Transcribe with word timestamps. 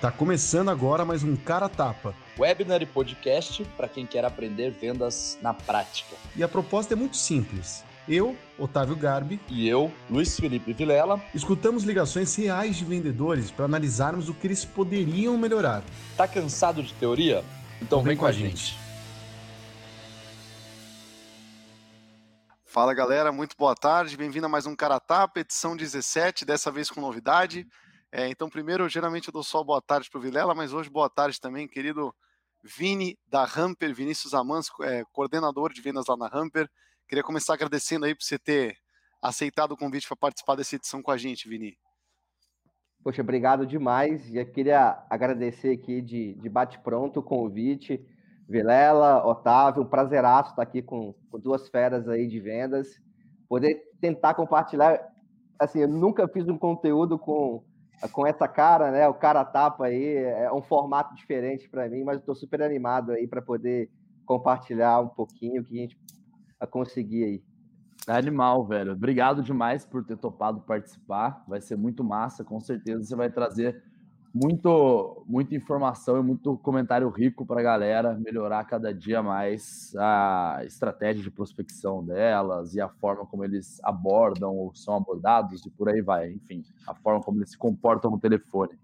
Tá 0.00 0.10
começando 0.10 0.70
agora 0.70 1.04
mais 1.04 1.22
um 1.22 1.36
Cara 1.36 1.68
Tapa. 1.68 2.14
Webinar 2.38 2.80
e 2.80 2.86
podcast 2.86 3.62
para 3.76 3.86
quem 3.86 4.06
quer 4.06 4.24
aprender 4.24 4.70
vendas 4.70 5.38
na 5.42 5.52
prática. 5.52 6.16
E 6.34 6.42
a 6.42 6.48
proposta 6.48 6.94
é 6.94 6.96
muito 6.96 7.18
simples. 7.18 7.84
Eu, 8.08 8.34
Otávio 8.58 8.96
Garbi, 8.96 9.38
e 9.46 9.68
eu, 9.68 9.92
Luiz 10.08 10.40
Felipe 10.40 10.72
Vilela, 10.72 11.22
escutamos 11.34 11.84
ligações 11.84 12.34
reais 12.34 12.76
de 12.76 12.84
vendedores 12.86 13.50
para 13.50 13.66
analisarmos 13.66 14.30
o 14.30 14.32
que 14.32 14.46
eles 14.46 14.64
poderiam 14.64 15.36
melhorar. 15.36 15.82
Tá 16.16 16.26
cansado 16.26 16.82
de 16.82 16.94
teoria? 16.94 17.44
Então, 17.76 17.98
então 17.98 17.98
vem, 17.98 18.12
vem 18.12 18.16
com 18.16 18.24
a 18.24 18.32
gente. 18.32 18.68
gente. 18.68 18.78
Fala 22.64 22.94
galera, 22.94 23.30
muito 23.30 23.54
boa 23.54 23.74
tarde, 23.74 24.16
bem-vindo 24.16 24.46
a 24.46 24.48
mais 24.48 24.64
um 24.64 24.74
Cara 24.74 24.98
Tapa, 24.98 25.40
edição 25.40 25.76
17, 25.76 26.46
dessa 26.46 26.70
vez 26.70 26.88
com 26.88 27.02
novidade. 27.02 27.66
É, 28.12 28.28
então, 28.28 28.50
primeiro, 28.50 28.88
geralmente 28.88 29.28
eu 29.28 29.32
dou 29.32 29.42
só 29.42 29.62
boa 29.62 29.80
tarde 29.80 30.10
para 30.10 30.18
o 30.18 30.20
Vilela, 30.20 30.52
mas 30.54 30.72
hoje 30.72 30.90
boa 30.90 31.08
tarde 31.08 31.40
também, 31.40 31.68
querido 31.68 32.12
Vini 32.62 33.16
da 33.28 33.44
Hamper, 33.44 33.94
Vinícius 33.94 34.34
Amans, 34.34 34.68
é, 34.82 35.04
coordenador 35.12 35.72
de 35.72 35.80
vendas 35.80 36.06
lá 36.08 36.16
na 36.16 36.26
Hamper. 36.26 36.68
Queria 37.08 37.22
começar 37.22 37.54
agradecendo 37.54 38.04
aí 38.04 38.14
por 38.14 38.24
você 38.24 38.38
ter 38.38 38.76
aceitado 39.22 39.72
o 39.72 39.76
convite 39.76 40.08
para 40.08 40.16
participar 40.16 40.56
dessa 40.56 40.74
edição 40.74 41.00
com 41.00 41.12
a 41.12 41.16
gente, 41.16 41.48
Vini. 41.48 41.76
Poxa, 43.02 43.22
obrigado 43.22 43.64
demais. 43.64 44.26
Já 44.26 44.44
queria 44.44 45.04
agradecer 45.08 45.72
aqui 45.72 46.02
de, 46.02 46.34
de 46.34 46.48
bate-pronto 46.48 47.20
o 47.20 47.22
convite. 47.22 48.04
Vilela, 48.48 49.24
Otávio, 49.24 49.84
um 49.84 49.88
prazeraço 49.88 50.50
estar 50.50 50.62
aqui 50.62 50.82
com, 50.82 51.14
com 51.30 51.38
duas 51.38 51.68
feras 51.68 52.08
aí 52.08 52.26
de 52.26 52.40
vendas. 52.40 52.88
Poder 53.48 53.80
tentar 54.00 54.34
compartilhar. 54.34 55.00
Assim, 55.58 55.80
eu 55.80 55.88
nunca 55.88 56.26
fiz 56.28 56.48
um 56.48 56.58
conteúdo 56.58 57.18
com 57.18 57.64
com 58.08 58.26
essa 58.26 58.48
cara, 58.48 58.90
né? 58.90 59.06
O 59.08 59.14
cara 59.14 59.44
tapa 59.44 59.86
aí, 59.86 60.16
é 60.16 60.52
um 60.52 60.62
formato 60.62 61.14
diferente 61.14 61.68
para 61.68 61.88
mim, 61.88 62.02
mas 62.02 62.18
estou 62.18 62.34
super 62.34 62.62
animado 62.62 63.12
aí 63.12 63.26
para 63.26 63.42
poder 63.42 63.90
compartilhar 64.24 65.00
um 65.00 65.08
pouquinho 65.08 65.60
o 65.60 65.64
que 65.64 65.78
a 65.78 65.82
gente 65.82 65.98
conseguir 66.70 67.24
aí. 67.24 67.42
Animal, 68.06 68.64
velho. 68.66 68.92
Obrigado 68.92 69.42
demais 69.42 69.84
por 69.84 70.04
ter 70.04 70.16
topado 70.16 70.60
participar. 70.60 71.44
Vai 71.46 71.60
ser 71.60 71.76
muito 71.76 72.02
massa, 72.02 72.42
com 72.42 72.60
certeza 72.60 73.04
você 73.04 73.14
vai 73.14 73.30
trazer 73.30 73.82
muito, 74.32 75.24
muita 75.26 75.54
informação 75.54 76.18
e 76.18 76.22
muito 76.22 76.56
comentário 76.58 77.08
rico 77.08 77.44
para 77.44 77.60
a 77.60 77.64
galera 77.64 78.14
melhorar 78.14 78.64
cada 78.64 78.94
dia 78.94 79.22
mais 79.22 79.92
a 79.96 80.60
estratégia 80.64 81.22
de 81.22 81.30
prospecção 81.30 82.04
delas 82.04 82.74
e 82.74 82.80
a 82.80 82.88
forma 82.88 83.26
como 83.26 83.44
eles 83.44 83.80
abordam 83.82 84.56
ou 84.56 84.74
são 84.74 84.94
abordados 84.94 85.64
e 85.66 85.70
por 85.70 85.88
aí 85.88 86.00
vai. 86.00 86.30
Enfim, 86.32 86.64
a 86.86 86.94
forma 86.94 87.20
como 87.22 87.38
eles 87.38 87.50
se 87.50 87.58
comportam 87.58 88.10
no 88.10 88.20
telefone. 88.20 88.78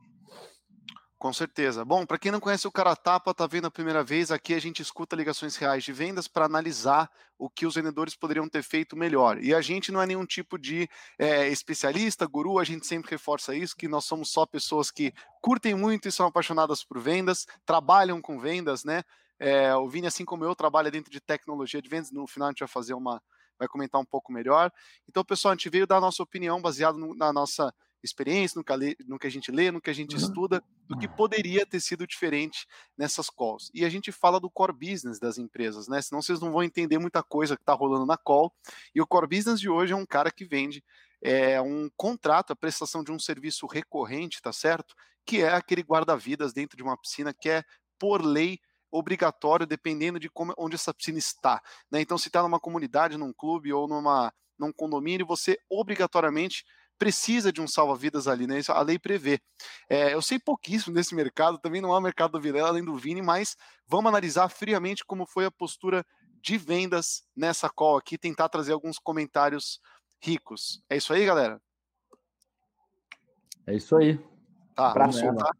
Com 1.18 1.32
certeza. 1.32 1.82
Bom, 1.82 2.04
para 2.04 2.18
quem 2.18 2.30
não 2.30 2.38
conhece 2.38 2.68
o 2.68 2.70
Cara 2.70 2.94
Tapa, 2.94 3.32
tá 3.32 3.46
vendo 3.46 3.66
a 3.66 3.70
primeira 3.70 4.04
vez, 4.04 4.30
aqui 4.30 4.52
a 4.52 4.58
gente 4.60 4.82
escuta 4.82 5.16
ligações 5.16 5.56
reais 5.56 5.82
de 5.82 5.90
vendas 5.90 6.28
para 6.28 6.44
analisar 6.44 7.10
o 7.38 7.48
que 7.48 7.64
os 7.64 7.74
vendedores 7.74 8.14
poderiam 8.14 8.46
ter 8.46 8.62
feito 8.62 8.94
melhor. 8.94 9.42
E 9.42 9.54
a 9.54 9.62
gente 9.62 9.90
não 9.90 10.02
é 10.02 10.06
nenhum 10.06 10.26
tipo 10.26 10.58
de 10.58 10.86
é, 11.18 11.48
especialista, 11.48 12.26
guru, 12.26 12.58
a 12.58 12.64
gente 12.64 12.86
sempre 12.86 13.10
reforça 13.10 13.54
isso, 13.54 13.74
que 13.74 13.88
nós 13.88 14.04
somos 14.04 14.30
só 14.30 14.44
pessoas 14.44 14.90
que 14.90 15.10
curtem 15.40 15.74
muito 15.74 16.06
e 16.06 16.12
são 16.12 16.26
apaixonadas 16.26 16.84
por 16.84 17.00
vendas, 17.00 17.46
trabalham 17.64 18.20
com 18.20 18.38
vendas, 18.38 18.84
né? 18.84 19.02
É, 19.38 19.74
o 19.74 19.88
Vini, 19.88 20.06
assim 20.06 20.24
como 20.24 20.44
eu, 20.44 20.54
trabalha 20.54 20.90
dentro 20.90 21.10
de 21.10 21.20
tecnologia 21.20 21.80
de 21.80 21.88
vendas. 21.88 22.10
No 22.10 22.26
final 22.26 22.48
a 22.48 22.50
gente 22.50 22.60
vai 22.60 22.68
fazer 22.68 22.92
uma, 22.92 23.22
vai 23.58 23.66
comentar 23.68 23.98
um 23.98 24.04
pouco 24.04 24.30
melhor. 24.30 24.70
Então, 25.08 25.24
pessoal, 25.24 25.52
a 25.52 25.54
gente 25.54 25.70
veio 25.70 25.86
dar 25.86 25.96
a 25.96 26.00
nossa 26.00 26.22
opinião 26.22 26.60
baseado 26.60 26.98
no, 26.98 27.14
na 27.14 27.32
nossa 27.32 27.72
experiência, 28.06 28.58
no 28.58 28.64
que, 28.64 28.72
a, 29.26 29.30
gente 29.30 29.50
lê, 29.50 29.70
no 29.70 29.80
que 29.80 29.90
a 29.90 29.92
gente 29.92 30.16
estuda, 30.16 30.62
do 30.88 30.96
que 30.98 31.06
poderia 31.06 31.66
ter 31.66 31.80
sido 31.80 32.06
diferente 32.06 32.66
nessas 32.96 33.28
calls. 33.28 33.70
E 33.74 33.84
a 33.84 33.88
gente 33.88 34.10
fala 34.10 34.40
do 34.40 34.48
core 34.48 34.72
business 34.72 35.18
das 35.18 35.36
empresas, 35.36 35.88
né? 35.88 36.00
Senão 36.00 36.22
vocês 36.22 36.40
não 36.40 36.52
vão 36.52 36.62
entender 36.62 36.98
muita 36.98 37.22
coisa 37.22 37.56
que 37.56 37.62
está 37.62 37.74
rolando 37.74 38.06
na 38.06 38.16
call. 38.16 38.52
E 38.94 39.00
o 39.00 39.06
core 39.06 39.26
business 39.26 39.60
de 39.60 39.68
hoje 39.68 39.92
é 39.92 39.96
um 39.96 40.06
cara 40.06 40.30
que 40.30 40.44
vende 40.44 40.82
é, 41.22 41.60
um 41.60 41.90
contrato, 41.96 42.52
a 42.52 42.56
prestação 42.56 43.02
de 43.02 43.12
um 43.12 43.18
serviço 43.18 43.66
recorrente, 43.66 44.40
tá 44.40 44.52
certo? 44.52 44.94
Que 45.24 45.42
é 45.42 45.52
aquele 45.52 45.82
guarda-vidas 45.82 46.52
dentro 46.52 46.76
de 46.76 46.82
uma 46.82 46.96
piscina 46.96 47.34
que 47.34 47.50
é, 47.50 47.64
por 47.98 48.24
lei, 48.24 48.58
obrigatório, 48.90 49.66
dependendo 49.66 50.18
de 50.18 50.30
como, 50.30 50.54
onde 50.56 50.76
essa 50.76 50.94
piscina 50.94 51.18
está. 51.18 51.60
Né? 51.90 52.00
Então, 52.00 52.16
se 52.16 52.28
está 52.28 52.42
numa 52.42 52.60
comunidade, 52.60 53.16
num 53.16 53.32
clube 53.32 53.72
ou 53.72 53.88
numa, 53.88 54.32
num 54.58 54.72
condomínio, 54.72 55.26
você 55.26 55.58
obrigatoriamente 55.68 56.64
precisa 56.98 57.52
de 57.52 57.60
um 57.60 57.68
salva-vidas 57.68 58.26
ali, 58.26 58.46
né? 58.46 58.58
Isso 58.58 58.72
a 58.72 58.82
lei 58.82 58.98
prevê. 58.98 59.40
É, 59.88 60.14
eu 60.14 60.22
sei 60.22 60.38
pouquíssimo 60.38 60.94
desse 60.94 61.14
mercado, 61.14 61.58
também 61.58 61.80
não 61.80 61.94
há 61.94 62.00
mercado 62.00 62.32
do 62.32 62.40
Vilela 62.40 62.68
além 62.68 62.84
do 62.84 62.96
Vini, 62.96 63.22
mas 63.22 63.56
vamos 63.86 64.08
analisar 64.08 64.48
friamente 64.48 65.04
como 65.04 65.26
foi 65.26 65.44
a 65.44 65.50
postura 65.50 66.04
de 66.40 66.56
vendas 66.56 67.24
nessa 67.34 67.68
call 67.68 67.96
aqui, 67.96 68.16
tentar 68.16 68.48
trazer 68.48 68.72
alguns 68.72 68.98
comentários 68.98 69.80
ricos. 70.20 70.82
É 70.88 70.96
isso 70.96 71.12
aí, 71.12 71.24
galera? 71.24 71.60
É 73.66 73.74
isso 73.74 73.96
aí. 73.96 74.18
Tá, 74.74 74.92
vamos 74.92 75.20
tá? 75.20 75.52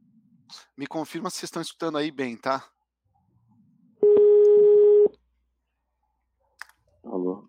Me 0.77 0.87
confirma 0.87 1.29
se 1.29 1.39
vocês 1.39 1.49
estão 1.49 1.63
escutando 1.63 1.99
aí 1.99 2.11
bem, 2.11 2.37
tá? 2.37 2.65
Alô. 7.05 7.49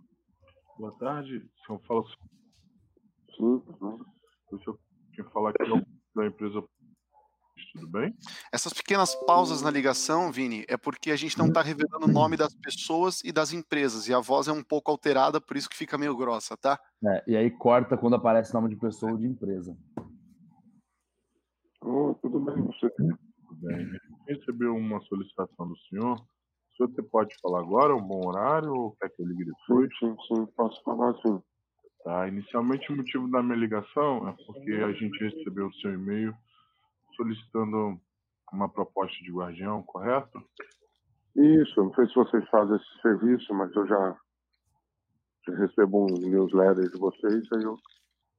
Boa 0.78 0.98
tarde. 0.98 1.48
Eu 1.69 1.80
falo 1.80 2.08
Sim, 3.38 3.44
uhum. 3.44 4.06
O 4.52 4.58
senhor 4.59 4.80
quer 5.14 5.30
falar 5.31 5.52
aqui 5.52 5.86
da 6.16 6.25
empresa 6.25 6.64
tudo 7.74 7.88
bem? 7.88 8.14
Essas 8.52 8.74
pequenas 8.74 9.16
pausas 9.16 9.62
na 9.62 9.70
ligação, 9.70 10.31
Vini, 10.31 10.66
é 10.68 10.78
porque 10.78 11.12
a 11.12 11.16
gente 11.16 11.38
não 11.38 11.48
está 11.48 11.62
revelando 11.62 12.06
o 12.06 12.12
nome 12.12 12.38
das 12.38 12.53
pessoas 12.56 13.24
e 13.24 13.31
das 13.31 13.53
empresas, 13.53 14.08
e 14.08 14.14
a 14.14 14.20
voz 14.20 14.48
é 14.48 14.52
um 14.52 14.64
pouco 14.64 14.92
alterada, 14.92 15.40
por 15.42 15.58
isso 15.58 15.70
que 15.70 15.78
fica 15.78 15.98
meio 15.98 16.16
grossa, 16.16 16.56
tá? 16.58 16.80
É, 17.06 17.24
e 17.28 17.38
aí 17.38 17.52
corta 17.52 17.98
quando 17.98 18.16
aparece 18.16 18.53
nome 18.53 18.70
de 18.70 18.75
pessoa 18.75 19.12
ou 19.12 19.18
de 19.18 19.28
empresa. 19.28 19.78
Oh, 21.81 22.16
tudo 22.22 22.40
bem, 22.40 22.62
você. 22.64 22.90
Tudo 22.90 23.18
bem. 23.62 23.88
Recebeu 24.28 24.75
uma 24.75 25.00
solicitação 25.02 25.68
do 25.68 25.78
senhor. 25.90 26.16
O 26.16 26.75
senhor 26.75 27.09
pode 27.09 27.36
falar 27.42 27.62
agora, 27.62 27.96
um 27.96 28.02
bom 28.02 28.28
horário, 28.28 28.72
ou 28.74 28.96
quer 29.00 29.09
que 29.09 29.22
eu 29.22 29.28
ligue 29.28 29.46
depois? 29.46 29.90
Sim, 30.00 30.16
sim, 30.16 30.36
sim, 30.36 30.46
posso 30.56 30.81
falar 30.84 31.14
sim. 31.22 31.42
Tá? 32.07 32.25
Inicialmente, 32.25 32.90
o 32.90 32.95
motivo 32.95 33.29
da 33.29 33.44
minha 33.44 33.57
ligação 33.57 34.29
é 34.29 34.35
porque 34.45 34.72
a 34.72 34.94
gente 34.94 35.22
recebeu 35.22 35.68
o 35.68 35.73
seu 35.73 35.94
e-mail 35.94 36.34
solicitando 37.18 38.00
uma 38.53 38.69
proposta 38.69 39.18
de 39.25 39.29
guardião, 39.29 39.84
correto? 39.84 40.41
Isso, 41.35 41.84
não 41.84 41.94
sei 41.95 42.07
se 42.07 42.16
vocês 42.16 42.47
fazem 42.47 42.78
esse 42.78 43.01
serviço, 43.01 43.53
mas 43.53 43.75
eu 43.75 43.85
já, 43.85 44.18
já 45.47 45.56
recebo 45.57 46.06
um 46.06 46.29
newsletter 46.29 46.90
de 46.90 46.97
vocês, 46.97 47.45
aí 47.51 47.63
eu 47.63 47.78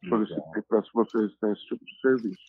solicitei 0.08 0.62
para 0.62 0.82
se 0.82 0.90
vocês 0.94 1.38
têm 1.38 1.52
esse 1.52 1.66
tipo 1.66 1.84
de 1.84 2.00
serviço. 2.00 2.48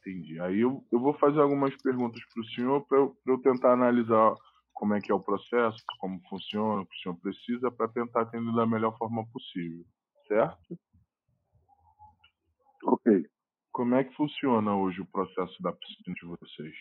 Entendi. 0.00 0.40
Aí 0.40 0.60
eu, 0.60 0.82
eu 0.90 0.98
vou 0.98 1.12
fazer 1.18 1.38
algumas 1.38 1.76
perguntas 1.82 2.22
para 2.32 2.40
o 2.40 2.46
senhor 2.46 2.86
para 2.86 2.96
eu, 2.96 3.14
eu 3.26 3.38
tentar 3.42 3.74
analisar 3.74 4.34
como 4.72 4.94
é 4.94 5.02
que 5.02 5.12
é 5.12 5.14
o 5.14 5.20
processo, 5.20 5.84
como 5.98 6.18
funciona, 6.30 6.80
o 6.80 6.86
que 6.86 6.96
o 6.96 7.02
senhor 7.02 7.16
precisa, 7.16 7.70
para 7.70 7.88
tentar 7.88 8.22
atender 8.22 8.54
da 8.54 8.66
melhor 8.66 8.96
forma 8.96 9.22
possível 9.30 9.84
certo? 10.26 10.78
Ok. 12.84 13.26
Como 13.72 13.94
é 13.94 14.04
que 14.04 14.14
funciona 14.14 14.74
hoje 14.74 15.00
o 15.00 15.06
processo 15.06 15.62
da 15.62 15.72
piscina 15.72 16.14
de 16.14 16.26
vocês? 16.26 16.74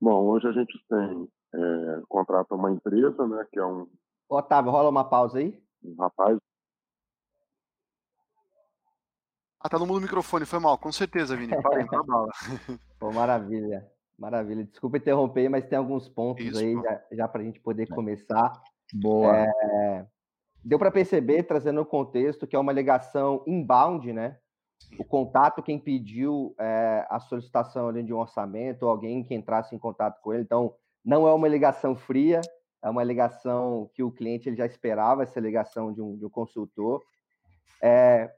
Bom, 0.00 0.24
hoje 0.26 0.48
a 0.48 0.52
gente 0.52 0.84
tem, 0.88 1.28
é, 1.54 2.02
contrata 2.08 2.54
uma 2.54 2.72
empresa, 2.72 3.26
né, 3.28 3.46
que 3.52 3.58
é 3.58 3.64
um... 3.64 3.88
Otávio, 4.28 4.72
rola 4.72 4.88
uma 4.88 5.08
pausa 5.08 5.38
aí. 5.38 5.62
Um 5.84 5.94
rapaz. 5.96 6.38
Ah, 9.60 9.68
tá 9.68 9.78
no 9.78 9.86
mundo 9.86 10.00
do 10.00 10.02
microfone, 10.02 10.44
foi 10.44 10.58
mal, 10.58 10.76
com 10.76 10.90
certeza, 10.90 11.36
Vini. 11.36 11.60
Parem, 11.62 11.86
pra 11.86 12.02
bala. 12.02 12.32
Pô, 12.98 13.12
maravilha, 13.12 13.88
maravilha. 14.18 14.64
Desculpa 14.64 14.96
interromper, 14.96 15.48
mas 15.48 15.68
tem 15.68 15.78
alguns 15.78 16.08
pontos 16.08 16.44
Isso, 16.44 16.58
aí 16.58 16.74
já, 16.74 17.04
já 17.12 17.28
para 17.28 17.42
a 17.42 17.44
gente 17.44 17.60
poder 17.60 17.86
começar. 17.86 18.52
Boa. 18.92 19.36
É, 19.36 20.06
deu 20.64 20.78
para 20.78 20.90
perceber, 20.90 21.42
trazendo 21.44 21.80
o 21.80 21.86
contexto, 21.86 22.46
que 22.46 22.56
é 22.56 22.58
uma 22.58 22.72
ligação 22.72 23.42
inbound, 23.46 24.12
né? 24.12 24.38
O 24.98 25.04
contato, 25.04 25.62
quem 25.62 25.78
pediu 25.78 26.54
é, 26.58 27.06
a 27.08 27.18
solicitação 27.20 27.88
ali 27.88 28.02
de 28.02 28.12
um 28.12 28.18
orçamento, 28.18 28.82
ou 28.82 28.90
alguém 28.90 29.22
que 29.22 29.34
entrasse 29.34 29.74
em 29.74 29.78
contato 29.78 30.20
com 30.20 30.32
ele. 30.32 30.42
Então, 30.42 30.74
não 31.04 31.26
é 31.26 31.32
uma 31.32 31.48
ligação 31.48 31.96
fria, 31.96 32.40
é 32.82 32.90
uma 32.90 33.04
ligação 33.04 33.90
que 33.94 34.02
o 34.02 34.10
cliente 34.10 34.48
ele 34.48 34.56
já 34.56 34.66
esperava, 34.66 35.22
essa 35.22 35.40
ligação 35.40 35.92
de 35.92 36.02
um, 36.02 36.16
de 36.16 36.26
um 36.26 36.30
consultor. 36.30 37.02
É, 37.80 38.32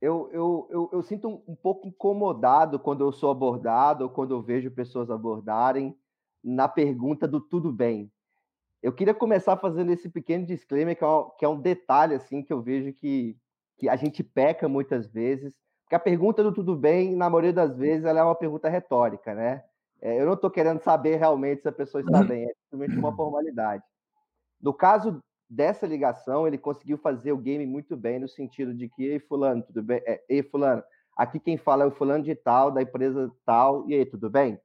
eu, 0.00 0.28
eu, 0.32 0.68
eu, 0.70 0.90
eu, 0.92 1.02
sinto 1.02 1.28
um, 1.28 1.42
um 1.48 1.54
pouco 1.54 1.86
incomodado 1.86 2.78
quando 2.78 3.02
eu 3.02 3.12
sou 3.12 3.30
abordado, 3.30 4.04
ou 4.04 4.10
quando 4.10 4.34
eu 4.34 4.42
vejo 4.42 4.70
pessoas 4.70 5.10
abordarem 5.10 5.96
na 6.42 6.68
pergunta 6.68 7.26
do 7.26 7.40
tudo 7.40 7.72
bem. 7.72 8.12
Eu 8.84 8.92
queria 8.92 9.14
começar 9.14 9.56
fazendo 9.56 9.90
esse 9.90 10.10
pequeno 10.10 10.44
disclaimer, 10.44 10.94
que 10.94 11.02
é, 11.02 11.06
um, 11.06 11.30
que 11.38 11.44
é 11.46 11.48
um 11.48 11.58
detalhe 11.58 12.14
assim 12.14 12.42
que 12.42 12.52
eu 12.52 12.60
vejo 12.60 12.92
que, 12.92 13.34
que 13.78 13.88
a 13.88 13.96
gente 13.96 14.22
peca 14.22 14.68
muitas 14.68 15.06
vezes, 15.06 15.54
porque 15.84 15.94
a 15.94 15.98
pergunta 15.98 16.42
do 16.42 16.52
tudo 16.52 16.76
bem, 16.76 17.16
na 17.16 17.30
maioria 17.30 17.54
das 17.54 17.78
vezes, 17.78 18.04
ela 18.04 18.20
é 18.20 18.22
uma 18.22 18.34
pergunta 18.34 18.68
retórica, 18.68 19.34
né? 19.34 19.64
É, 20.02 20.20
eu 20.20 20.26
não 20.26 20.34
estou 20.34 20.50
querendo 20.50 20.80
saber 20.80 21.16
realmente 21.16 21.62
se 21.62 21.68
a 21.68 21.72
pessoa 21.72 22.02
está 22.02 22.22
bem, 22.22 22.44
é 22.44 22.52
simplesmente 22.62 22.98
uma 22.98 23.08
formalidade. 23.16 23.82
No 24.60 24.74
caso 24.74 25.18
dessa 25.48 25.86
ligação, 25.86 26.46
ele 26.46 26.58
conseguiu 26.58 26.98
fazer 26.98 27.32
o 27.32 27.38
game 27.38 27.64
muito 27.64 27.96
bem, 27.96 28.18
no 28.18 28.28
sentido 28.28 28.74
de 28.74 28.90
que, 28.90 29.02
ei, 29.02 29.18
fulano, 29.18 29.62
tudo 29.62 29.82
bem? 29.82 30.02
É, 30.04 30.22
ei, 30.28 30.42
fulano, 30.42 30.82
aqui 31.16 31.40
quem 31.40 31.56
fala 31.56 31.84
é 31.84 31.86
o 31.86 31.90
fulano 31.90 32.22
de 32.22 32.34
tal, 32.34 32.70
da 32.70 32.82
empresa 32.82 33.32
tal, 33.46 33.88
e 33.88 33.94
aí, 33.94 34.04
tudo 34.04 34.28
bem? 34.28 34.60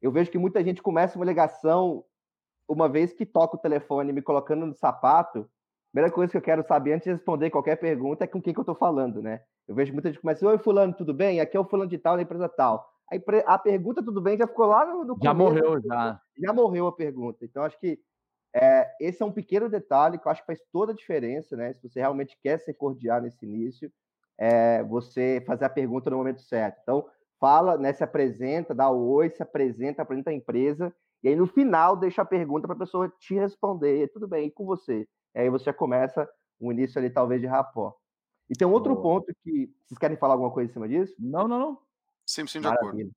Eu 0.00 0.10
vejo 0.10 0.32
que 0.32 0.38
muita 0.38 0.64
gente 0.64 0.82
começa 0.82 1.16
uma 1.16 1.24
ligação 1.24 2.04
uma 2.68 2.88
vez 2.88 3.12
que 3.12 3.26
toca 3.26 3.56
o 3.56 3.60
telefone 3.60 4.12
me 4.12 4.22
colocando 4.22 4.66
no 4.66 4.74
sapato, 4.74 5.40
a 5.40 5.46
primeira 5.92 6.14
coisa 6.14 6.30
que 6.30 6.36
eu 6.36 6.42
quero 6.42 6.62
saber 6.62 6.94
antes 6.94 7.04
de 7.04 7.12
responder 7.12 7.50
qualquer 7.50 7.76
pergunta 7.76 8.24
é 8.24 8.26
com 8.26 8.40
quem 8.40 8.52
que 8.52 8.58
eu 8.58 8.62
estou 8.62 8.74
falando, 8.74 9.20
né? 9.20 9.42
Eu 9.68 9.74
vejo 9.74 9.92
muita 9.92 10.08
gente 10.08 10.20
começa, 10.20 10.46
oi 10.46 10.58
fulano, 10.58 10.94
tudo 10.94 11.12
bem? 11.12 11.40
Aqui 11.40 11.56
é 11.56 11.60
o 11.60 11.64
fulano 11.64 11.90
de 11.90 11.98
tal 11.98 12.16
da 12.16 12.22
empresa 12.22 12.48
tal. 12.48 12.90
A, 13.10 13.54
a 13.54 13.58
pergunta, 13.58 14.02
tudo 14.02 14.20
bem, 14.20 14.38
já 14.38 14.46
ficou 14.46 14.66
lá 14.66 14.86
no, 14.86 15.04
no 15.04 15.16
Já 15.22 15.32
começo, 15.32 15.54
morreu, 15.54 15.82
já. 15.82 16.20
Já 16.38 16.52
morreu 16.52 16.86
a 16.86 16.92
pergunta. 16.92 17.44
Então, 17.44 17.62
acho 17.62 17.78
que 17.78 17.98
é, 18.54 18.90
esse 19.00 19.22
é 19.22 19.26
um 19.26 19.32
pequeno 19.32 19.68
detalhe 19.68 20.18
que 20.18 20.26
eu 20.26 20.32
acho 20.32 20.40
que 20.40 20.46
faz 20.46 20.60
toda 20.72 20.92
a 20.92 20.94
diferença, 20.94 21.56
né? 21.56 21.72
Se 21.72 21.82
você 21.82 22.00
realmente 22.00 22.38
quer 22.42 22.58
ser 22.58 22.74
cordial 22.74 23.20
nesse 23.20 23.44
início, 23.44 23.92
é, 24.38 24.82
você 24.82 25.42
fazer 25.46 25.64
a 25.64 25.70
pergunta 25.70 26.10
no 26.10 26.16
momento 26.16 26.40
certo. 26.42 26.78
Então, 26.82 27.06
fala, 27.38 27.76
né, 27.76 27.92
se 27.92 28.04
apresenta, 28.04 28.74
dá 28.74 28.90
o 28.90 29.10
oi, 29.10 29.30
se 29.30 29.42
apresenta, 29.42 30.02
apresenta 30.02 30.30
a 30.30 30.34
empresa 30.34 30.94
e 31.22 31.28
aí, 31.28 31.36
no 31.36 31.46
final, 31.46 31.96
deixa 31.96 32.22
a 32.22 32.26
pergunta 32.26 32.66
para 32.66 32.74
a 32.74 32.78
pessoa 32.78 33.08
te 33.18 33.34
responder. 33.34 34.10
Tudo 34.12 34.26
bem, 34.26 34.48
e 34.48 34.50
com 34.50 34.64
você? 34.64 35.06
E 35.34 35.40
aí 35.40 35.48
você 35.48 35.72
começa 35.72 36.28
o 36.58 36.72
início 36.72 36.98
ali, 36.98 37.10
talvez, 37.10 37.40
de 37.40 37.46
rapó. 37.46 37.94
E 38.50 38.54
tem 38.54 38.66
um 38.66 38.72
outro 38.72 38.94
Boa. 38.94 39.20
ponto 39.20 39.32
que. 39.42 39.72
Vocês 39.86 39.98
querem 39.98 40.16
falar 40.16 40.34
alguma 40.34 40.50
coisa 40.50 40.70
em 40.70 40.72
cima 40.72 40.88
disso? 40.88 41.14
Não, 41.18 41.46
não, 41.46 41.58
não. 41.58 41.78
100% 42.26 42.60
de 42.60 42.66
acordo. 42.66 43.12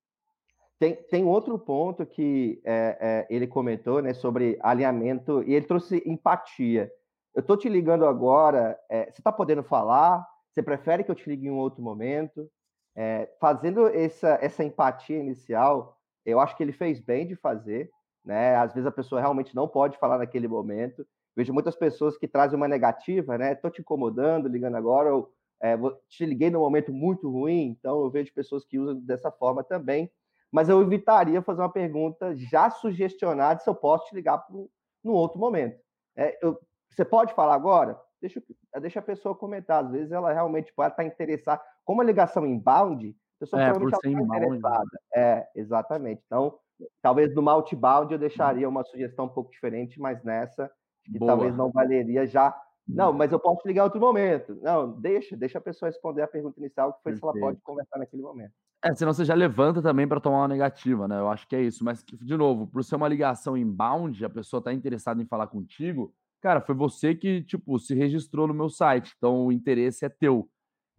Tem, 0.78 0.96
tem 1.10 1.24
outro 1.24 1.58
ponto 1.58 2.06
que 2.06 2.62
é, 2.64 2.98
é, 3.00 3.28
ele 3.34 3.48
comentou, 3.48 4.02
né, 4.02 4.14
sobre 4.14 4.60
alinhamento, 4.62 5.42
e 5.44 5.54
ele 5.54 5.66
trouxe 5.66 6.04
empatia. 6.06 6.92
Eu 7.34 7.42
estou 7.42 7.58
te 7.58 7.70
ligando 7.70 8.06
agora, 8.06 8.78
é, 8.90 9.06
você 9.06 9.22
está 9.22 9.32
podendo 9.32 9.64
falar? 9.64 10.26
Você 10.52 10.62
prefere 10.62 11.04
que 11.04 11.12
eu 11.12 11.16
te 11.16 11.30
ligue 11.30 11.48
em 11.48 11.52
um 11.52 11.58
outro 11.58 11.82
momento? 11.82 12.50
É, 12.94 13.30
fazendo 13.40 13.88
essa, 13.88 14.38
essa 14.42 14.64
empatia 14.64 15.18
inicial, 15.18 15.98
eu 16.26 16.40
acho 16.40 16.56
que 16.56 16.64
ele 16.64 16.72
fez 16.72 17.00
bem 17.00 17.28
de 17.28 17.36
fazer, 17.36 17.90
né? 18.26 18.56
Às 18.56 18.74
vezes 18.74 18.88
a 18.88 18.92
pessoa 18.92 19.22
realmente 19.22 19.56
não 19.56 19.68
pode 19.68 19.98
falar 19.98 20.18
naquele 20.18 20.48
momento. 20.48 21.06
Vejo 21.36 21.54
muitas 21.54 21.76
pessoas 21.76 22.18
que 22.18 22.28
trazem 22.28 22.58
uma 22.58 22.68
negativa, 22.68 23.38
né? 23.38 23.56
Tô 23.56 23.70
te 23.70 23.82
incomodando, 23.82 24.48
ligando 24.48 24.76
agora, 24.76 25.14
ou 25.14 25.32
é, 25.62 25.78
te 26.10 26.26
liguei 26.26 26.50
num 26.50 26.60
momento 26.60 26.92
muito 26.92 27.30
ruim, 27.30 27.68
então 27.68 28.04
eu 28.04 28.10
vejo 28.10 28.34
pessoas 28.34 28.66
que 28.66 28.80
usam 28.80 29.00
dessa 29.00 29.32
forma 29.32 29.64
também. 29.64 30.12
Mas 30.52 30.70
eu 30.70 30.82
evitaria 30.82 31.42
fazer 31.42 31.62
uma 31.62 31.72
pergunta 31.72 32.36
já 32.36 32.70
sugestionada 32.70 33.60
se 33.60 33.70
eu 33.70 33.76
posso 33.76 34.08
te 34.08 34.16
ligar 34.16 34.38
para 34.38 34.56
num 35.04 35.12
outro 35.14 35.40
momento. 35.40 35.80
É, 36.16 36.38
eu, 36.42 36.58
você 36.90 37.04
pode 37.04 37.34
falar 37.34 37.56
agora? 37.56 38.00
Deixa, 38.22 38.42
deixa 38.80 39.00
a 39.00 39.04
pessoa 39.04 39.36
comentar. 39.36 39.84
Às 39.84 39.92
vezes 39.92 40.12
ela 40.12 40.32
realmente 40.32 40.74
pode 40.74 40.94
estar 40.94 41.04
interessada. 41.04 41.62
Como 41.84 42.02
a 42.02 42.06
ligação 42.06 42.46
inbound, 42.46 43.10
a 43.10 43.40
pessoa 43.40 43.62
é, 43.62 43.74
provavelmente 43.74 43.96
está 43.96 44.10
né? 44.10 44.38
interessada. 44.38 45.00
É, 45.14 45.48
exatamente. 45.56 46.24
Então, 46.26 46.58
talvez 47.02 47.34
no 47.34 47.48
outbound 47.50 48.12
eu 48.12 48.20
deixaria 48.20 48.68
uma 48.68 48.84
sugestão 48.84 49.26
um 49.26 49.30
pouco 49.30 49.52
diferente, 49.52 50.00
mas 50.00 50.24
nessa, 50.24 50.70
que 51.06 51.20
Boa. 51.20 51.32
talvez 51.32 51.56
não 51.56 51.72
valeria 51.72 52.26
já. 52.26 52.56
Não, 52.88 53.12
mas 53.12 53.32
eu 53.32 53.40
posso 53.40 53.68
ligar 53.68 53.82
em 53.82 53.86
outro 53.86 54.00
momento. 54.00 54.56
Não, 54.62 54.92
deixa, 55.00 55.36
deixa 55.36 55.58
a 55.58 55.62
pessoa 55.62 55.90
responder 55.90 56.22
a 56.22 56.28
pergunta 56.28 56.60
inicial, 56.60 56.94
que 56.94 57.02
foi 57.02 57.14
Perfeito. 57.14 57.34
se 57.34 57.40
ela 57.40 57.48
pode 57.48 57.62
conversar 57.62 57.98
naquele 57.98 58.22
momento. 58.22 58.54
É, 58.84 58.94
senão 58.94 59.12
você 59.12 59.26
já 59.26 59.34
levanta 59.34 59.82
também 59.82 60.08
para 60.08 60.20
tomar 60.20 60.42
uma 60.42 60.48
negativa, 60.48 61.08
né? 61.08 61.18
Eu 61.18 61.28
acho 61.30 61.48
que 61.48 61.56
é 61.56 61.62
isso. 61.62 61.84
Mas, 61.84 62.04
de 62.04 62.38
novo, 62.38 62.68
por 62.68 62.84
ser 62.84 62.96
uma 62.96 63.08
ligação 63.08 63.58
inbound, 63.58 64.24
a 64.24 64.30
pessoa 64.30 64.60
está 64.60 64.72
interessada 64.72 65.20
em 65.20 65.26
falar 65.26 65.48
contigo, 65.48 66.14
cara, 66.40 66.62
foi 66.62 66.76
você 66.76 67.16
que, 67.16 67.42
tipo, 67.42 67.80
se 67.80 67.96
registrou 67.96 68.48
no 68.48 68.54
meu 68.54 68.70
site. 68.70 69.16
Então, 69.18 69.48
o 69.48 69.52
interesse 69.52 70.06
é 70.06 70.10
teu. 70.10 70.48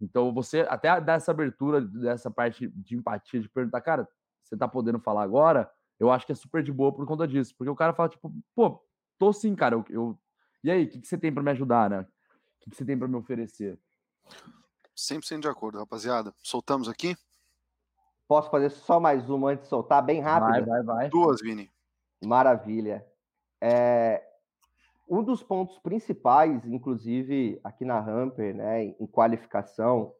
Então, 0.01 0.33
você 0.33 0.61
até 0.69 0.99
dar 0.99 1.13
essa 1.13 1.31
abertura 1.31 1.79
dessa 1.79 2.29
parte 2.29 2.67
de 2.67 2.95
empatia, 2.95 3.39
de 3.39 3.49
perguntar, 3.49 3.79
cara, 3.79 4.07
você 4.49 4.57
tá 4.57 4.67
podendo 4.67 4.99
falar 4.99 5.23
agora? 5.23 5.69
Eu 5.99 6.11
acho 6.11 6.25
que 6.25 6.31
é 6.31 6.35
super 6.35 6.63
de 6.63 6.71
boa 6.71 6.93
por 6.93 7.05
conta 7.05 7.27
disso. 7.27 7.55
Porque 7.57 7.69
o 7.69 7.75
cara 7.75 7.93
fala, 7.93 8.09
tipo, 8.09 8.31
pô, 8.55 8.81
tô 9.17 9.33
sim, 9.33 9.55
cara. 9.55 9.75
Eu, 9.75 9.85
eu... 9.89 10.19
E 10.63 10.71
aí, 10.71 10.83
o 10.83 10.89
que, 10.89 10.99
que 10.99 11.07
você 11.07 11.17
tem 11.17 11.33
para 11.33 11.43
me 11.43 11.51
ajudar, 11.51 11.89
né? 11.89 12.01
O 12.01 12.05
que, 12.61 12.69
que 12.69 12.75
você 12.75 12.85
tem 12.85 12.97
para 12.97 13.07
me 13.07 13.15
oferecer? 13.15 13.79
100% 14.95 15.41
de 15.41 15.47
acordo, 15.47 15.77
rapaziada. 15.77 16.33
Soltamos 16.37 16.89
aqui? 16.89 17.15
Posso 18.27 18.49
fazer 18.49 18.69
só 18.69 18.99
mais 18.99 19.29
uma 19.29 19.51
antes 19.51 19.63
de 19.63 19.69
soltar, 19.69 20.03
bem 20.03 20.19
rápido? 20.19 20.65
Vai, 20.65 20.83
vai, 20.83 20.83
vai. 20.83 21.09
Duas, 21.09 21.41
Vini. 21.41 21.71
Maravilha. 22.23 23.05
É, 23.61 24.23
um 25.07 25.23
dos 25.23 25.41
pontos 25.41 25.79
principais, 25.79 26.65
inclusive 26.65 27.59
aqui 27.63 27.85
na 27.85 27.99
Hamper, 27.99 28.53
né, 28.53 28.83
em 28.83 29.07
qualificação, 29.07 30.13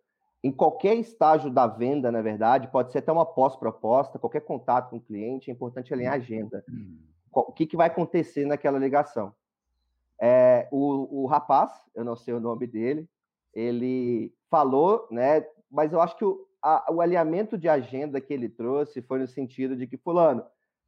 em 0.48 0.52
qualquer 0.52 0.96
estágio 0.96 1.52
da 1.52 1.68
venda, 1.68 2.10
na 2.10 2.22
verdade, 2.22 2.70
pode 2.70 2.94
ser 2.94 3.00
até 3.00 3.12
uma 3.12 3.26
pós-proposta, 3.26 4.18
qualquer 4.18 4.40
contato 4.40 4.90
com 4.90 4.96
o 4.96 5.02
cliente, 5.02 5.52
é 5.52 5.54
importante 5.54 5.94
alinhar 5.94 6.14
a 6.14 6.16
agenda. 6.16 6.64
O 7.34 7.52
que, 7.52 7.66
que 7.66 7.76
vai 7.76 7.88
acontecer 7.88 8.46
naquela 8.46 8.80
ligação? 8.80 9.36
É, 10.20 10.70
o, 10.72 11.24
o 11.24 11.26
rapaz, 11.26 11.74
eu 11.94 12.06
não 12.06 12.16
sei 12.16 12.34
o 12.34 12.40
nome 12.40 12.66
dele, 12.66 13.10
ele 13.54 14.34
falou, 14.50 15.06
né? 15.12 15.46
Mas 15.70 15.92
eu 15.92 16.00
acho 16.00 16.16
que 16.16 16.24
o, 16.24 16.48
a, 16.62 16.94
o 16.94 17.02
alinhamento 17.02 17.58
de 17.58 17.68
agenda 17.68 18.22
que 18.22 18.34
ele 18.34 18.48
trouxe 18.48 19.02
foi 19.02 19.20
no 19.20 19.28
sentido 19.28 19.76
de 19.76 19.86
que, 19.86 19.98
fulano, 19.98 20.46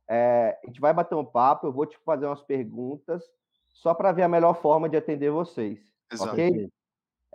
é, 0.08 0.58
a 0.64 0.68
gente 0.68 0.80
vai 0.80 0.94
bater 0.94 1.16
um 1.16 1.26
papo, 1.26 1.68
eu 1.68 1.74
vou 1.74 1.86
te 1.86 1.98
fazer 2.06 2.28
umas 2.28 2.42
perguntas, 2.42 3.30
só 3.68 3.94
para 3.94 4.14
ver 4.14 4.24
a 4.24 4.30
melhor 4.30 4.54
forma 4.54 4.88
de 4.88 4.96
atender 4.96 5.32
vocês. 5.32 5.82
Exato. 6.10 6.32
Ok? 6.32 6.72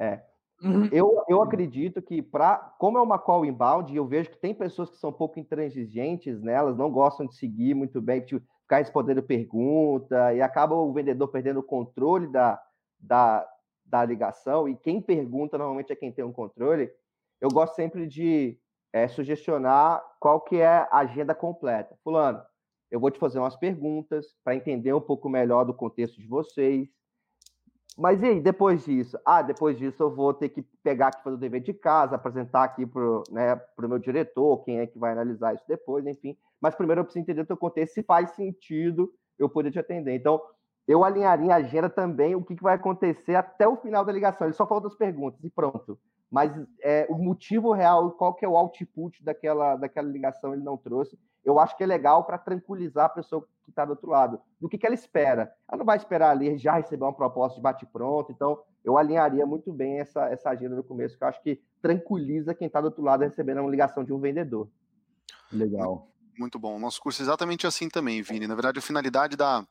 É. 0.00 0.22
Uhum. 0.62 0.88
Eu, 0.92 1.22
eu 1.28 1.42
acredito 1.42 2.00
que, 2.00 2.22
pra, 2.22 2.56
como 2.78 2.96
é 2.96 3.02
uma 3.02 3.18
call 3.18 3.44
inbound, 3.44 3.94
eu 3.94 4.06
vejo 4.06 4.30
que 4.30 4.38
tem 4.38 4.54
pessoas 4.54 4.90
que 4.90 4.96
são 4.96 5.10
um 5.10 5.14
pouco 5.14 5.38
intransigentes 5.38 6.40
nelas, 6.40 6.76
não 6.76 6.90
gostam 6.90 7.26
de 7.26 7.34
seguir 7.34 7.74
muito 7.74 8.00
bem, 8.00 8.20
tipo, 8.20 8.44
ficar 8.62 8.78
respondendo 8.78 9.22
pergunta, 9.22 10.32
e 10.34 10.40
acaba 10.40 10.74
o 10.74 10.92
vendedor 10.92 11.28
perdendo 11.28 11.60
o 11.60 11.62
controle 11.62 12.26
da, 12.28 12.60
da, 12.98 13.46
da 13.84 14.04
ligação, 14.04 14.68
e 14.68 14.76
quem 14.76 15.02
pergunta 15.02 15.58
normalmente 15.58 15.92
é 15.92 15.96
quem 15.96 16.12
tem 16.12 16.24
um 16.24 16.32
controle. 16.32 16.90
Eu 17.40 17.50
gosto 17.50 17.74
sempre 17.74 18.06
de 18.06 18.58
é, 18.92 19.06
sugestionar 19.08 20.02
qual 20.18 20.40
que 20.40 20.56
é 20.56 20.66
a 20.66 20.98
agenda 20.98 21.34
completa. 21.34 21.94
Fulano, 22.02 22.40
eu 22.90 23.00
vou 23.00 23.10
te 23.10 23.18
fazer 23.18 23.38
umas 23.38 23.56
perguntas 23.56 24.34
para 24.44 24.54
entender 24.54 24.94
um 24.94 25.00
pouco 25.00 25.28
melhor 25.28 25.64
do 25.64 25.74
contexto 25.74 26.20
de 26.20 26.26
vocês. 26.28 26.88
Mas 27.96 28.20
e 28.22 28.26
aí, 28.26 28.40
depois 28.40 28.84
disso? 28.84 29.16
Ah, 29.24 29.40
depois 29.40 29.78
disso 29.78 30.02
eu 30.02 30.14
vou 30.14 30.34
ter 30.34 30.48
que 30.48 30.62
pegar 30.82 31.08
aqui, 31.08 31.22
fazer 31.22 31.36
o 31.36 31.38
dever 31.38 31.60
de 31.60 31.72
casa, 31.72 32.16
apresentar 32.16 32.64
aqui 32.64 32.84
para 32.84 33.00
o 33.00 33.22
né, 33.30 33.60
meu 33.78 33.98
diretor, 33.98 34.64
quem 34.64 34.80
é 34.80 34.86
que 34.86 34.98
vai 34.98 35.12
analisar 35.12 35.54
isso 35.54 35.64
depois, 35.68 36.04
enfim. 36.06 36.36
Mas 36.60 36.74
primeiro 36.74 37.00
eu 37.00 37.04
preciso 37.04 37.22
entender 37.22 37.42
o 37.42 37.46
teu 37.46 37.56
contexto, 37.56 37.94
se 37.94 38.02
faz 38.02 38.30
sentido 38.32 39.12
eu 39.38 39.48
poder 39.48 39.70
te 39.70 39.78
atender. 39.78 40.14
Então, 40.14 40.40
eu 40.86 41.04
alinharia 41.04 41.52
a 41.52 41.56
agenda 41.56 41.88
também, 41.88 42.34
o 42.34 42.42
que, 42.42 42.56
que 42.56 42.62
vai 42.62 42.74
acontecer 42.74 43.34
até 43.34 43.66
o 43.66 43.76
final 43.76 44.04
da 44.04 44.12
ligação. 44.12 44.46
Ele 44.46 44.54
só 44.54 44.66
falta 44.66 44.88
as 44.88 44.94
perguntas 44.94 45.42
e 45.42 45.50
pronto. 45.50 45.98
Mas 46.34 46.52
é, 46.82 47.06
o 47.08 47.14
motivo 47.14 47.72
real, 47.72 48.10
qual 48.12 48.34
que 48.34 48.44
é 48.44 48.48
o 48.48 48.56
output 48.56 49.22
daquela, 49.22 49.76
daquela 49.76 50.08
ligação, 50.08 50.52
ele 50.52 50.64
não 50.64 50.76
trouxe 50.76 51.16
eu 51.44 51.58
acho 51.58 51.76
que 51.76 51.84
é 51.84 51.86
legal 51.86 52.24
para 52.24 52.38
tranquilizar 52.38 53.04
a 53.04 53.08
pessoa 53.08 53.46
que 53.64 53.70
está 53.70 53.84
do 53.84 53.90
outro 53.90 54.08
lado. 54.08 54.40
Do 54.58 54.68
que, 54.68 54.78
que 54.78 54.86
ela 54.86 54.94
espera. 54.94 55.52
Ela 55.68 55.78
não 55.78 55.84
vai 55.84 55.98
esperar 55.98 56.30
ali 56.30 56.56
já 56.56 56.74
receber 56.74 57.04
uma 57.04 57.12
proposta 57.12 57.56
de 57.56 57.62
bate-pronto. 57.62 58.32
Então, 58.32 58.62
eu 58.82 58.96
alinharia 58.96 59.44
muito 59.44 59.70
bem 59.72 60.00
essa, 60.00 60.24
essa 60.30 60.50
agenda 60.50 60.74
no 60.74 60.82
começo, 60.82 61.18
que 61.18 61.22
eu 61.22 61.28
acho 61.28 61.42
que 61.42 61.60
tranquiliza 61.82 62.54
quem 62.54 62.66
está 62.66 62.80
do 62.80 62.86
outro 62.86 63.02
lado 63.02 63.22
recebendo 63.22 63.60
uma 63.60 63.70
ligação 63.70 64.02
de 64.02 64.12
um 64.12 64.18
vendedor. 64.18 64.68
Legal. 65.52 66.08
Muito 66.38 66.58
bom. 66.58 66.78
Nosso 66.78 67.00
curso 67.00 67.20
é 67.20 67.24
exatamente 67.24 67.66
assim 67.66 67.88
também, 67.88 68.22
Vini. 68.22 68.46
Na 68.46 68.54
verdade, 68.54 68.78
a 68.78 68.82
finalidade 68.82 69.36
da. 69.36 69.64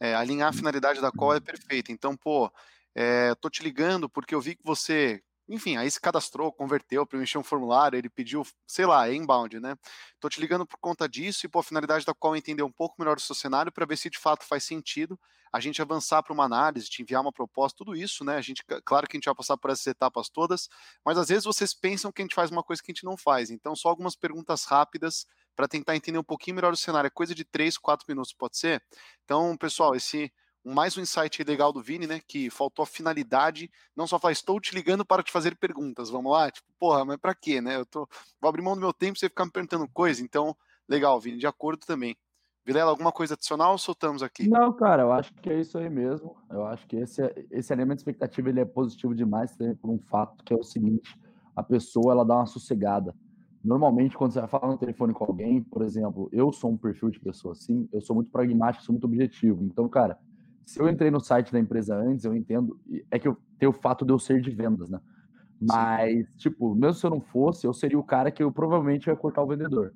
É, 0.00 0.14
alinhar 0.14 0.48
a 0.48 0.52
finalidade 0.52 1.00
da 1.00 1.12
qual 1.12 1.34
é 1.34 1.40
perfeita. 1.40 1.92
Então, 1.92 2.16
pô, 2.16 2.50
é, 2.94 3.34
tô 3.34 3.48
te 3.48 3.62
ligando 3.62 4.08
porque 4.08 4.34
eu 4.34 4.40
vi 4.40 4.56
que 4.56 4.64
você 4.64 5.22
enfim, 5.50 5.76
aí 5.76 5.90
se 5.90 6.00
cadastrou, 6.00 6.52
converteu, 6.52 7.06
preencheu 7.06 7.40
um 7.40 7.44
formulário, 7.44 7.98
ele 7.98 8.08
pediu, 8.08 8.42
sei 8.66 8.86
lá, 8.86 9.08
é 9.08 9.14
inbound, 9.14 9.58
né? 9.60 9.74
Tô 10.20 10.28
te 10.28 10.40
ligando 10.40 10.64
por 10.66 10.78
conta 10.78 11.08
disso 11.08 11.44
e 11.44 11.48
por 11.48 11.64
finalidade 11.64 12.04
da 12.04 12.14
qual 12.14 12.36
entender 12.36 12.62
um 12.62 12.70
pouco 12.70 12.96
melhor 12.98 13.16
o 13.16 13.20
seu 13.20 13.34
cenário 13.34 13.72
para 13.72 13.84
ver 13.84 13.96
se 13.96 14.08
de 14.08 14.18
fato 14.18 14.44
faz 14.44 14.64
sentido 14.64 15.18
a 15.52 15.58
gente 15.58 15.82
avançar 15.82 16.22
para 16.22 16.32
uma 16.32 16.44
análise, 16.44 16.88
te 16.88 17.02
enviar 17.02 17.20
uma 17.20 17.32
proposta, 17.32 17.78
tudo 17.78 17.96
isso, 17.96 18.24
né? 18.24 18.36
A 18.36 18.40
gente, 18.40 18.62
claro 18.84 19.08
que 19.08 19.16
a 19.16 19.18
gente 19.18 19.24
vai 19.24 19.34
passar 19.34 19.56
por 19.56 19.70
essas 19.70 19.86
etapas 19.88 20.28
todas, 20.28 20.68
mas 21.04 21.18
às 21.18 21.28
vezes 21.28 21.44
vocês 21.44 21.74
pensam 21.74 22.12
que 22.12 22.22
a 22.22 22.24
gente 22.24 22.34
faz 22.34 22.50
uma 22.50 22.62
coisa 22.62 22.80
que 22.80 22.92
a 22.92 22.94
gente 22.94 23.04
não 23.04 23.16
faz. 23.16 23.50
Então, 23.50 23.74
só 23.74 23.88
algumas 23.88 24.14
perguntas 24.14 24.64
rápidas 24.64 25.26
para 25.56 25.66
tentar 25.66 25.96
entender 25.96 26.18
um 26.18 26.24
pouquinho 26.24 26.54
melhor 26.54 26.72
o 26.72 26.76
cenário. 26.76 27.08
É 27.08 27.10
coisa 27.10 27.34
de 27.34 27.44
3, 27.44 27.76
4 27.76 28.06
minutos, 28.08 28.32
pode 28.32 28.56
ser? 28.56 28.82
Então, 29.24 29.56
pessoal, 29.56 29.96
esse 29.96 30.32
mais 30.64 30.96
um 30.96 31.00
insight 31.00 31.42
legal 31.44 31.72
do 31.72 31.82
Vini, 31.82 32.06
né? 32.06 32.20
Que 32.26 32.50
faltou 32.50 32.82
a 32.82 32.86
finalidade, 32.86 33.70
não 33.96 34.06
só 34.06 34.18
falar, 34.18 34.32
estou 34.32 34.60
te 34.60 34.74
ligando 34.74 35.04
para 35.04 35.22
te 35.22 35.32
fazer 35.32 35.56
perguntas, 35.56 36.10
vamos 36.10 36.32
lá? 36.32 36.50
Tipo, 36.50 36.68
porra, 36.78 37.04
mas 37.04 37.16
para 37.16 37.34
quê, 37.34 37.60
né? 37.60 37.76
Eu 37.76 37.86
tô, 37.86 38.08
vou 38.40 38.48
abrir 38.48 38.62
mão 38.62 38.74
do 38.74 38.80
meu 38.80 38.92
tempo 38.92 39.18
você 39.18 39.28
ficar 39.28 39.44
me 39.44 39.50
perguntando 39.52 39.88
coisa, 39.88 40.22
então 40.22 40.56
Legal, 40.90 41.20
Vini, 41.20 41.38
de 41.38 41.46
acordo 41.46 41.86
também. 41.86 42.16
Vilela, 42.66 42.90
alguma 42.90 43.12
coisa 43.12 43.34
adicional 43.34 43.72
ou 43.72 43.78
soltamos 43.78 44.24
aqui? 44.24 44.48
Não, 44.48 44.72
cara, 44.72 45.04
eu 45.04 45.12
acho 45.12 45.32
que 45.34 45.48
é 45.48 45.60
isso 45.60 45.78
aí 45.78 45.88
mesmo. 45.88 46.36
Eu 46.50 46.66
acho 46.66 46.84
que 46.88 46.96
esse, 46.96 47.22
esse 47.48 47.72
alinhamento 47.72 47.98
de 47.98 48.00
expectativa 48.02 48.48
ele 48.48 48.58
é 48.58 48.64
positivo 48.64 49.14
demais 49.14 49.56
também 49.56 49.76
por 49.76 49.88
um 49.88 50.00
fato 50.00 50.42
que 50.44 50.52
é 50.52 50.56
o 50.56 50.64
seguinte: 50.64 51.16
a 51.54 51.62
pessoa 51.62 52.12
ela 52.12 52.24
dá 52.24 52.34
uma 52.34 52.46
sossegada. 52.46 53.14
Normalmente, 53.62 54.16
quando 54.16 54.32
você 54.32 54.40
vai 54.40 54.48
falar 54.48 54.66
no 54.66 54.78
telefone 54.78 55.14
com 55.14 55.24
alguém, 55.24 55.62
por 55.62 55.82
exemplo, 55.82 56.28
eu 56.32 56.52
sou 56.52 56.72
um 56.72 56.76
perfil 56.76 57.10
de 57.10 57.20
pessoa 57.20 57.52
assim, 57.52 57.88
eu 57.92 58.00
sou 58.00 58.16
muito 58.16 58.30
pragmático, 58.32 58.84
sou 58.84 58.92
muito 58.92 59.04
objetivo. 59.04 59.62
Então, 59.62 59.88
cara, 59.88 60.18
se 60.64 60.80
eu 60.80 60.88
entrei 60.88 61.10
no 61.10 61.20
site 61.20 61.52
da 61.52 61.58
empresa 61.58 61.96
antes, 61.96 62.24
eu 62.24 62.34
entendo. 62.34 62.78
É 63.10 63.18
que 63.18 63.28
eu 63.28 63.36
tenho 63.58 63.70
o 63.70 63.74
fato 63.74 64.04
de 64.04 64.12
eu 64.12 64.18
ser 64.18 64.40
de 64.40 64.50
vendas, 64.50 64.88
né? 64.88 65.00
Mas, 65.60 66.26
Sim. 66.30 66.38
tipo, 66.38 66.74
mesmo 66.74 66.94
se 66.94 67.04
eu 67.04 67.10
não 67.10 67.20
fosse, 67.20 67.66
eu 67.66 67.72
seria 67.72 67.98
o 67.98 68.04
cara 68.04 68.30
que 68.30 68.42
eu 68.42 68.50
provavelmente 68.50 69.08
ia 69.08 69.16
cortar 69.16 69.42
o 69.42 69.46
vendedor. 69.46 69.92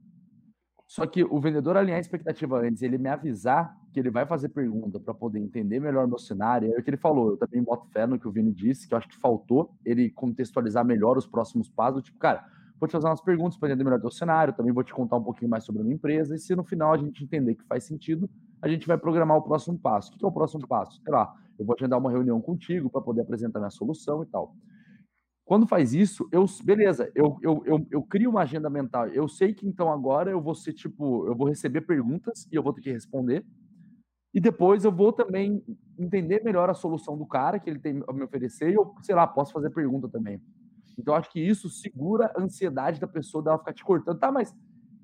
Só 0.86 1.06
que 1.06 1.24
o 1.24 1.40
vendedor 1.40 1.76
alinhar 1.76 1.96
a 1.96 2.00
expectativa 2.00 2.60
antes, 2.60 2.82
ele 2.82 2.98
me 2.98 3.08
avisar 3.08 3.74
que 3.92 3.98
ele 3.98 4.10
vai 4.10 4.26
fazer 4.26 4.50
pergunta 4.50 5.00
para 5.00 5.14
poder 5.14 5.38
entender 5.38 5.80
melhor 5.80 6.06
meu 6.06 6.18
cenário, 6.18 6.72
é 6.74 6.78
o 6.78 6.82
que 6.82 6.90
ele 6.90 6.96
falou. 6.96 7.30
Eu 7.30 7.36
também 7.36 7.62
boto 7.62 7.88
fé 7.90 8.06
no 8.06 8.18
que 8.18 8.28
o 8.28 8.30
Vini 8.30 8.52
disse, 8.52 8.86
que 8.86 8.94
eu 8.94 8.98
acho 8.98 9.08
que 9.08 9.16
faltou 9.16 9.74
ele 9.84 10.10
contextualizar 10.10 10.84
melhor 10.84 11.16
os 11.16 11.26
próximos 11.26 11.70
passos. 11.70 12.02
Tipo, 12.02 12.18
cara, 12.18 12.44
vou 12.78 12.86
te 12.86 12.92
fazer 12.92 13.06
umas 13.06 13.22
perguntas 13.22 13.56
para 13.56 13.70
entender 13.70 13.84
melhor 13.84 14.00
teu 14.00 14.10
cenário, 14.10 14.52
também 14.52 14.72
vou 14.72 14.84
te 14.84 14.92
contar 14.92 15.16
um 15.16 15.22
pouquinho 15.22 15.50
mais 15.50 15.64
sobre 15.64 15.80
a 15.80 15.84
minha 15.84 15.94
empresa, 15.94 16.34
e 16.34 16.38
se 16.38 16.54
no 16.54 16.64
final 16.64 16.92
a 16.92 16.98
gente 16.98 17.24
entender 17.24 17.54
que 17.54 17.64
faz 17.64 17.84
sentido, 17.84 18.28
a 18.62 18.68
gente 18.68 18.86
vai 18.86 18.96
programar 18.96 19.36
o 19.36 19.42
próximo 19.42 19.78
passo. 19.78 20.12
O 20.12 20.18
que 20.18 20.24
é 20.24 20.28
o 20.28 20.32
próximo 20.32 20.66
passo? 20.66 21.00
Sei 21.02 21.12
lá, 21.12 21.34
eu 21.58 21.64
vou 21.64 21.74
agendar 21.78 21.98
uma 21.98 22.10
reunião 22.10 22.40
contigo 22.40 22.90
para 22.90 23.00
poder 23.00 23.22
apresentar 23.22 23.58
minha 23.58 23.70
solução 23.70 24.22
e 24.22 24.26
tal. 24.26 24.54
Quando 25.44 25.66
faz 25.66 25.92
isso, 25.92 26.26
eu, 26.32 26.46
beleza, 26.64 27.10
eu, 27.14 27.38
eu, 27.42 27.62
eu, 27.66 27.86
eu, 27.90 28.02
crio 28.02 28.30
uma 28.30 28.42
agenda 28.42 28.70
mental. 28.70 29.08
Eu 29.08 29.28
sei 29.28 29.52
que 29.52 29.66
então 29.66 29.92
agora 29.92 30.30
eu 30.30 30.40
vou 30.40 30.54
ser 30.54 30.72
tipo, 30.72 31.26
eu 31.26 31.36
vou 31.36 31.46
receber 31.46 31.82
perguntas 31.82 32.48
e 32.50 32.54
eu 32.54 32.62
vou 32.62 32.72
ter 32.72 32.80
que 32.80 32.90
responder. 32.90 33.44
E 34.32 34.40
depois 34.40 34.84
eu 34.84 34.90
vou 34.90 35.12
também 35.12 35.62
entender 35.98 36.42
melhor 36.42 36.70
a 36.70 36.74
solução 36.74 37.16
do 37.16 37.26
cara 37.26 37.58
que 37.58 37.68
ele 37.68 37.78
tem 37.78 38.02
a 38.08 38.12
me 38.12 38.22
oferecer 38.22 38.70
e 38.70 38.74
eu, 38.74 38.94
sei 39.02 39.14
lá, 39.14 39.26
posso 39.26 39.52
fazer 39.52 39.70
pergunta 39.70 40.08
também. 40.08 40.40
Então 40.98 41.14
acho 41.14 41.30
que 41.30 41.40
isso 41.40 41.68
segura 41.68 42.32
a 42.34 42.42
ansiedade 42.42 42.98
da 42.98 43.06
pessoa 43.06 43.44
dela 43.44 43.58
ficar 43.58 43.74
te 43.74 43.84
cortando. 43.84 44.18
Tá, 44.18 44.32
mas 44.32 44.54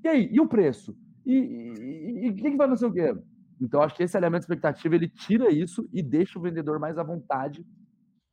e 0.03 0.09
aí? 0.09 0.29
E 0.33 0.41
o 0.41 0.49
preço? 0.49 0.97
E 1.27 2.31
o 2.31 2.35
que, 2.35 2.51
que 2.51 2.57
vai 2.57 2.67
não 2.67 2.77
sei 2.77 2.89
o 2.89 2.93
quê? 2.93 3.15
Então 3.61 3.83
acho 3.83 3.95
que 3.95 4.03
esse 4.03 4.17
elemento 4.17 4.43
expectativa 4.43 4.95
ele 4.95 5.09
tira 5.09 5.51
isso 5.51 5.89
e 5.93 6.03
deixa 6.03 6.39
o 6.39 6.43
vendedor 6.43 6.79
mais 6.79 6.97
à 6.97 7.03
vontade 7.03 7.65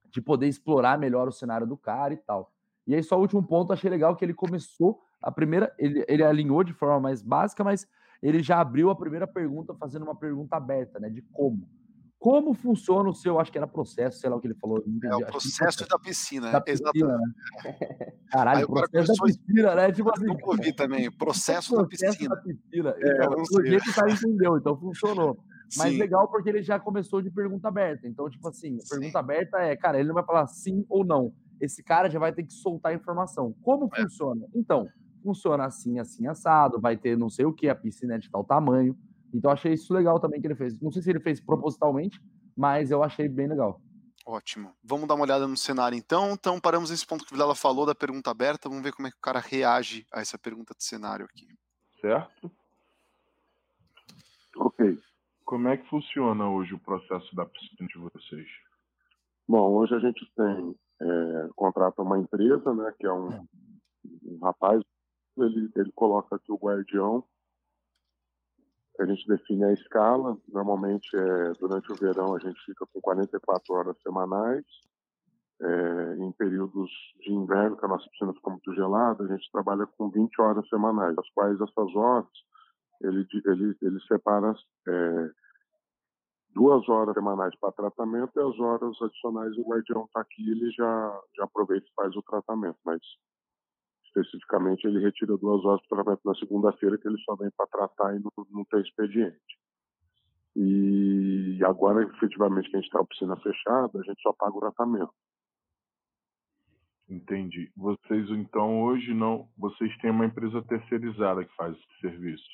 de 0.10 0.22
poder 0.22 0.48
explorar 0.48 0.98
melhor 0.98 1.28
o 1.28 1.32
cenário 1.32 1.68
do 1.68 1.78
cara 1.78 2.14
e 2.14 2.18
tal. 2.18 2.52
E 2.88 2.96
aí, 2.96 3.04
só 3.04 3.18
o 3.18 3.22
último 3.22 3.46
ponto, 3.46 3.74
achei 3.74 3.90
legal 3.90 4.16
que 4.16 4.24
ele 4.24 4.34
começou 4.34 5.02
a 5.22 5.30
primeira, 5.30 5.74
ele, 5.78 6.06
ele 6.08 6.24
alinhou 6.24 6.64
de 6.64 6.74
forma 6.74 7.00
mais 7.02 7.22
básica, 7.22 7.64
mas 7.64 7.86
ele 8.24 8.42
já 8.42 8.62
abriu 8.62 8.90
a 8.90 8.96
primeira 8.96 9.28
pergunta 9.28 9.76
fazendo 9.76 10.04
uma 10.04 10.16
pergunta 10.16 10.56
aberta, 10.56 11.00
né? 11.00 11.10
De 11.10 11.22
como. 11.22 11.68
Como 12.20 12.54
funciona 12.54 13.10
o 13.10 13.14
seu, 13.14 13.40
acho 13.40 13.52
que 13.52 13.58
era 13.60 13.68
processo, 13.68 14.20
sei 14.20 14.30
lá 14.30 14.36
o 14.36 14.40
que 14.40 14.48
ele 14.48 14.56
falou. 14.56 14.84
É 15.04 15.16
o 15.16 15.26
processo 15.26 15.88
da 15.88 16.00
piscina, 16.00 16.52
da 16.52 16.60
piscina 16.60 16.90
Exatamente. 16.94 17.36
Né? 17.64 18.12
Caralho, 18.32 18.66
o 18.66 18.74
processo 18.74 19.14
da 19.14 19.26
piscina, 19.26 19.76
né? 19.76 19.92
Tipo 19.92 20.10
assim. 20.10 20.26
Eu 20.28 20.48
ouvi 20.48 20.74
também, 20.74 21.12
processo, 21.12 21.76
processo 21.76 21.76
da 21.76 21.86
piscina. 21.86 22.36
Da 22.36 22.42
piscina. 22.42 22.96
É, 22.98 23.24
então, 23.24 23.44
o 23.60 23.66
jeito 23.66 23.90
o 23.90 23.94
cara 23.94 24.12
entendeu, 24.12 24.58
então 24.58 24.76
funcionou. 24.78 25.38
Mas 25.76 25.92
sim. 25.92 25.98
legal 25.98 26.28
porque 26.30 26.50
ele 26.50 26.64
já 26.64 26.80
começou 26.80 27.22
de 27.22 27.30
pergunta 27.30 27.68
aberta. 27.68 28.08
Então, 28.08 28.30
tipo 28.30 28.48
assim, 28.48 28.78
a 28.80 28.90
pergunta 28.90 29.20
aberta 29.20 29.58
é, 29.60 29.76
cara, 29.76 30.00
ele 30.00 30.08
não 30.08 30.16
vai 30.16 30.24
falar 30.24 30.48
sim 30.48 30.86
ou 30.90 31.06
não. 31.06 31.34
Esse 31.60 31.84
cara 31.84 32.10
já 32.10 32.20
vai 32.20 32.32
ter 32.32 32.44
que 32.44 32.54
soltar 32.54 32.94
a 32.94 32.96
informação. 32.96 33.54
Como 33.62 33.90
é. 33.94 34.02
funciona? 34.02 34.46
Então, 34.56 34.88
funciona 35.24 35.66
assim, 35.66 36.00
assim, 36.00 36.26
assado, 36.28 36.80
vai 36.80 36.96
ter 36.96 37.18
não 37.18 37.30
sei 37.30 37.46
o 37.46 37.54
que, 37.54 37.68
a 37.68 37.76
piscina 37.76 38.16
é 38.16 38.18
de 38.18 38.30
tal 38.30 38.44
tamanho. 38.44 38.98
Então, 39.34 39.52
achei 39.52 39.74
isso 39.74 39.94
legal 39.94 40.20
também 40.20 40.40
que 40.40 40.48
ele 40.48 40.56
fez. 40.56 40.80
Não 40.82 40.92
sei 40.92 41.02
se 41.02 41.10
ele 41.10 41.20
fez 41.20 41.40
propositalmente, 41.40 42.20
mas 42.56 42.92
eu 42.92 43.04
achei 43.04 43.28
bem 43.28 43.48
legal. 43.48 43.82
Ótimo. 44.26 44.74
Vamos 44.84 45.08
dar 45.08 45.16
uma 45.16 45.24
olhada 45.24 45.48
no 45.48 45.56
cenário 45.56 45.98
então. 45.98 46.32
Então, 46.34 46.60
paramos 46.60 46.90
nesse 46.90 47.08
ponto 47.08 47.26
que 47.26 47.32
o 47.32 47.36
Vilela 47.36 47.56
falou 47.56 47.86
da 47.86 47.96
pergunta 47.96 48.30
aberta. 48.30 48.68
Vamos 48.68 48.84
ver 48.84 48.92
como 48.92 49.08
é 49.08 49.12
que 49.12 49.18
o 49.18 49.22
cara 49.22 49.40
reage 49.40 50.06
a 50.12 50.20
essa 50.20 50.38
pergunta 50.38 50.74
de 50.78 50.84
cenário 50.84 51.26
aqui. 51.26 51.48
Certo? 52.02 52.52
Ok. 54.58 55.00
Como 55.46 55.70
é 55.70 55.78
que 55.78 55.88
funciona 55.90 56.50
hoje 56.50 56.74
o 56.74 56.80
processo 56.80 57.34
da 57.36 57.46
piscina 57.46 57.88
de 57.88 57.98
vocês? 57.98 58.48
Bom, 59.48 59.72
hoje 59.78 59.96
a 59.96 60.00
gente 60.00 60.30
tem, 60.36 60.76
é, 61.02 61.50
contrata 61.56 62.02
uma 62.02 62.20
empresa, 62.20 62.74
né, 62.74 62.94
que 63.00 63.06
é 63.06 63.14
um, 63.14 63.48
um 64.26 64.40
rapaz, 64.42 64.84
ele, 65.38 65.72
ele 65.74 65.92
coloca 65.94 66.36
aqui 66.36 66.52
o 66.52 66.58
guardião, 66.58 67.24
a 69.00 69.06
gente 69.06 69.28
define 69.28 69.66
a 69.66 69.74
escala, 69.74 70.38
normalmente 70.48 71.16
é, 71.16 71.54
durante 71.60 71.92
o 71.92 71.96
verão 71.96 72.36
a 72.36 72.40
gente 72.40 72.60
fica 72.66 72.86
com 72.88 73.00
44 73.00 73.74
horas 73.74 73.98
semanais, 74.02 74.66
é, 75.62 76.16
em 76.20 76.32
períodos 76.34 76.90
de 77.22 77.32
inverno, 77.32 77.78
que 77.78 77.86
a 77.86 77.88
nossa 77.88 78.10
piscina 78.10 78.34
fica 78.34 78.50
muito 78.50 78.74
gelada, 78.74 79.24
a 79.24 79.28
gente 79.28 79.52
trabalha 79.52 79.88
com 79.98 80.10
20 80.10 80.42
horas 80.42 80.68
semanais, 80.70 81.18
as 81.18 81.30
quais 81.32 81.60
essas 81.60 81.96
horas 81.96 82.28
ele, 83.02 83.28
ele, 83.46 83.78
ele 83.82 84.00
separa 84.08 84.56
é, 84.88 85.30
duas 86.54 86.88
horas 86.90 87.14
semanais 87.14 87.56
para 87.60 87.72
tratamento 87.72 88.32
e 88.36 88.42
as 88.42 88.60
horas 88.60 89.00
adicionais 89.02 89.56
o 89.58 89.68
guardião 89.68 90.06
está 90.06 90.22
aqui, 90.22 90.50
ele 90.50 90.72
já, 90.72 91.22
já 91.36 91.44
aproveita 91.44 91.86
e 91.88 91.94
faz 91.94 92.16
o 92.16 92.24
tratamento, 92.24 92.78
mas 92.84 93.00
especificamente 94.08 94.86
ele 94.86 95.00
retira 95.00 95.38
duas 95.38 95.64
horas 95.66 95.86
para 95.88 96.04
tratamento 96.04 96.22
na 96.26 96.36
segunda-feira, 96.36 96.98
que 96.98 97.08
ele 97.08 97.18
só 97.24 97.36
vem 97.36 97.50
para 97.56 97.68
tratar 97.68 98.16
e 98.16 98.20
não, 98.20 98.32
não 98.52 98.66
tem 98.66 98.82
expediente. 98.82 99.38
E 100.56 101.60
agora, 101.64 102.04
efetivamente, 102.04 102.70
que 102.70 102.76
a 102.76 102.80
gente 102.80 102.88
está 102.88 103.00
a 103.00 103.06
piscina 103.06 103.36
fechada, 103.38 104.00
a 104.00 104.04
gente 104.04 104.22
só 104.22 104.34
paga 104.34 104.58
o 104.58 104.60
tratamento. 104.60 105.14
Entendi. 107.10 107.72
Vocês, 107.76 108.30
então, 108.32 108.82
hoje 108.84 109.14
não. 109.14 109.48
Vocês 109.58 109.96
têm 110.00 110.12
uma 110.12 110.26
empresa 110.26 110.62
terceirizada 110.64 111.46
que 111.46 111.56
faz 111.56 111.76
esse 111.76 112.02
serviço. 112.02 112.50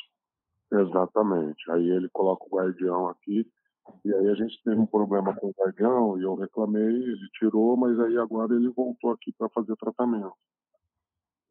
Exatamente. 0.72 1.72
Aí 1.72 1.90
ele 1.90 2.10
coloca 2.10 2.46
o 2.46 2.58
guardião 2.58 3.08
aqui. 3.08 3.48
E 4.06 4.14
aí 4.14 4.30
a 4.30 4.36
gente 4.36 4.62
teve 4.64 4.80
um 4.80 4.86
problema 4.86 5.36
com 5.36 5.48
o 5.48 5.54
guardião 5.58 6.18
e 6.18 6.24
eu 6.24 6.36
reclamei, 6.36 6.82
ele 6.82 7.30
tirou, 7.38 7.76
mas 7.76 8.00
aí 8.00 8.18
agora 8.18 8.54
ele 8.54 8.70
voltou 8.70 9.12
aqui 9.12 9.32
para 9.38 9.50
fazer 9.50 9.76
tratamento. 9.76 10.34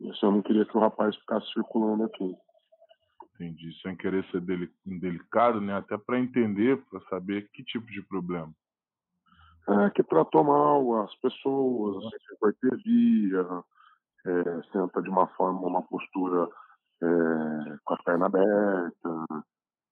Isso 0.02 0.26
eu 0.26 0.32
não 0.32 0.42
queria 0.42 0.64
que 0.64 0.76
o 0.76 0.80
rapaz 0.80 1.14
ficasse 1.16 1.46
circulando 1.52 2.04
aqui. 2.04 2.36
Entendi. 3.34 3.72
Sem 3.80 3.96
querer 3.96 4.24
ser 4.30 4.40
delicado, 4.84 5.60
né? 5.60 5.76
Até 5.76 5.96
para 5.96 6.18
entender, 6.18 6.82
para 6.86 7.00
saber 7.08 7.48
que 7.52 7.64
tipo 7.64 7.86
de 7.86 8.02
problema. 8.02 8.52
É 9.68 9.90
que 9.90 10.02
tratou 10.02 10.42
mal 10.42 11.02
as 11.02 11.14
pessoas, 11.16 12.02
sem 12.10 12.36
cortesia, 12.38 13.46
é, 14.26 14.62
senta 14.72 15.00
de 15.00 15.08
uma 15.08 15.28
forma, 15.28 15.60
uma 15.60 15.82
postura 15.82 16.48
é, 17.00 17.76
com 17.84 17.94
a 17.94 18.02
perna 18.02 18.26
aberta, 18.26 19.26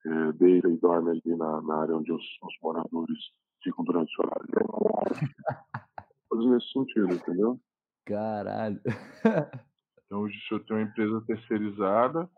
é, 0.07 0.33
deita 0.33 0.69
e 0.69 0.77
dorme 0.77 1.11
ali 1.11 1.37
na, 1.37 1.61
na 1.63 1.83
área 1.83 1.97
onde 1.97 2.13
os, 2.13 2.23
os, 2.43 2.55
moradores 2.63 3.19
ficam 3.63 3.85
durante 3.85 4.13
o 4.19 4.27
horário. 4.27 4.49
Coisas 6.29 6.51
nesse 6.51 6.73
sentido, 6.73 7.15
entendeu? 7.15 7.61
Caralho. 8.07 8.81
então 10.11 10.23
hoje 10.23 10.37
o 10.37 10.49
senhor 10.49 10.65
tem 10.65 10.77
uma 10.77 10.83
empresa 10.83 11.23
terceirizada 11.25 12.29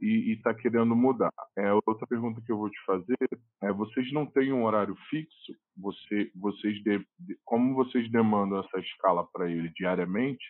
e 0.00 0.32
está 0.32 0.54
querendo 0.54 0.96
mudar. 0.96 1.32
É 1.56 1.70
outra 1.74 2.06
pergunta 2.06 2.40
que 2.40 2.50
eu 2.50 2.56
vou 2.56 2.70
te 2.70 2.82
fazer 2.86 3.18
é: 3.62 3.70
vocês 3.70 4.10
não 4.14 4.24
têm 4.24 4.50
um 4.50 4.64
horário 4.64 4.96
fixo? 5.10 5.52
Você, 5.76 6.30
vocês 6.34 6.82
de, 6.82 7.04
como 7.44 7.74
vocês 7.74 8.10
demandam 8.10 8.60
essa 8.60 8.78
escala 8.78 9.26
para 9.30 9.50
ele 9.50 9.70
diariamente? 9.76 10.42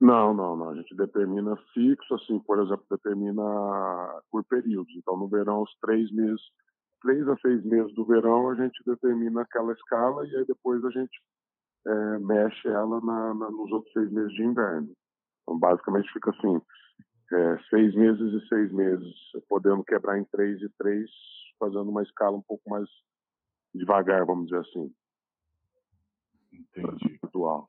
Não, 0.00 0.32
não, 0.32 0.56
não. 0.56 0.70
A 0.70 0.76
gente 0.76 0.94
determina 0.96 1.56
fixo, 1.74 2.14
assim, 2.14 2.38
por 2.40 2.58
exemplo, 2.62 2.84
determina 2.90 3.42
por 4.30 4.44
períodos. 4.44 4.94
Então, 4.96 5.16
no 5.16 5.28
verão, 5.28 5.62
os 5.62 5.74
três 5.80 6.10
meses, 6.10 6.40
três 7.02 7.28
a 7.28 7.36
seis 7.38 7.62
meses 7.64 7.94
do 7.94 8.06
verão, 8.06 8.48
a 8.48 8.54
gente 8.54 8.82
determina 8.86 9.42
aquela 9.42 9.72
escala 9.72 10.26
e 10.26 10.36
aí 10.36 10.44
depois 10.46 10.82
a 10.84 10.90
gente 10.90 11.20
é, 11.86 12.18
mexe 12.18 12.68
ela 12.68 13.00
na, 13.00 13.34
na, 13.34 13.50
nos 13.50 13.70
outros 13.72 13.92
seis 13.92 14.10
meses 14.10 14.32
de 14.32 14.42
inverno. 14.42 14.94
Então, 15.46 15.58
basicamente, 15.58 16.12
fica 16.12 16.30
assim, 16.30 16.60
é, 17.32 17.58
seis 17.70 17.94
meses 17.94 18.32
e 18.42 18.48
seis 18.48 18.72
meses, 18.72 19.14
podendo 19.48 19.84
quebrar 19.84 20.18
em 20.18 20.24
três 20.24 20.60
e 20.60 20.68
três, 20.76 21.08
fazendo 21.58 21.88
uma 21.88 22.02
escala 22.02 22.36
um 22.36 22.42
pouco 22.42 22.68
mais 22.68 22.88
devagar, 23.72 24.26
vamos 24.26 24.46
dizer 24.46 24.60
assim. 24.60 24.92
Entendi. 26.52 27.18
Atual. 27.22 27.68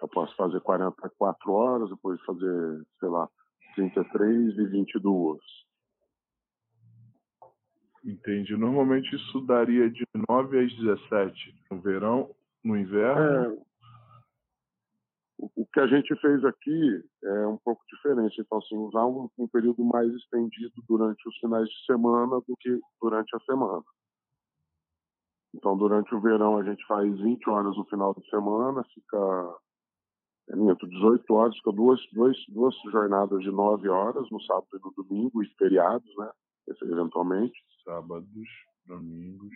Eu 0.00 0.08
posso 0.08 0.34
fazer 0.36 0.60
44 0.60 1.52
horas, 1.52 1.90
depois 1.90 2.20
fazer, 2.22 2.86
sei 3.00 3.08
lá, 3.08 3.28
33 3.74 4.58
e 4.58 4.66
22. 4.66 5.40
Entendi. 8.04 8.56
Normalmente 8.56 9.14
isso 9.14 9.40
daria 9.40 9.90
de 9.90 10.04
9 10.28 10.64
às 10.64 10.72
17 10.76 11.64
no 11.70 11.80
verão, 11.80 12.34
no 12.62 12.76
inverno. 12.76 13.66
O, 15.38 15.64
que 15.72 15.78
a 15.78 15.86
gente 15.86 16.14
fez 16.20 16.44
aqui 16.44 17.04
é 17.22 17.46
um 17.46 17.56
pouco 17.58 17.80
diferente. 17.88 18.40
Então, 18.40 18.58
assim, 18.58 18.76
usar 18.76 19.06
um, 19.06 19.30
um 19.38 19.46
período 19.46 19.84
mais 19.84 20.12
estendido 20.12 20.74
durante 20.88 21.28
os 21.28 21.36
finais 21.38 21.68
de 21.68 21.86
semana 21.86 22.40
do 22.46 22.56
que 22.58 22.80
durante 23.00 23.34
a 23.36 23.40
semana. 23.40 23.84
Então, 25.54 25.76
durante 25.76 26.12
o 26.14 26.20
verão, 26.20 26.58
a 26.58 26.64
gente 26.64 26.84
faz 26.86 27.08
20 27.20 27.48
horas 27.50 27.76
no 27.76 27.84
final 27.84 28.14
de 28.14 28.28
semana, 28.28 28.84
fica 28.92 29.56
é 30.50 30.56
minto, 30.56 30.88
18 30.88 31.34
horas, 31.34 31.56
fica 31.56 31.72
duas, 31.72 32.00
duas, 32.12 32.36
duas 32.48 32.74
jornadas 32.90 33.40
de 33.40 33.50
9 33.50 33.88
horas 33.88 34.30
no 34.30 34.40
sábado 34.42 34.68
e 34.72 34.78
no 34.78 35.04
domingo, 35.04 35.42
e 35.42 35.46
feriados, 35.56 36.08
né? 36.16 36.30
Eventualmente. 36.82 37.58
Sábados, 37.84 38.48
domingos 38.86 39.54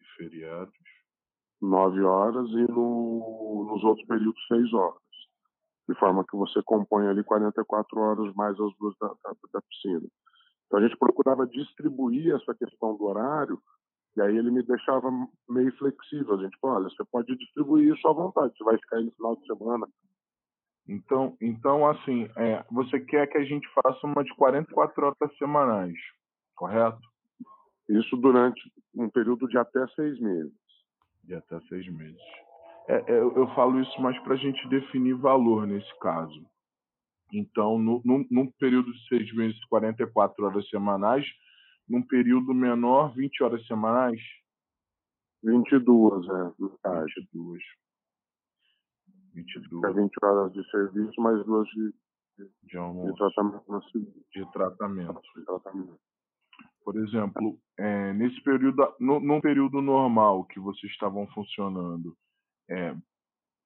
e 0.00 0.04
feriados. 0.16 0.95
9 1.60 2.02
horas 2.02 2.48
e 2.50 2.70
no, 2.70 3.66
nos 3.70 3.84
outros 3.84 4.06
períodos 4.06 4.46
6 4.48 4.72
horas. 4.74 5.00
De 5.88 5.94
forma 5.98 6.24
que 6.24 6.36
você 6.36 6.60
compõe 6.64 7.06
ali 7.06 7.22
44 7.22 7.98
horas 8.00 8.34
mais 8.34 8.58
as 8.58 8.76
duas 8.78 8.94
da, 9.00 9.08
da, 9.08 9.34
da 9.52 9.60
piscina. 9.62 10.06
Então 10.66 10.80
a 10.80 10.82
gente 10.82 10.98
procurava 10.98 11.46
distribuir 11.46 12.34
essa 12.34 12.54
questão 12.54 12.96
do 12.96 13.04
horário 13.04 13.60
e 14.16 14.20
aí 14.20 14.36
ele 14.36 14.50
me 14.50 14.62
deixava 14.62 15.08
meio 15.48 15.76
flexível. 15.76 16.34
A 16.34 16.42
gente, 16.42 16.56
olha, 16.62 16.88
você 16.88 17.04
pode 17.04 17.36
distribuir 17.36 17.94
isso 17.94 18.08
à 18.08 18.12
vontade, 18.12 18.56
você 18.56 18.64
vai 18.64 18.78
ficar 18.78 18.96
aí 18.96 19.04
no 19.04 19.12
final 19.12 19.36
de 19.36 19.46
semana. 19.46 19.86
Então, 20.88 21.36
então 21.40 21.86
assim, 21.86 22.28
é, 22.36 22.64
você 22.70 23.00
quer 23.00 23.26
que 23.26 23.38
a 23.38 23.44
gente 23.44 23.68
faça 23.74 24.06
uma 24.06 24.24
de 24.24 24.34
44 24.34 25.06
horas 25.06 25.38
semanais, 25.38 25.98
correto? 26.54 27.00
Isso 27.88 28.16
durante 28.16 28.60
um 28.94 29.08
período 29.10 29.46
de 29.48 29.58
até 29.58 29.86
seis 29.88 30.18
meses. 30.20 30.52
De 31.26 31.34
até 31.34 31.60
seis 31.62 31.86
meses. 31.88 32.22
É, 32.88 32.94
é, 33.12 33.18
eu 33.18 33.46
falo 33.54 33.80
isso 33.80 34.00
mais 34.00 34.16
para 34.22 34.34
a 34.34 34.36
gente 34.36 34.68
definir 34.68 35.14
valor 35.14 35.66
nesse 35.66 35.98
caso. 35.98 36.46
Então, 37.32 37.78
no, 37.78 38.00
no, 38.04 38.24
num 38.30 38.50
período 38.52 38.92
de 38.92 39.08
seis 39.08 39.34
meses, 39.34 39.58
44 39.64 40.44
horas 40.44 40.68
semanais, 40.68 41.26
num 41.88 42.00
período 42.00 42.54
menor, 42.54 43.12
20 43.14 43.42
horas 43.42 43.66
semanais? 43.66 44.20
22, 45.42 46.28
é, 46.28 46.52
no 46.58 46.78
caso. 46.78 47.06
22. 47.16 47.62
22. 49.34 49.84
É 49.84 50.00
20 50.00 50.12
horas 50.22 50.52
de 50.52 50.70
serviço, 50.70 51.20
mais 51.20 51.44
duas 51.44 51.66
de, 51.68 51.94
de, 52.38 52.44
de, 52.44 53.06
de 53.06 53.16
tratamento 53.16 53.82
De 54.32 54.52
tratamento. 54.52 55.20
De 55.36 55.44
tratamento. 55.44 56.05
Por 56.86 56.96
exemplo, 56.98 57.58
é, 57.76 58.12
nesse 58.12 58.40
período, 58.42 58.94
no, 59.00 59.18
num 59.18 59.40
período 59.40 59.82
normal 59.82 60.44
que 60.44 60.60
vocês 60.60 60.92
estavam 60.92 61.26
funcionando, 61.34 62.16
é, 62.70 62.94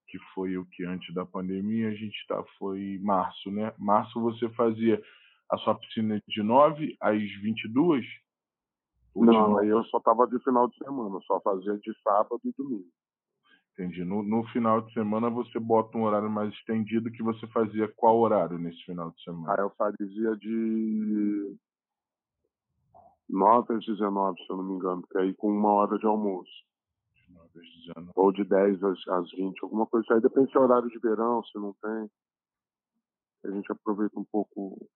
que 0.09 0.19
foi 0.35 0.57
o 0.57 0.65
que 0.65 0.87
antes 0.87 1.15
da 1.15 1.27
pandemia, 1.27 1.91
a 1.91 1.95
gente 1.95 2.17
tá, 2.27 2.43
foi 2.59 2.99
março, 3.03 3.51
né? 3.51 3.75
Março 3.79 4.19
você 4.23 4.49
fazia 4.55 4.99
a 5.51 5.59
sua 5.59 5.75
piscina 5.75 6.19
de 6.27 6.43
9 6.43 6.97
às 6.99 7.21
22? 7.43 8.07
Não, 9.15 9.59
aí 9.59 9.69
eu 9.69 9.85
só 9.85 9.99
estava 9.99 10.27
de 10.27 10.43
final 10.43 10.67
de 10.67 10.79
semana, 10.79 11.21
só 11.27 11.39
fazia 11.43 11.77
de 11.77 11.93
sábado 12.03 12.41
e 12.43 12.53
domingo. 12.57 12.89
Entendi. 13.75 14.03
No, 14.03 14.23
no, 14.23 14.47
final 14.49 14.81
de 14.81 14.95
semana 14.95 15.29
você 15.29 15.59
bota 15.59 15.99
um 15.99 16.05
horário 16.05 16.31
mais 16.31 16.55
estendido 16.55 17.11
que 17.11 17.23
você 17.23 17.47
fazia 17.49 17.87
qual 17.97 18.19
horário 18.19 18.57
nesse 18.57 18.83
final 18.85 19.11
de 19.11 19.23
semana? 19.23 19.53
Aí 19.53 19.61
eu 19.61 19.71
fazia 19.77 20.37
de 20.37 21.55
9 23.31 23.75
às 23.75 23.85
19, 23.85 24.43
se 24.43 24.51
eu 24.51 24.57
não 24.57 24.65
me 24.65 24.75
engano, 24.75 25.03
que 25.11 25.19
aí 25.19 25.35
com 25.35 25.49
uma 25.51 25.73
hora 25.73 25.99
de 25.99 26.07
almoço. 26.07 26.51
De 27.15 27.33
9 27.33 27.47
às 27.47 27.67
19. 27.87 28.11
Ou 28.15 28.33
de 28.33 28.45
10 28.45 28.83
às, 28.83 29.09
às 29.09 29.31
20, 29.33 29.63
alguma 29.63 29.87
coisa. 29.87 30.15
Aí 30.15 30.21
depende 30.21 30.51
se 30.51 30.57
é 30.57 30.61
horário 30.61 30.89
de 30.89 30.99
verão, 30.99 31.43
se 31.45 31.59
não 31.59 31.75
tem. 31.75 32.11
A 33.45 33.51
gente 33.51 33.73
aproveita 33.73 34.19
um 34.19 34.25
pouco 34.25 34.87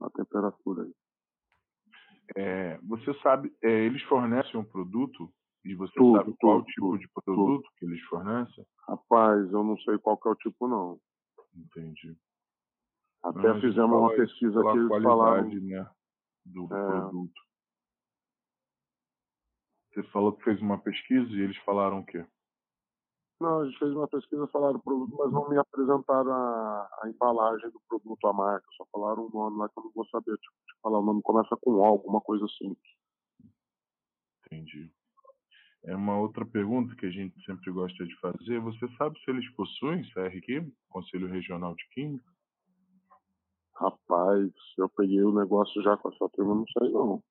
a 0.00 0.10
temperatura 0.10 0.82
aí. 0.84 0.92
É, 2.34 2.78
você 2.78 3.14
sabe, 3.20 3.54
é, 3.62 3.70
eles 3.70 4.02
fornecem 4.02 4.58
um 4.58 4.64
produto 4.64 5.32
e 5.64 5.74
você 5.74 5.94
tudo, 5.94 6.18
sabe 6.18 6.36
qual 6.40 6.58
tudo, 6.58 6.66
tipo 6.66 6.86
tudo, 6.86 6.98
de 6.98 7.08
produto 7.08 7.70
que 7.76 7.86
eles 7.86 8.02
fornecem? 8.02 8.66
Rapaz, 8.88 9.52
eu 9.52 9.62
não 9.62 9.78
sei 9.78 9.96
qual 9.98 10.16
que 10.18 10.28
é 10.28 10.32
o 10.32 10.34
tipo, 10.34 10.66
não. 10.66 10.98
Entendi. 11.54 12.16
Até 13.22 13.52
Mas 13.52 13.60
fizemos 13.60 13.96
uma 13.96 14.10
pesquisa 14.10 14.60
que 14.60 14.78
eles 14.78 15.02
falaram. 15.02 15.48
Né, 15.48 15.90
do 16.46 16.64
É. 16.64 16.86
produto. 16.86 17.45
Você 19.96 20.02
falou 20.10 20.30
que 20.34 20.44
fez 20.44 20.60
uma 20.60 20.76
pesquisa 20.76 21.26
e 21.30 21.40
eles 21.40 21.56
falaram 21.64 22.00
o 22.00 22.04
quê? 22.04 22.22
Não, 23.40 23.60
a 23.60 23.64
gente 23.64 23.78
fez 23.78 23.92
uma 23.92 24.06
pesquisa, 24.06 24.46
falaram 24.48 24.76
o 24.76 24.82
produto, 24.82 25.16
mas 25.16 25.32
não 25.32 25.48
me 25.48 25.56
apresentaram 25.56 26.30
a, 26.30 26.88
a 27.02 27.08
embalagem 27.08 27.70
do 27.70 27.80
produto, 27.88 28.26
a 28.26 28.32
marca. 28.34 28.66
Só 28.76 28.84
falaram 28.92 29.26
o 29.26 29.30
nome 29.30 29.56
lá 29.56 29.70
que 29.70 29.78
eu 29.78 29.84
não 29.84 29.92
vou 29.94 30.06
saber 30.08 30.36
tipo, 30.36 30.54
falar. 30.82 30.98
O 30.98 31.02
nome 31.02 31.22
começa 31.22 31.56
com 31.56 31.76
O, 31.76 31.84
alguma 31.84 32.20
coisa 32.20 32.44
assim. 32.44 32.76
Entendi. 34.44 34.92
É 35.84 35.96
uma 35.96 36.18
outra 36.18 36.44
pergunta 36.44 36.94
que 36.94 37.06
a 37.06 37.10
gente 37.10 37.42
sempre 37.46 37.72
gosta 37.72 38.04
de 38.04 38.20
fazer. 38.20 38.60
Você 38.60 38.86
sabe 38.98 39.18
se 39.20 39.30
eles 39.30 39.48
possuem 39.54 40.04
CRQ, 40.12 40.70
Conselho 40.90 41.28
Regional 41.28 41.74
de 41.74 41.88
Química? 41.88 42.30
Rapaz, 43.76 44.52
eu 44.76 44.90
peguei 44.90 45.22
o 45.22 45.32
negócio 45.32 45.82
já 45.82 45.96
com 45.96 46.10
essa 46.10 46.28
turma, 46.28 46.54
não 46.54 46.66
sei 46.78 46.92
não. 46.92 47.22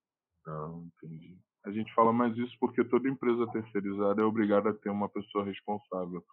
Não, 0.47 0.84
entendi. 0.86 1.44
A 1.65 1.71
gente 1.71 1.93
fala 1.93 2.13
mais 2.13 2.38
isso 2.38 2.56
porque 2.60 2.84
toda 2.84 3.10
empresa 3.10 3.47
terceirizada 3.47 4.21
é 4.21 4.25
obrigada 4.25 4.69
a 4.69 4.73
ter 4.73 4.89
uma 4.89 5.10
pessoa 5.10 5.43
responsável 5.43 6.23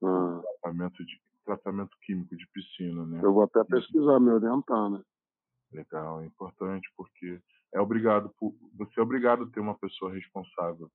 pelo 0.00 0.42
tratamento, 0.42 1.04
de, 1.04 1.20
tratamento 1.44 1.96
químico 2.02 2.36
de 2.36 2.46
piscina, 2.48 3.04
né? 3.04 3.20
eu 3.22 3.32
vou 3.32 3.42
até 3.42 3.64
pesquisar, 3.64 4.20
me 4.20 4.30
orientar, 4.30 4.90
né? 4.90 5.02
Legal, 5.72 6.20
é 6.20 6.26
importante 6.26 6.88
porque 6.96 7.40
é 7.74 7.80
obrigado 7.80 8.30
por, 8.38 8.54
você 8.74 9.00
é 9.00 9.02
obrigado 9.02 9.44
a 9.44 9.46
ter 9.48 9.60
uma 9.60 9.76
pessoa 9.76 10.12
responsável. 10.12 10.88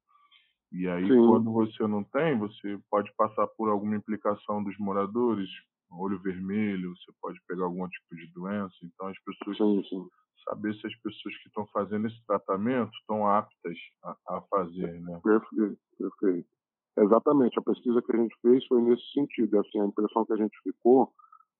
E 0.72 0.88
aí, 0.88 1.06
Sim. 1.06 1.28
quando 1.28 1.52
você 1.52 1.86
não 1.86 2.04
tem, 2.04 2.38
você 2.38 2.80
pode 2.90 3.14
passar 3.18 3.46
por 3.48 3.70
alguma 3.70 3.98
implicação 3.98 4.64
dos 4.64 4.78
moradores, 4.78 5.50
olho 5.92 6.18
vermelho, 6.20 6.96
você 6.96 7.12
pode 7.22 7.40
pegar 7.46 7.66
algum 7.66 7.86
tipo 7.90 8.16
de 8.16 8.28
doença. 8.28 8.76
Então, 8.82 9.08
as 9.08 9.20
pessoas 9.20 9.58
Sim, 9.58 9.84
sim. 9.90 10.10
Saber 10.44 10.74
se 10.76 10.88
as 10.88 10.96
pessoas 10.98 11.38
que 11.38 11.48
estão 11.48 11.66
fazendo 11.68 12.08
esse 12.08 12.26
tratamento 12.26 12.92
estão 13.00 13.28
aptas 13.28 13.78
a, 14.04 14.16
a 14.28 14.42
fazer, 14.50 15.00
né? 15.02 15.20
Perfeito, 15.24 15.80
perfeito. 15.98 16.50
Exatamente, 16.98 17.58
a 17.58 17.62
pesquisa 17.62 18.02
que 18.02 18.16
a 18.16 18.20
gente 18.20 18.36
fez 18.42 18.66
foi 18.68 18.82
nesse 18.82 19.12
sentido. 19.14 19.60
Assim, 19.60 19.80
a 19.80 19.86
impressão 19.86 20.26
que 20.26 20.34
a 20.34 20.38
gente 20.38 20.58
ficou 20.64 21.12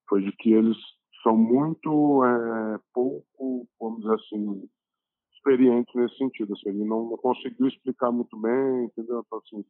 foi 0.10 0.22
de 0.22 0.32
que 0.34 0.52
eles 0.54 0.78
são 1.24 1.38
muito 1.38 2.24
é, 2.26 2.80
pouco, 2.94 3.68
vamos 3.80 4.02
dizer 4.02 4.16
assim, 4.16 4.70
experientes 5.34 5.94
nesse 5.96 6.18
sentido. 6.18 6.54
Assim, 6.54 6.70
ele 6.70 6.84
não, 6.84 7.10
não 7.10 7.18
conseguiu 7.18 7.68
explicar 7.68 8.12
muito 8.12 8.38
bem, 8.38 8.86
entendeu? 8.86 9.24
Então, 9.26 9.40
assim, 9.40 9.66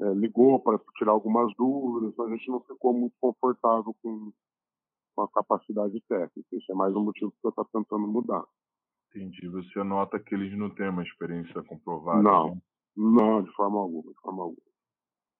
é, 0.00 0.14
ligou 0.14 0.60
para 0.60 0.78
tirar 0.98 1.12
algumas 1.12 1.54
dúvidas, 1.56 2.18
a 2.18 2.28
gente 2.30 2.48
não 2.48 2.60
ficou 2.60 2.92
muito 2.92 3.14
confortável 3.20 3.94
com, 4.02 4.32
com 5.14 5.22
a 5.22 5.28
capacidade 5.30 6.00
técnica. 6.08 6.48
Isso 6.52 6.70
é 6.72 6.74
mais 6.74 6.94
um 6.94 7.04
motivo 7.04 7.30
que 7.32 7.46
eu 7.46 7.50
estou 7.50 7.64
tentando 7.66 8.06
mudar. 8.06 8.44
Entendi. 9.14 9.48
Você 9.48 9.82
nota 9.82 10.18
que 10.20 10.34
eles 10.34 10.56
não 10.56 10.70
têm 10.70 10.88
uma 10.88 11.02
experiência 11.02 11.62
comprovada. 11.64 12.22
Não. 12.22 12.54
né? 12.54 12.60
Não, 12.96 13.42
de 13.42 13.50
forma 13.52 13.78
alguma, 13.80 14.12
de 14.12 14.20
forma 14.20 14.42
alguma. 14.42 14.70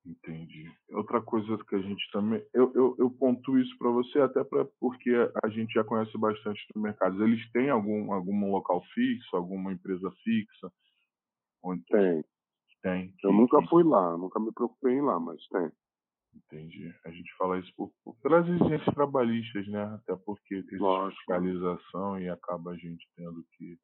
Entendi. 0.06 0.64
Outra 0.92 1.20
coisa 1.20 1.56
que 1.68 1.74
a 1.76 1.82
gente 1.82 2.02
também. 2.10 2.42
Eu, 2.54 2.72
eu, 2.74 2.96
eu 2.98 3.10
pontuo 3.10 3.58
isso 3.58 3.76
para 3.78 3.90
você, 3.90 4.18
até 4.20 4.42
pra, 4.42 4.64
porque 4.80 5.10
a 5.44 5.48
gente 5.50 5.72
já 5.74 5.84
conhece 5.84 6.16
bastante 6.16 6.60
do 6.74 6.80
mercado. 6.80 7.22
Eles 7.22 7.48
têm 7.52 7.68
algum, 7.68 8.12
algum 8.12 8.50
local 8.50 8.82
fixo, 8.94 9.36
alguma 9.36 9.72
empresa 9.72 10.10
fixa? 10.24 10.72
Onde 11.62 11.84
Tem. 11.84 12.24
tem. 12.82 13.14
Eu 13.22 13.30
que- 13.30 13.36
nunca 13.36 13.60
que- 13.60 13.68
fui 13.68 13.84
lá, 13.84 14.16
nunca 14.16 14.40
me 14.40 14.50
preocupei 14.52 14.94
em 14.94 14.98
ir 14.98 15.02
lá, 15.02 15.20
mas 15.20 15.46
tem. 15.48 15.70
Entendi. 16.34 16.94
A 17.04 17.10
gente 17.10 17.32
fala 17.36 17.58
isso 17.58 17.72
por, 17.76 17.92
por, 18.04 18.14
pelas 18.22 18.46
exigências 18.48 18.94
trabalhistas, 18.94 19.66
né? 19.68 19.82
Até 19.94 20.16
porque 20.16 20.54
existe 20.54 20.78
Lógico. 20.78 21.18
fiscalização 21.18 22.18
e 22.20 22.28
acaba 22.28 22.70
a 22.72 22.76
gente 22.76 23.08
tendo 23.16 23.44
que 23.56 23.78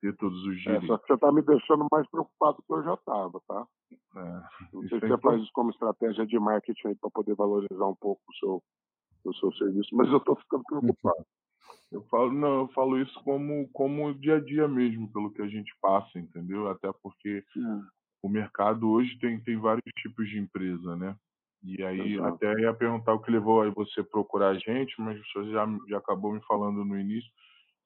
ter 0.00 0.14
todos 0.16 0.40
os 0.44 0.56
É, 0.58 0.60
direitos. 0.60 0.86
só 0.88 0.98
que 0.98 1.06
você 1.06 1.14
está 1.14 1.32
me 1.32 1.42
deixando 1.42 1.86
mais 1.90 2.08
preocupado 2.10 2.62
que 2.62 2.72
eu 2.72 2.82
já 2.84 2.94
estava, 2.94 3.40
tá? 3.46 3.66
né? 4.14 4.48
Não 4.72 4.82
sei 4.82 4.98
é 4.98 5.00
se 5.00 5.06
você 5.06 5.06
importante. 5.06 5.22
faz 5.22 5.42
isso 5.42 5.50
como 5.52 5.70
estratégia 5.70 6.26
de 6.26 6.38
marketing 6.38 6.94
para 6.96 7.10
poder 7.10 7.34
valorizar 7.34 7.86
um 7.86 7.94
pouco 7.96 8.22
o 8.28 8.34
seu, 8.34 8.62
o 9.24 9.34
seu 9.34 9.52
serviço, 9.54 9.94
mas 9.96 10.08
eu 10.08 10.18
estou 10.18 10.36
ficando 10.36 10.64
preocupado. 10.64 11.26
Eu 11.92 12.02
falo, 12.08 12.32
não, 12.32 12.60
eu 12.62 12.68
falo 12.68 12.98
isso 13.00 13.22
como, 13.22 13.68
como 13.72 14.12
dia 14.14 14.36
a 14.36 14.40
dia 14.40 14.66
mesmo, 14.66 15.10
pelo 15.12 15.32
que 15.32 15.40
a 15.40 15.46
gente 15.46 15.72
passa, 15.80 16.18
entendeu? 16.18 16.68
Até 16.68 16.92
porque 17.00 17.44
o 18.22 18.28
mercado 18.28 18.88
hoje 18.90 19.18
tem, 19.18 19.38
tem 19.40 19.56
vários 19.56 19.84
tipos 19.96 20.28
de 20.28 20.38
empresa, 20.38 20.96
né? 20.96 21.16
E 21.62 21.82
aí 21.82 22.14
Exato. 22.14 22.34
até 22.34 22.60
ia 22.60 22.72
perguntar 22.72 23.14
o 23.14 23.20
que 23.20 23.30
levou 23.30 23.62
aí 23.62 23.70
você 23.70 24.02
procurar 24.02 24.50
a 24.50 24.58
gente, 24.58 24.94
mas 25.00 25.18
você 25.18 25.50
já, 25.50 25.66
já 25.88 25.98
acabou 25.98 26.32
me 26.32 26.40
falando 26.42 26.84
no 26.84 26.98
início, 26.98 27.30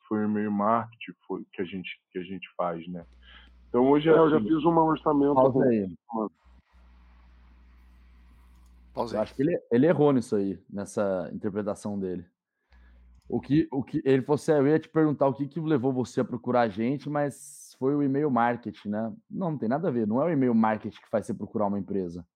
foi 0.06 0.18
o 0.18 0.24
e-mail 0.24 0.50
marketing 0.50 1.12
foi, 1.26 1.44
que, 1.52 1.62
a 1.62 1.64
gente, 1.64 1.88
que 2.10 2.18
a 2.18 2.22
gente 2.22 2.48
faz, 2.56 2.86
né? 2.88 3.06
Então 3.68 3.88
hoje 3.88 4.08
é 4.08 4.12
É, 4.12 4.18
eu 4.18 4.30
já 4.30 4.36
assim, 4.36 4.48
fiz 4.48 4.64
um 4.64 4.76
orçamento 4.76 5.34
Pausa 5.34 5.64
aí. 5.64 5.94
Pausei. 8.92 9.18
Eu 9.18 9.22
acho 9.22 9.34
que 9.34 9.42
ele, 9.42 9.58
ele 9.70 9.86
errou 9.86 10.12
nisso 10.12 10.36
aí, 10.36 10.58
nessa 10.68 11.30
interpretação 11.32 11.98
dele. 11.98 12.26
O 13.28 13.40
que, 13.40 13.68
o 13.70 13.82
que 13.82 14.02
ele 14.04 14.22
fosse, 14.22 14.50
eu 14.50 14.66
ia 14.66 14.80
te 14.80 14.88
perguntar 14.88 15.28
o 15.28 15.32
que, 15.32 15.46
que 15.46 15.60
levou 15.60 15.92
você 15.92 16.20
a 16.20 16.24
procurar 16.24 16.62
a 16.62 16.68
gente, 16.68 17.08
mas 17.08 17.69
foi 17.80 17.94
o 17.96 18.02
e-mail 18.02 18.30
marketing, 18.30 18.90
né? 18.90 19.12
Não, 19.28 19.52
não 19.52 19.58
tem 19.58 19.68
nada 19.68 19.88
a 19.88 19.90
ver. 19.90 20.06
Não 20.06 20.20
é 20.20 20.26
o 20.26 20.30
e-mail 20.30 20.54
marketing 20.54 21.00
que 21.00 21.08
faz 21.08 21.24
você 21.24 21.32
procurar 21.32 21.66
uma 21.66 21.78
empresa. 21.78 22.26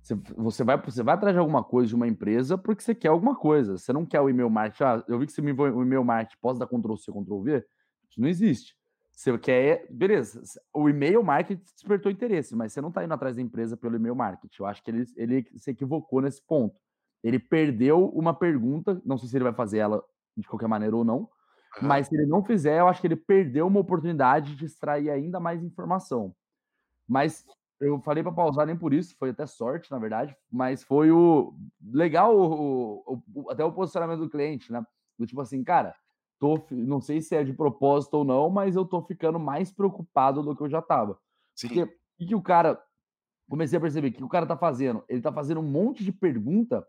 Você, 0.00 0.14
você, 0.36 0.62
vai, 0.62 0.80
você 0.80 1.02
vai 1.02 1.16
atrás 1.16 1.34
de 1.34 1.40
alguma 1.40 1.64
coisa 1.64 1.88
de 1.88 1.96
uma 1.96 2.06
empresa 2.06 2.56
porque 2.56 2.80
você 2.80 2.94
quer 2.94 3.08
alguma 3.08 3.34
coisa. 3.34 3.76
Você 3.76 3.92
não 3.92 4.06
quer 4.06 4.20
o 4.20 4.30
e-mail 4.30 4.48
marketing. 4.48 4.84
Ah, 4.84 5.04
eu 5.08 5.18
vi 5.18 5.26
que 5.26 5.32
você 5.32 5.42
me 5.42 5.50
enviou 5.50 5.68
o 5.68 5.82
e-mail 5.82 6.04
marketing, 6.04 6.38
posso 6.40 6.60
dar 6.60 6.68
Ctrl 6.68 6.94
C, 6.94 7.10
Ctrl 7.10 7.40
V? 7.40 7.66
Isso 8.08 8.20
não 8.20 8.28
existe. 8.28 8.76
Você 9.10 9.36
quer. 9.36 9.84
Beleza, 9.90 10.40
o 10.72 10.88
e-mail 10.88 11.24
marketing 11.24 11.60
despertou 11.60 12.12
interesse, 12.12 12.54
mas 12.54 12.72
você 12.72 12.80
não 12.80 12.90
está 12.90 13.02
indo 13.02 13.14
atrás 13.14 13.34
da 13.34 13.42
empresa 13.42 13.76
pelo 13.76 13.96
e-mail 13.96 14.14
marketing. 14.14 14.62
Eu 14.62 14.66
acho 14.66 14.80
que 14.80 14.92
ele, 14.92 15.04
ele 15.16 15.46
se 15.56 15.72
equivocou 15.72 16.20
nesse 16.20 16.40
ponto. 16.46 16.76
Ele 17.20 17.40
perdeu 17.40 18.10
uma 18.10 18.32
pergunta, 18.32 19.02
não 19.04 19.18
sei 19.18 19.28
se 19.28 19.36
ele 19.36 19.44
vai 19.44 19.54
fazer 19.54 19.78
ela 19.78 20.04
de 20.36 20.46
qualquer 20.46 20.68
maneira 20.68 20.94
ou 20.94 21.04
não, 21.04 21.28
uhum. 21.80 21.88
mas 21.88 22.08
se 22.08 22.14
ele 22.14 22.26
não 22.26 22.44
fizer, 22.44 22.80
eu 22.80 22.88
acho 22.88 23.00
que 23.00 23.06
ele 23.06 23.16
perdeu 23.16 23.66
uma 23.66 23.80
oportunidade 23.80 24.54
de 24.54 24.64
extrair 24.64 25.10
ainda 25.10 25.38
mais 25.40 25.62
informação. 25.62 26.34
Mas 27.08 27.44
eu 27.80 28.00
falei 28.00 28.22
para 28.22 28.32
pausar 28.32 28.66
nem 28.66 28.76
por 28.76 28.94
isso, 28.94 29.16
foi 29.18 29.30
até 29.30 29.46
sorte, 29.46 29.90
na 29.90 29.98
verdade, 29.98 30.36
mas 30.50 30.82
foi 30.82 31.10
o 31.10 31.54
legal, 31.82 32.36
o, 32.36 33.22
o, 33.34 33.50
até 33.50 33.64
o 33.64 33.72
posicionamento 33.72 34.20
do 34.20 34.30
cliente, 34.30 34.72
né? 34.72 34.84
Do 35.18 35.26
tipo 35.26 35.40
assim, 35.40 35.62
cara, 35.62 35.94
tô, 36.38 36.58
não 36.70 37.00
sei 37.00 37.20
se 37.20 37.34
é 37.34 37.44
de 37.44 37.52
propósito 37.52 38.14
ou 38.14 38.24
não, 38.24 38.50
mas 38.50 38.76
eu 38.76 38.84
tô 38.84 39.02
ficando 39.02 39.38
mais 39.38 39.72
preocupado 39.72 40.42
do 40.42 40.56
que 40.56 40.62
eu 40.62 40.68
já 40.68 40.82
tava. 40.82 41.18
Sim. 41.54 41.68
Porque 41.68 41.82
o 42.20 42.26
que 42.26 42.34
o 42.34 42.42
cara. 42.42 42.80
Comecei 43.46 43.76
a 43.76 43.80
perceber 43.80 44.10
que 44.10 44.24
o 44.24 44.28
cara 44.28 44.46
tá 44.46 44.56
fazendo? 44.56 45.04
Ele 45.06 45.20
tá 45.20 45.30
fazendo 45.30 45.60
um 45.60 45.68
monte 45.70 46.02
de 46.02 46.10
pergunta 46.10 46.82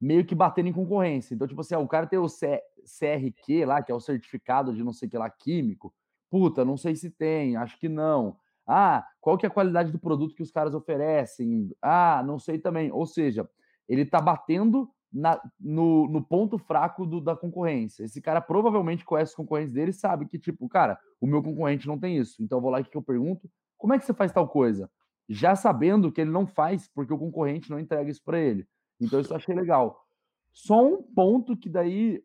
meio 0.00 0.24
que 0.24 0.36
batendo 0.36 0.68
em 0.68 0.72
concorrência. 0.72 1.34
Então, 1.34 1.48
tipo 1.48 1.60
assim, 1.60 1.74
ó, 1.74 1.82
o 1.82 1.88
cara 1.88 2.06
tem 2.06 2.16
o 2.16 2.28
C 2.28 2.62
CRQ 2.86 3.64
lá, 3.64 3.82
que 3.82 3.92
é 3.92 3.94
o 3.94 4.00
certificado 4.00 4.74
de 4.74 4.82
não 4.82 4.92
sei 4.92 5.08
que 5.08 5.18
lá 5.18 5.28
químico. 5.28 5.94
Puta, 6.30 6.64
não 6.64 6.76
sei 6.76 6.96
se 6.96 7.10
tem, 7.10 7.56
acho 7.56 7.78
que 7.78 7.88
não. 7.88 8.36
Ah, 8.66 9.06
qual 9.20 9.38
que 9.38 9.46
é 9.46 9.48
a 9.48 9.52
qualidade 9.52 9.92
do 9.92 9.98
produto 9.98 10.34
que 10.34 10.42
os 10.42 10.50
caras 10.50 10.74
oferecem? 10.74 11.70
Ah, 11.80 12.22
não 12.26 12.38
sei 12.38 12.58
também. 12.58 12.90
Ou 12.90 13.06
seja, 13.06 13.48
ele 13.88 14.04
tá 14.04 14.20
batendo 14.20 14.90
na, 15.12 15.40
no, 15.58 16.08
no, 16.08 16.22
ponto 16.22 16.58
fraco 16.58 17.06
do, 17.06 17.20
da 17.20 17.36
concorrência. 17.36 18.04
Esse 18.04 18.20
cara 18.20 18.40
provavelmente 18.40 19.04
conhece 19.04 19.30
os 19.30 19.36
concorrentes 19.36 19.72
dele 19.72 19.90
e 19.90 19.94
sabe 19.94 20.26
que, 20.26 20.38
tipo, 20.38 20.68
cara, 20.68 20.98
o 21.20 21.26
meu 21.26 21.42
concorrente 21.42 21.86
não 21.86 21.98
tem 21.98 22.18
isso. 22.18 22.42
Então 22.42 22.58
eu 22.58 22.62
vou 22.62 22.70
lá 22.70 22.80
e 22.80 22.84
que 22.84 22.96
eu 22.96 23.02
pergunto, 23.02 23.48
como 23.78 23.94
é 23.94 23.98
que 23.98 24.04
você 24.04 24.12
faz 24.12 24.32
tal 24.32 24.48
coisa? 24.48 24.90
Já 25.28 25.54
sabendo 25.54 26.10
que 26.10 26.20
ele 26.20 26.30
não 26.30 26.46
faz, 26.46 26.88
porque 26.88 27.12
o 27.12 27.18
concorrente 27.18 27.70
não 27.70 27.78
entrega 27.78 28.10
isso 28.10 28.22
para 28.24 28.38
ele. 28.38 28.66
Então 29.00 29.20
isso 29.20 29.32
eu 29.32 29.36
achei 29.36 29.54
legal. 29.54 30.04
Só 30.52 30.84
um 30.84 31.02
ponto 31.02 31.56
que 31.56 31.68
daí 31.68 32.22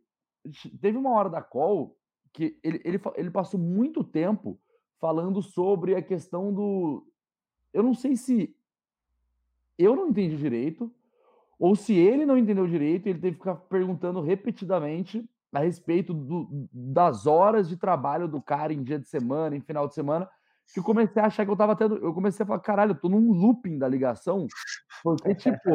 teve 0.81 0.97
uma 0.97 1.11
hora 1.11 1.29
da 1.29 1.41
call 1.41 1.95
que 2.33 2.57
ele, 2.63 2.81
ele, 2.83 2.99
ele 3.15 3.29
passou 3.29 3.59
muito 3.59 4.03
tempo 4.03 4.59
falando 4.99 5.41
sobre 5.41 5.95
a 5.95 6.01
questão 6.01 6.53
do. 6.53 7.05
Eu 7.73 7.83
não 7.83 7.93
sei 7.93 8.15
se 8.15 8.55
eu 9.77 9.95
não 9.95 10.09
entendi 10.09 10.37
direito, 10.37 10.93
ou 11.57 11.75
se 11.75 11.93
ele 11.93 12.25
não 12.25 12.37
entendeu 12.37 12.67
direito, 12.67 13.07
ele 13.07 13.19
teve 13.19 13.35
que 13.35 13.43
ficar 13.43 13.55
perguntando 13.55 14.21
repetidamente 14.21 15.27
a 15.51 15.59
respeito 15.59 16.13
do, 16.13 16.67
das 16.71 17.27
horas 17.27 17.67
de 17.67 17.75
trabalho 17.75 18.27
do 18.27 18.41
cara 18.41 18.73
em 18.73 18.83
dia 18.83 18.97
de 18.97 19.07
semana, 19.07 19.55
em 19.55 19.61
final 19.61 19.87
de 19.87 19.93
semana, 19.93 20.29
que 20.73 20.81
comecei 20.81 21.21
a 21.21 21.25
achar 21.25 21.45
que 21.45 21.51
eu 21.51 21.55
tava 21.55 21.75
tendo. 21.75 21.97
Eu 21.97 22.13
comecei 22.13 22.43
a 22.43 22.47
falar, 22.47 22.59
caralho, 22.59 22.91
eu 22.91 22.99
tô 22.99 23.09
num 23.09 23.31
looping 23.31 23.77
da 23.77 23.87
ligação, 23.87 24.47
porque, 25.03 25.35
tipo, 25.35 25.69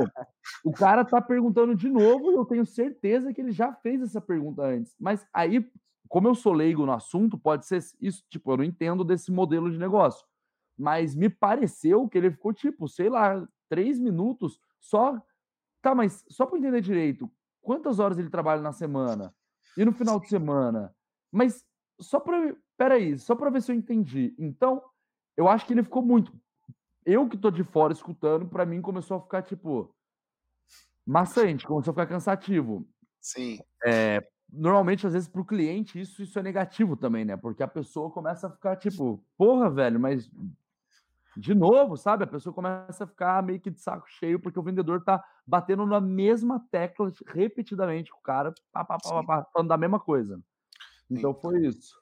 o 0.65 0.73
cara 0.73 1.05
tá 1.05 1.21
perguntando 1.21 1.75
de 1.75 1.89
novo 1.89 2.31
e 2.31 2.35
eu 2.35 2.45
tenho 2.45 2.65
certeza 2.65 3.33
que 3.33 3.41
ele 3.41 3.53
já 3.53 3.73
fez 3.73 4.03
essa 4.03 4.21
pergunta 4.21 4.63
antes. 4.63 4.95
Mas 4.99 5.27
aí, 5.33 5.69
como 6.09 6.29
eu 6.29 6.35
sou 6.35 6.53
leigo 6.53 6.87
no 6.87 6.93
assunto, 6.93 7.39
pode 7.39 7.67
ser 7.67 7.83
isso, 8.01 8.25
tipo, 8.31 8.53
eu 8.53 8.59
não 8.59 8.65
entendo 8.65 9.05
desse 9.05 9.31
modelo 9.31 9.71
de 9.71 9.79
negócio. 9.79 10.27
Mas 10.79 11.15
me 11.15 11.29
pareceu 11.29 12.09
que 12.09 12.19
ele 12.19 12.31
ficou, 12.31 12.53
tipo, 12.53 12.89
sei 12.89 13.09
lá, 13.09 13.47
três 13.69 13.99
minutos 13.99 14.61
só 14.79 15.21
Tá, 15.87 15.95
mas 15.95 16.25
só 16.29 16.45
para 16.45 16.59
entender 16.59 16.81
direito, 16.81 17.31
quantas 17.63 18.01
horas 18.01 18.19
ele 18.19 18.29
trabalha 18.29 18.61
na 18.61 18.73
semana? 18.73 19.33
E 19.77 19.85
no 19.85 19.93
final 19.93 20.19
de 20.19 20.29
semana? 20.29 20.93
Mas 21.31 21.65
só 22.01 22.19
para. 22.19 22.57
Peraí, 22.77 23.19
só 23.19 23.35
para 23.35 23.51
ver 23.51 23.63
se 23.63 23.73
eu 23.73 23.77
entendi. 23.77 24.35
Então, 24.39 24.83
eu 25.37 25.49
acho 25.49 25.67
que 25.67 25.73
ele 25.73 25.83
ficou 25.83 26.03
muito. 26.03 26.33
Eu 27.05 27.29
que 27.29 27.39
tô 27.39 27.51
de 27.51 27.65
fora 27.65 27.93
escutando, 27.93 28.47
para 28.47 28.67
mim 28.67 28.83
começou 28.83 29.17
a 29.17 29.21
ficar 29.21 29.43
tipo. 29.43 29.95
Maçante, 31.07 31.67
começou 31.67 31.93
a 31.93 31.95
ficar 31.95 32.07
cansativo. 32.07 32.87
Sim. 33.21 33.59
É, 33.85 34.27
normalmente, 34.53 35.07
às 35.07 35.13
vezes, 35.13 35.29
para 35.29 35.41
o 35.41 35.45
cliente, 35.45 36.01
isso, 36.01 36.23
isso 36.23 36.39
é 36.39 36.43
negativo 36.43 36.97
também, 36.97 37.25
né? 37.25 37.37
Porque 37.37 37.63
a 37.63 37.69
pessoa 37.69 38.11
começa 38.11 38.49
a 38.49 38.51
ficar 38.51 38.77
tipo, 38.77 39.25
porra, 39.39 39.71
velho, 39.71 40.01
mas 40.01 40.29
de 41.37 41.55
novo, 41.55 41.97
sabe? 41.97 42.25
A 42.25 42.27
pessoa 42.27 42.53
começa 42.53 43.05
a 43.05 43.07
ficar 43.07 43.43
meio 43.43 43.61
que 43.61 43.71
de 43.71 43.81
saco 43.81 44.07
cheio, 44.09 44.41
porque 44.41 44.59
o 44.59 44.63
vendedor 44.63 45.05
tá 45.05 45.23
batendo 45.47 45.85
na 45.87 46.01
mesma 46.01 46.65
tecla 46.71 47.13
repetidamente 47.27 48.11
com 48.11 48.19
o 48.19 48.23
cara, 48.23 48.53
pá, 48.73 48.85
pá, 48.85 48.97
pá, 48.99 49.23
pá, 49.23 49.47
falando 49.53 49.69
da 49.69 49.77
mesma 49.77 50.01
coisa. 50.01 50.41
Então 51.11 51.35
foi 51.35 51.67
isso. 51.67 51.95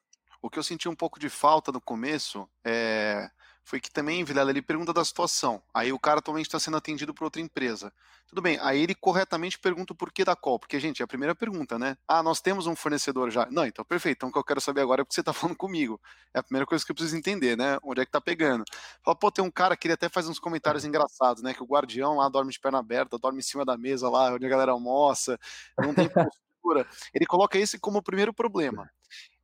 O 0.44 0.50
que 0.50 0.58
eu 0.58 0.62
senti 0.62 0.90
um 0.90 0.94
pouco 0.94 1.18
de 1.18 1.30
falta 1.30 1.72
no 1.72 1.80
começo 1.80 2.46
é 2.62 3.30
foi 3.62 3.80
que 3.80 3.90
também, 3.90 4.22
Vilela, 4.22 4.50
ele 4.50 4.60
pergunta 4.60 4.92
da 4.92 5.02
situação. 5.02 5.62
Aí 5.72 5.90
o 5.90 5.98
cara 5.98 6.18
atualmente 6.18 6.44
está 6.44 6.60
sendo 6.60 6.76
atendido 6.76 7.14
por 7.14 7.24
outra 7.24 7.40
empresa. 7.40 7.90
Tudo 8.28 8.42
bem, 8.42 8.58
aí 8.60 8.82
ele 8.82 8.94
corretamente 8.94 9.58
pergunta 9.58 9.94
o 9.94 9.96
porquê 9.96 10.22
da 10.22 10.36
call. 10.36 10.58
Porque, 10.58 10.78
gente, 10.78 11.00
é 11.00 11.04
a 11.04 11.08
primeira 11.08 11.34
pergunta, 11.34 11.78
né? 11.78 11.96
Ah, 12.06 12.22
nós 12.22 12.42
temos 12.42 12.66
um 12.66 12.76
fornecedor 12.76 13.30
já. 13.30 13.48
Não, 13.50 13.64
então 13.64 13.82
perfeito. 13.86 14.18
Então 14.18 14.28
o 14.28 14.32
que 14.32 14.38
eu 14.38 14.44
quero 14.44 14.60
saber 14.60 14.82
agora 14.82 15.00
é 15.00 15.04
porque 15.04 15.14
você 15.14 15.22
está 15.22 15.32
falando 15.32 15.56
comigo. 15.56 15.98
É 16.34 16.40
a 16.40 16.42
primeira 16.42 16.66
coisa 16.66 16.84
que 16.84 16.92
eu 16.92 16.94
preciso 16.94 17.16
entender, 17.16 17.56
né? 17.56 17.78
Onde 17.82 18.02
é 18.02 18.04
que 18.04 18.12
tá 18.12 18.20
pegando. 18.20 18.64
Fala, 19.02 19.16
pô, 19.16 19.32
tem 19.32 19.42
um 19.42 19.50
cara 19.50 19.74
que 19.78 19.86
ele 19.86 19.94
até 19.94 20.10
faz 20.10 20.28
uns 20.28 20.38
comentários 20.38 20.84
engraçados, 20.84 21.42
né? 21.42 21.54
Que 21.54 21.62
o 21.62 21.66
guardião 21.66 22.16
lá 22.16 22.28
dorme 22.28 22.52
de 22.52 22.60
perna 22.60 22.80
aberta, 22.80 23.16
dorme 23.18 23.38
em 23.38 23.42
cima 23.42 23.64
da 23.64 23.78
mesa 23.78 24.10
lá, 24.10 24.34
onde 24.34 24.44
a 24.44 24.48
galera 24.50 24.72
almoça, 24.72 25.40
não 25.78 25.94
tem 25.94 26.06
postura. 26.12 26.86
Ele 27.14 27.24
coloca 27.24 27.58
esse 27.58 27.78
como 27.78 27.96
o 27.96 28.02
primeiro 28.02 28.34
problema. 28.34 28.90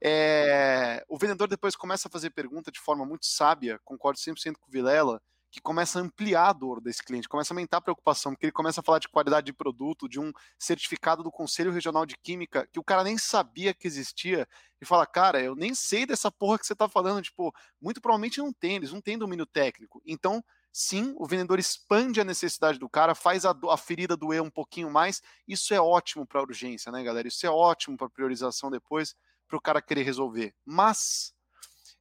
É, 0.03 1.05
o 1.09 1.19
vendedor 1.19 1.47
depois 1.47 1.77
começa 1.77 2.09
a 2.09 2.11
fazer 2.11 2.31
pergunta 2.31 2.71
de 2.71 2.81
forma 2.81 3.05
muito 3.05 3.27
sábia, 3.27 3.79
concordo 3.85 4.19
100% 4.19 4.55
com 4.59 4.69
o 4.69 4.71
Vilela, 4.71 5.21
que 5.51 5.61
começa 5.61 5.99
a 5.99 6.03
ampliar 6.03 6.49
a 6.49 6.53
dor 6.53 6.81
desse 6.81 7.03
cliente, 7.03 7.29
começa 7.29 7.53
a 7.53 7.55
aumentar 7.55 7.79
a 7.79 7.81
preocupação, 7.81 8.33
porque 8.33 8.47
ele 8.47 8.53
começa 8.53 8.81
a 8.81 8.85
falar 8.85 9.01
de 9.01 9.09
qualidade 9.09 9.47
de 9.47 9.53
produto, 9.53 10.09
de 10.09 10.21
um 10.21 10.33
certificado 10.59 11.23
do 11.23 11.31
Conselho 11.31 11.73
Regional 11.73 12.07
de 12.07 12.17
Química, 12.17 12.69
que 12.73 12.79
o 12.79 12.85
cara 12.85 13.03
nem 13.03 13.19
sabia 13.19 13.75
que 13.75 13.87
existia, 13.87 14.47
e 14.81 14.87
fala, 14.87 15.05
cara, 15.07 15.43
eu 15.43 15.57
nem 15.57 15.75
sei 15.75 16.07
dessa 16.07 16.31
porra 16.31 16.59
que 16.59 16.67
você 16.67 16.73
está 16.73 16.89
falando, 16.89 17.23
tipo, 17.23 17.53
muito 17.81 18.01
provavelmente 18.01 18.39
não 18.39 18.53
tem, 18.53 18.77
eles 18.77 18.93
não 18.93 19.01
têm 19.01 19.19
domínio 19.19 19.45
técnico. 19.45 20.01
Então, 20.07 20.43
sim, 20.73 21.15
o 21.19 21.27
vendedor 21.27 21.59
expande 21.59 22.21
a 22.21 22.25
necessidade 22.25 22.79
do 22.79 22.89
cara, 22.89 23.15
faz 23.15 23.45
a, 23.45 23.53
a 23.71 23.77
ferida 23.77 24.17
doer 24.17 24.41
um 24.41 24.51
pouquinho 24.51 24.89
mais, 24.89 25.21
isso 25.49 25.75
é 25.75 25.81
ótimo 25.81 26.25
para 26.25 26.41
urgência, 26.41 26.93
né, 26.93 27.03
galera? 27.03 27.27
Isso 27.27 27.45
é 27.45 27.51
ótimo 27.51 27.97
para 27.97 28.09
priorização 28.09 28.71
depois 28.71 29.17
para 29.51 29.59
o 29.59 29.61
cara 29.61 29.83
querer 29.83 30.05
resolver. 30.05 30.55
Mas 30.65 31.35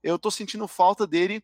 eu 0.03 0.15
estou 0.15 0.31
sentindo 0.31 0.67
falta 0.67 1.07
dele 1.07 1.43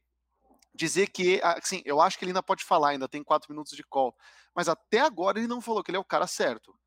dizer 0.74 1.08
que, 1.08 1.42
assim, 1.44 1.82
eu 1.84 2.00
acho 2.00 2.18
que 2.18 2.24
ele 2.24 2.30
ainda 2.32 2.44
pode 2.44 2.64
falar, 2.64 2.90
ainda 2.90 3.10
tem 3.10 3.24
quatro 3.24 3.52
minutos 3.52 3.76
de 3.76 3.84
call, 3.84 4.16
mas 4.54 4.70
até 4.70 5.00
agora 5.00 5.40
ele 5.40 5.48
não 5.48 5.62
falou 5.62 5.84
que 5.84 5.90
ele 5.90 5.98
é 5.98 6.00
o 6.00 6.06
cara 6.06 6.28
certo. 6.28 6.78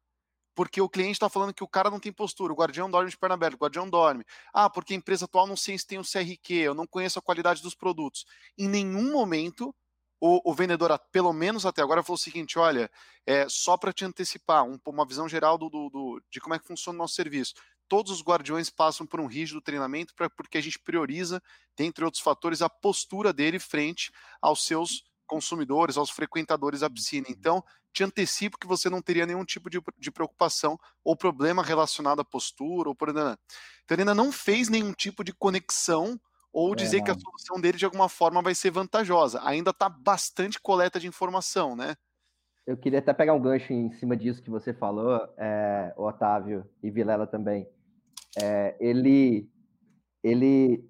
Porque 0.54 0.80
o 0.80 0.88
cliente 0.88 1.12
está 1.12 1.28
falando 1.28 1.54
que 1.54 1.62
o 1.62 1.68
cara 1.68 1.90
não 1.90 2.00
tem 2.00 2.12
postura, 2.12 2.52
o 2.52 2.56
guardião 2.56 2.90
dorme 2.90 3.10
de 3.10 3.16
perna 3.16 3.34
aberta, 3.34 3.56
o 3.56 3.60
guardião 3.60 3.88
dorme. 3.88 4.24
Ah, 4.52 4.68
porque 4.68 4.92
a 4.92 4.96
empresa 4.96 5.24
atual 5.24 5.46
não 5.46 5.56
sei 5.56 5.78
se 5.78 5.86
tem 5.86 5.98
o 5.98 6.02
CRQ, 6.02 6.54
eu 6.54 6.74
não 6.74 6.86
conheço 6.86 7.18
a 7.18 7.22
qualidade 7.22 7.62
dos 7.62 7.74
produtos. 7.74 8.24
Em 8.56 8.68
nenhum 8.68 9.12
momento 9.12 9.74
o, 10.20 10.50
o, 10.50 10.54
vendedor, 10.54 10.98
pelo 11.12 11.32
menos 11.32 11.64
até 11.64 11.80
agora, 11.80 12.02
falou 12.02 12.16
o 12.16 12.20
seguinte: 12.20 12.58
olha, 12.58 12.90
é, 13.24 13.48
só 13.48 13.76
para 13.76 13.92
te 13.92 14.04
antecipar, 14.04 14.64
um, 14.64 14.78
uma 14.86 15.06
visão 15.06 15.28
geral 15.28 15.56
do, 15.56 15.68
do, 15.70 15.90
do, 15.90 16.22
de 16.28 16.40
como 16.40 16.54
é 16.54 16.58
que 16.58 16.66
funciona 16.66 16.96
o 16.96 16.98
nosso 16.98 17.14
serviço 17.14 17.54
todos 17.88 18.12
os 18.12 18.22
guardiões 18.22 18.70
passam 18.70 19.06
por 19.06 19.20
um 19.20 19.26
rígido 19.26 19.60
treinamento 19.60 20.14
pra, 20.14 20.28
porque 20.28 20.58
a 20.58 20.60
gente 20.60 20.78
prioriza, 20.78 21.42
dentre 21.76 22.04
outros 22.04 22.22
fatores, 22.22 22.62
a 22.62 22.68
postura 22.68 23.32
dele 23.32 23.58
frente 23.58 24.12
aos 24.40 24.64
seus 24.64 25.04
consumidores, 25.26 25.96
aos 25.96 26.10
frequentadores 26.10 26.80
da 26.80 26.90
piscina. 26.90 27.26
Uhum. 27.28 27.34
Então, 27.36 27.64
te 27.92 28.04
antecipo 28.04 28.58
que 28.58 28.66
você 28.66 28.88
não 28.88 29.02
teria 29.02 29.26
nenhum 29.26 29.44
tipo 29.44 29.68
de, 29.68 29.80
de 29.98 30.10
preocupação 30.10 30.78
ou 31.04 31.16
problema 31.16 31.62
relacionado 31.62 32.20
à 32.20 32.24
postura 32.24 32.88
ou 32.88 32.94
por 32.94 33.08
Então, 33.10 33.36
ele 33.90 34.02
ainda 34.02 34.14
não 34.14 34.30
fez 34.30 34.68
nenhum 34.68 34.92
tipo 34.92 35.24
de 35.24 35.32
conexão 35.32 36.20
ou 36.52 36.74
dizer 36.74 36.98
é, 36.98 37.02
que 37.02 37.10
a 37.10 37.18
solução 37.18 37.60
dele 37.60 37.78
de 37.78 37.84
alguma 37.84 38.08
forma 38.08 38.42
vai 38.42 38.54
ser 38.54 38.70
vantajosa. 38.70 39.40
Ainda 39.44 39.70
está 39.70 39.88
bastante 39.88 40.60
coleta 40.60 40.98
de 40.98 41.06
informação, 41.06 41.76
né? 41.76 41.94
Eu 42.66 42.76
queria 42.76 42.98
até 42.98 43.14
pegar 43.14 43.32
um 43.32 43.40
gancho 43.40 43.72
em 43.72 43.90
cima 43.92 44.16
disso 44.16 44.42
que 44.42 44.50
você 44.50 44.74
falou, 44.74 45.26
é, 45.38 45.94
Otávio 45.96 46.68
e 46.82 46.90
Vilela 46.90 47.26
também 47.26 47.66
é, 48.36 48.76
ele, 48.80 49.48
ele 50.22 50.84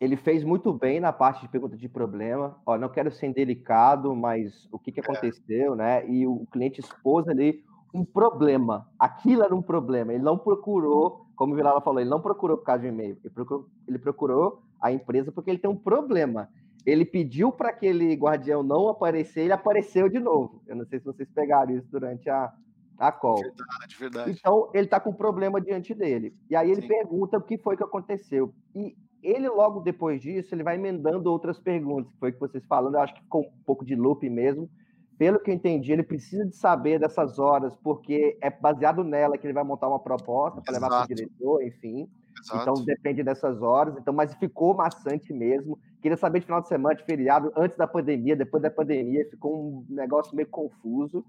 ele 0.00 0.16
fez 0.16 0.44
muito 0.44 0.72
bem 0.72 1.00
na 1.00 1.12
parte 1.12 1.40
de 1.40 1.48
pergunta 1.48 1.76
de 1.76 1.88
problema. 1.88 2.56
Ó, 2.64 2.78
não 2.78 2.88
quero 2.88 3.10
ser 3.10 3.26
indelicado, 3.26 4.14
mas 4.14 4.68
o 4.70 4.78
que, 4.78 4.92
que 4.92 5.00
é. 5.00 5.02
aconteceu, 5.02 5.74
é. 5.74 5.76
né? 5.76 6.08
E 6.08 6.26
o 6.26 6.46
cliente 6.52 6.80
expôs 6.80 7.26
ali 7.26 7.64
um 7.92 8.04
problema. 8.04 8.88
Aquilo 8.98 9.42
era 9.42 9.54
um 9.54 9.62
problema. 9.62 10.12
Ele 10.12 10.22
não 10.22 10.38
procurou, 10.38 11.26
como 11.34 11.52
o 11.52 11.56
Vilala 11.56 11.80
falou, 11.80 12.00
ele 12.00 12.10
não 12.10 12.20
procurou 12.20 12.58
por 12.58 12.64
causa 12.64 12.82
de 12.82 12.88
e-mail. 12.88 13.18
Ele 13.24 13.34
procurou, 13.34 13.66
ele 13.88 13.98
procurou 13.98 14.62
a 14.80 14.92
empresa 14.92 15.32
porque 15.32 15.50
ele 15.50 15.58
tem 15.58 15.70
um 15.70 15.76
problema. 15.76 16.48
Ele 16.86 17.04
pediu 17.04 17.50
para 17.50 17.70
aquele 17.70 18.14
guardião 18.14 18.62
não 18.62 18.88
aparecer, 18.88 19.42
ele 19.42 19.52
apareceu 19.52 20.08
de 20.08 20.20
novo. 20.20 20.62
Eu 20.66 20.76
não 20.76 20.86
sei 20.86 21.00
se 21.00 21.04
vocês 21.04 21.28
pegaram 21.30 21.74
isso 21.74 21.88
durante 21.90 22.30
a, 22.30 22.52
a 22.98 23.12
call. 23.12 23.40
Verdade, 23.40 23.96
verdade. 23.98 24.30
Então, 24.32 24.70
ele 24.74 24.84
está 24.84 24.98
com 24.98 25.10
um 25.10 25.14
problema 25.14 25.60
diante 25.60 25.94
dele. 25.94 26.34
E 26.50 26.56
aí 26.56 26.70
ele 26.70 26.82
Sim. 26.82 26.88
pergunta 26.88 27.38
o 27.38 27.42
que 27.42 27.56
foi 27.56 27.76
que 27.76 27.84
aconteceu. 27.84 28.52
E 28.74 28.96
ele, 29.22 29.48
logo 29.48 29.80
depois 29.80 30.20
disso, 30.20 30.54
ele 30.54 30.62
vai 30.62 30.76
emendando 30.76 31.30
outras 31.30 31.58
perguntas, 31.58 32.10
que 32.12 32.18
foi 32.18 32.30
o 32.30 32.32
que 32.32 32.40
vocês 32.40 32.66
falando, 32.66 32.94
eu 32.94 33.00
acho 33.00 33.14
que 33.14 33.22
ficou 33.22 33.42
um 33.42 33.62
pouco 33.64 33.84
de 33.84 33.94
loop 33.94 34.28
mesmo. 34.28 34.68
Pelo 35.16 35.40
que 35.40 35.50
eu 35.50 35.54
entendi, 35.54 35.92
ele 35.92 36.04
precisa 36.04 36.46
de 36.46 36.54
saber 36.54 37.00
dessas 37.00 37.38
horas, 37.40 37.74
porque 37.82 38.38
é 38.40 38.50
baseado 38.50 39.02
nela 39.02 39.36
que 39.36 39.46
ele 39.46 39.54
vai 39.54 39.64
montar 39.64 39.88
uma 39.88 39.98
proposta 39.98 40.60
para 40.60 40.74
levar 40.74 40.88
para 40.88 41.04
o 41.04 41.08
diretor, 41.08 41.62
enfim. 41.64 42.08
Exato. 42.40 42.62
Então 42.62 42.84
depende 42.84 43.24
dessas 43.24 43.60
horas. 43.60 43.96
Então, 43.96 44.14
mas 44.14 44.32
ficou 44.34 44.74
maçante 44.74 45.32
mesmo. 45.32 45.76
Queria 46.00 46.16
saber 46.16 46.38
de 46.38 46.46
final 46.46 46.60
de 46.60 46.68
semana, 46.68 46.94
de 46.94 47.04
feriado, 47.04 47.52
antes 47.56 47.76
da 47.76 47.86
pandemia, 47.86 48.36
depois 48.36 48.62
da 48.62 48.70
pandemia, 48.70 49.28
ficou 49.28 49.60
um 49.60 49.84
negócio 49.88 50.36
meio 50.36 50.48
confuso. 50.48 51.24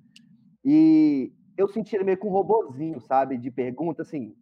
E 0.64 1.34
eu 1.60 1.68
senti 1.68 1.94
ele 1.94 2.06
meio 2.06 2.18
com 2.18 2.30
um 2.30 2.32
robozinho, 2.32 3.02
sabe? 3.02 3.38
De 3.38 3.52
pergunta, 3.52 4.02
assim. 4.02 4.34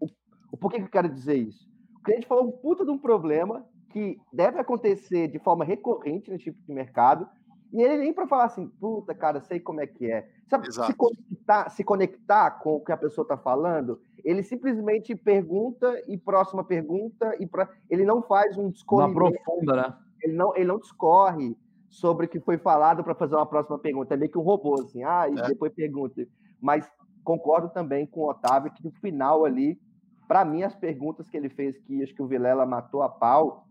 O, 0.00 0.06
o 0.50 0.56
porquê 0.56 0.78
que 0.78 0.84
eu 0.84 0.90
quero 0.90 1.08
dizer 1.08 1.36
isso? 1.36 1.70
O 1.96 2.02
cliente 2.02 2.26
falou 2.26 2.48
um 2.48 2.50
puta 2.50 2.84
de 2.84 2.90
um 2.90 2.98
problema 2.98 3.64
que 3.90 4.20
deve 4.32 4.58
acontecer 4.58 5.28
de 5.28 5.38
forma 5.38 5.64
recorrente 5.64 6.28
nesse 6.32 6.44
tipo 6.44 6.60
de 6.66 6.74
mercado, 6.74 7.28
e 7.72 7.80
ele 7.80 7.98
nem 7.98 8.12
para 8.12 8.26
falar 8.26 8.46
assim, 8.46 8.68
puta, 8.68 9.14
cara, 9.14 9.40
sei 9.40 9.60
como 9.60 9.80
é 9.80 9.86
que 9.86 10.10
é. 10.10 10.28
Sabe, 10.48 10.72
se 10.72 10.94
conectar, 10.94 11.68
se 11.70 11.84
conectar 11.84 12.50
com 12.50 12.74
o 12.74 12.80
que 12.80 12.90
a 12.90 12.96
pessoa 12.96 13.24
está 13.24 13.36
falando, 13.36 14.00
ele 14.24 14.42
simplesmente 14.42 15.14
pergunta 15.14 16.02
e 16.08 16.18
próxima 16.18 16.64
pergunta, 16.64 17.36
e 17.38 17.46
pra... 17.46 17.68
ele 17.88 18.04
não 18.04 18.20
faz 18.22 18.58
um 18.58 18.70
discorrimento. 18.70 19.20
Uma 19.20 19.30
profunda, 19.32 19.76
né? 19.76 19.96
Ele 20.20 20.34
não, 20.34 20.56
ele 20.56 20.66
não 20.66 20.78
discorre 20.80 21.56
sobre 21.94 22.26
o 22.26 22.28
que 22.28 22.40
foi 22.40 22.58
falado 22.58 23.02
para 23.04 23.14
fazer 23.14 23.34
uma 23.36 23.46
próxima 23.46 23.78
pergunta. 23.78 24.14
É 24.14 24.16
meio 24.16 24.30
que 24.30 24.38
um 24.38 24.42
robô, 24.42 24.74
assim, 24.80 25.02
ah, 25.02 25.28
e 25.28 25.38
é. 25.38 25.48
depois 25.48 25.72
pergunta. 25.72 26.26
Mas 26.60 26.90
concordo 27.22 27.68
também 27.68 28.06
com 28.06 28.20
o 28.20 28.30
Otávio 28.30 28.72
que 28.72 28.84
no 28.84 28.90
final 28.92 29.44
ali 29.44 29.78
para 30.26 30.44
mim, 30.44 30.62
as 30.62 30.74
perguntas 30.74 31.28
que 31.28 31.36
ele 31.36 31.48
fez, 31.48 31.78
que 31.78 32.02
acho 32.02 32.14
que 32.14 32.22
o 32.22 32.26
Vilela 32.26 32.64
matou 32.64 33.02
a 33.02 33.08
pau, 33.08 33.66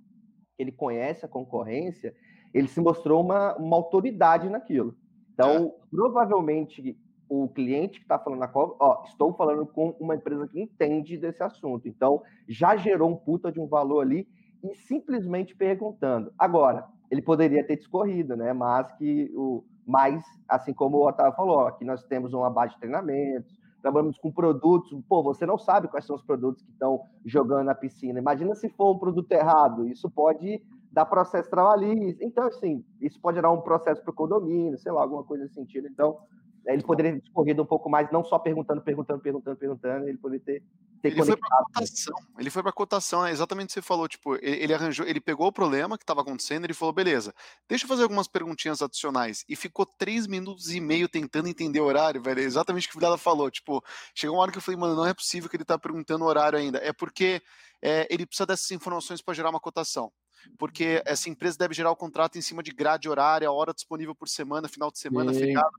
ele 0.57 0.71
conhece 0.71 1.25
a 1.25 1.29
concorrência, 1.29 2.15
ele 2.53 2.67
se 2.67 2.79
mostrou 2.79 3.23
uma, 3.23 3.55
uma 3.57 3.75
autoridade 3.75 4.49
naquilo. 4.49 4.95
Então, 5.33 5.65
é. 5.65 5.71
provavelmente, 5.89 6.97
o 7.27 7.49
cliente 7.49 7.99
que 7.99 8.05
está 8.05 8.19
falando 8.19 8.39
na 8.39 8.47
cova, 8.47 8.75
ó, 8.79 9.03
estou 9.05 9.33
falando 9.33 9.65
com 9.65 9.89
uma 9.99 10.15
empresa 10.15 10.47
que 10.47 10.61
entende 10.61 11.17
desse 11.17 11.41
assunto. 11.41 11.87
Então, 11.87 12.21
já 12.47 12.75
gerou 12.75 13.09
um 13.09 13.15
puta 13.15 13.51
de 13.51 13.59
um 13.59 13.67
valor 13.67 14.01
ali 14.01 14.27
e 14.63 14.75
simplesmente 14.75 15.55
perguntando. 15.55 16.31
Agora, 16.37 16.87
ele 17.13 17.21
poderia 17.21 17.63
ter 17.63 17.77
discorrido, 17.77 18.35
né? 18.35 18.53
Mas 18.53 18.91
que 18.93 19.31
o 19.35 19.63
mais, 19.85 20.23
assim 20.49 20.73
como 20.73 20.97
o 20.97 21.07
Otávio 21.07 21.35
falou, 21.35 21.67
aqui 21.67 21.85
nós 21.85 22.03
temos 22.05 22.33
uma 22.33 22.49
base 22.49 22.73
de 22.73 22.79
treinamentos, 22.79 23.55
trabalhamos 23.83 24.17
com 24.17 24.31
produtos, 24.31 24.99
pô, 25.07 25.21
você 25.21 25.45
não 25.45 25.57
sabe 25.57 25.87
quais 25.87 26.05
são 26.05 26.15
os 26.15 26.23
produtos 26.23 26.63
que 26.63 26.71
estão 26.71 27.01
jogando 27.23 27.67
na 27.67 27.75
piscina. 27.75 28.17
Imagina 28.17 28.55
se 28.55 28.67
for 28.69 28.95
um 28.95 28.97
produto 28.97 29.31
errado, 29.31 29.87
isso 29.87 30.09
pode 30.09 30.59
dar 30.91 31.05
processo 31.05 31.51
trabalhista. 31.51 32.25
Então, 32.25 32.47
assim, 32.47 32.83
isso 32.99 33.21
pode 33.21 33.35
gerar 33.35 33.51
um 33.51 33.61
processo 33.61 34.01
para 34.01 34.11
o 34.11 34.15
condomínio, 34.15 34.79
sei 34.79 34.91
lá, 34.91 35.03
alguma 35.03 35.23
coisa 35.23 35.43
nesse 35.43 35.53
sentido. 35.53 35.87
Então, 35.87 36.17
ele 36.65 36.81
poderia 36.81 37.13
ter 37.13 37.21
discorrido 37.21 37.61
um 37.61 37.65
pouco 37.65 37.89
mais, 37.89 38.09
não 38.11 38.23
só 38.23 38.39
perguntando, 38.39 38.81
perguntando, 38.81 39.21
perguntando, 39.21 39.57
perguntando, 39.57 40.07
ele 40.07 40.17
poderia 40.17 40.45
ter, 40.45 40.63
ter 41.01 41.09
ele 41.09 41.23
foi 41.23 41.35
para 41.35 41.49
cotação. 41.57 42.15
Ele 42.39 42.49
foi 42.49 42.63
para 42.63 42.71
cotação, 42.71 43.25
é 43.25 43.31
exatamente 43.31 43.65
o 43.65 43.67
que 43.69 43.73
você 43.73 43.81
falou, 43.81 44.07
tipo, 44.07 44.35
ele, 44.35 44.63
ele 44.63 44.73
arranjou, 44.73 45.05
ele 45.05 45.19
pegou 45.19 45.47
o 45.47 45.51
problema 45.51 45.97
que 45.97 46.03
estava 46.03 46.21
acontecendo, 46.21 46.63
ele 46.63 46.73
falou, 46.73 46.93
beleza, 46.93 47.33
deixa 47.67 47.83
eu 47.83 47.89
fazer 47.89 48.03
algumas 48.03 48.27
perguntinhas 48.27 48.81
adicionais. 48.81 49.43
E 49.49 49.55
ficou 49.55 49.85
três 49.85 50.25
minutos 50.25 50.73
e 50.73 50.79
meio 50.79 51.09
tentando 51.09 51.49
entender 51.49 51.81
o 51.81 51.85
horário, 51.85 52.21
velho, 52.21 52.39
é 52.39 52.43
exatamente 52.43 52.87
o 52.87 52.91
que 52.91 52.95
o 52.95 52.99
Vidala 52.99 53.17
falou, 53.17 53.51
tipo, 53.51 53.83
chegou 54.15 54.37
uma 54.37 54.43
hora 54.43 54.51
que 54.51 54.57
eu 54.57 54.61
falei, 54.61 54.79
mano, 54.79 54.95
não 54.95 55.05
é 55.05 55.13
possível 55.13 55.49
que 55.49 55.57
ele 55.57 55.65
tá 55.65 55.77
perguntando 55.77 56.23
o 56.23 56.27
horário 56.27 56.57
ainda, 56.57 56.77
é 56.79 56.93
porque 56.93 57.41
é, 57.81 58.07
ele 58.09 58.25
precisa 58.25 58.45
dessas 58.45 58.71
informações 58.71 59.21
para 59.21 59.33
gerar 59.33 59.49
uma 59.49 59.59
cotação 59.59 60.11
porque 60.57 61.01
essa 61.05 61.29
empresa 61.29 61.57
deve 61.57 61.73
gerar 61.73 61.89
o 61.89 61.95
contrato 61.95 62.37
em 62.37 62.41
cima 62.41 62.61
de 62.61 62.73
grade 62.73 63.07
horária, 63.07 63.49
hora 63.49 63.73
disponível 63.73 64.13
por 64.13 64.27
semana, 64.27 64.67
final 64.67 64.91
de 64.91 64.99
semana, 64.99 65.33
Sim. 65.33 65.39
feriado 65.39 65.71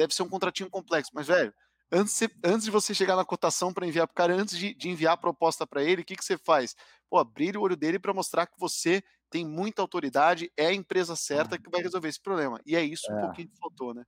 deve 0.00 0.14
ser 0.14 0.22
um 0.22 0.28
contratinho 0.28 0.70
complexo. 0.70 1.10
Mas, 1.14 1.26
velho, 1.26 1.52
antes, 1.92 2.18
de, 2.18 2.30
antes 2.42 2.64
de 2.64 2.70
você 2.70 2.94
chegar 2.94 3.16
na 3.16 3.24
cotação 3.24 3.72
para 3.72 3.86
enviar 3.86 4.06
para 4.06 4.12
o 4.12 4.16
cara, 4.16 4.34
antes 4.34 4.56
de, 4.56 4.74
de, 4.74 4.88
enviar 4.88 5.12
a 5.12 5.16
proposta 5.16 5.66
para 5.66 5.82
ele, 5.82 6.00
o 6.00 6.04
que, 6.04 6.16
que 6.16 6.24
você 6.24 6.38
faz? 6.38 6.74
Pô, 7.08 7.18
abrir 7.18 7.56
o 7.56 7.60
olho 7.60 7.76
dele 7.76 7.98
para 7.98 8.14
mostrar 8.14 8.46
que 8.46 8.58
você 8.58 9.02
tem 9.30 9.46
muita 9.46 9.82
autoridade, 9.82 10.50
é 10.56 10.66
a 10.66 10.74
empresa 10.74 11.14
certa 11.14 11.58
que 11.58 11.70
vai 11.70 11.82
resolver 11.82 12.08
esse 12.08 12.20
problema. 12.20 12.58
E 12.66 12.74
é 12.74 12.82
isso 12.82 13.10
é. 13.12 13.14
um 13.14 13.20
pouquinho 13.20 13.48
que 13.48 13.58
faltou, 13.58 13.94
né? 13.94 14.04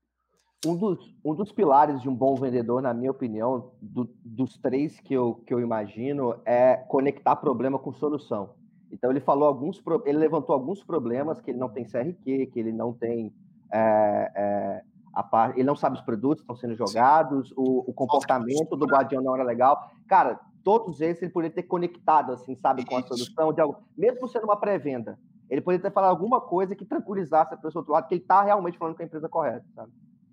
Um 0.65 0.77
dos, 0.77 1.15
um 1.25 1.35
dos 1.35 1.53
pilares 1.53 2.01
de 2.01 2.09
um 2.09 2.15
bom 2.15 2.37
vendedor, 2.37 2.81
na 2.81 2.95
minha 2.95 3.11
opinião, 3.11 3.73
do, 3.81 4.09
dos 4.25 4.57
três 4.59 4.99
que 5.01 5.13
eu, 5.13 5.43
que 5.47 5.53
eu 5.53 5.61
imagino, 5.61 6.41
é 6.45 6.77
conectar 6.89 7.37
problema 7.37 7.79
com 7.79 7.93
solução. 7.93 8.55
Então 8.91 9.11
ele 9.11 9.21
falou 9.21 9.47
alguns, 9.47 9.83
ele 10.07 10.19
levantou 10.19 10.55
alguns 10.55 10.83
problemas 10.83 11.41
que 11.41 11.51
ele 11.51 11.59
não 11.59 11.69
tem 11.69 11.85
CRQ, 11.85 12.47
que 12.47 12.61
ele 12.61 12.73
não 12.73 12.93
tem 12.93 13.33
é, 13.73 14.33
é, 14.35 14.83
Par... 15.21 15.51
ele 15.51 15.65
não 15.65 15.77
sabe 15.77 15.97
os 15.97 16.03
produtos 16.03 16.45
que 16.45 16.53
estão 16.53 16.57
sendo 16.57 16.75
jogados, 16.75 17.53
o, 17.57 17.91
o, 17.91 17.93
comportamento 17.93 18.77
do 18.77 18.87
guardião 18.87 19.23
não 19.23 19.35
era 19.35 19.45
legal. 19.45 19.91
Cara, 20.07 20.41
todos 20.63 21.01
esses 21.01 21.23
ele 21.23 21.33
poderia 21.33 21.55
ter 21.55 21.65
conectado, 21.65 22.33
assim, 22.33 22.55
sabe, 22.55 22.85
com 22.85 22.97
a 22.97 23.03
solução 23.03 23.53
de 23.53 23.61
algo, 23.61 23.77
mesmo 23.97 24.29
sendo 24.29 24.45
uma 24.45 24.57
pré-venda. 24.57 25.19
Ele 25.51 25.61
poderia 25.61 25.83
ter 25.83 25.93
falado 25.93 26.11
alguma 26.11 26.41
coisa 26.41 26.75
que 26.75 26.85
tranquilizasse 26.85 27.53
a 27.53 27.57
pessoa 27.57 27.73
do 27.73 27.79
outro 27.79 27.93
lado, 27.93 28.09
que 28.09 28.15
ele 28.15 28.23
está 28.23 28.43
realmente 28.43 28.79
falando 28.79 28.97
com 28.97 29.03
a 29.03 29.05
empresa 29.05 29.29
correta, 29.29 29.67
sabe? 29.75 29.93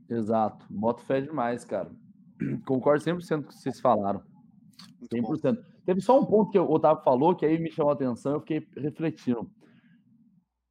Exato. 0.10 0.66
Boto 0.70 1.02
fé 1.04 1.22
demais, 1.22 1.66
cara. 1.66 1.92
Concordo 2.66 3.04
100% 3.04 3.30
com 3.30 3.36
o 3.42 3.44
que 3.48 3.56
vocês 3.56 3.80
falaram. 3.80 4.22
100%. 5.14 5.58
Teve 5.86 6.02
só 6.02 6.20
um 6.20 6.26
ponto 6.26 6.52
que 6.52 6.60
o 6.60 6.70
Otávio 6.70 7.04
falou 7.04 7.36
que 7.36 7.46
aí 7.46 7.60
me 7.60 7.72
chamou 7.72 7.92
a 7.92 7.96
atenção, 7.96 8.34
eu 8.34 8.40
fiquei 8.40 8.68
refletindo. 8.78 9.50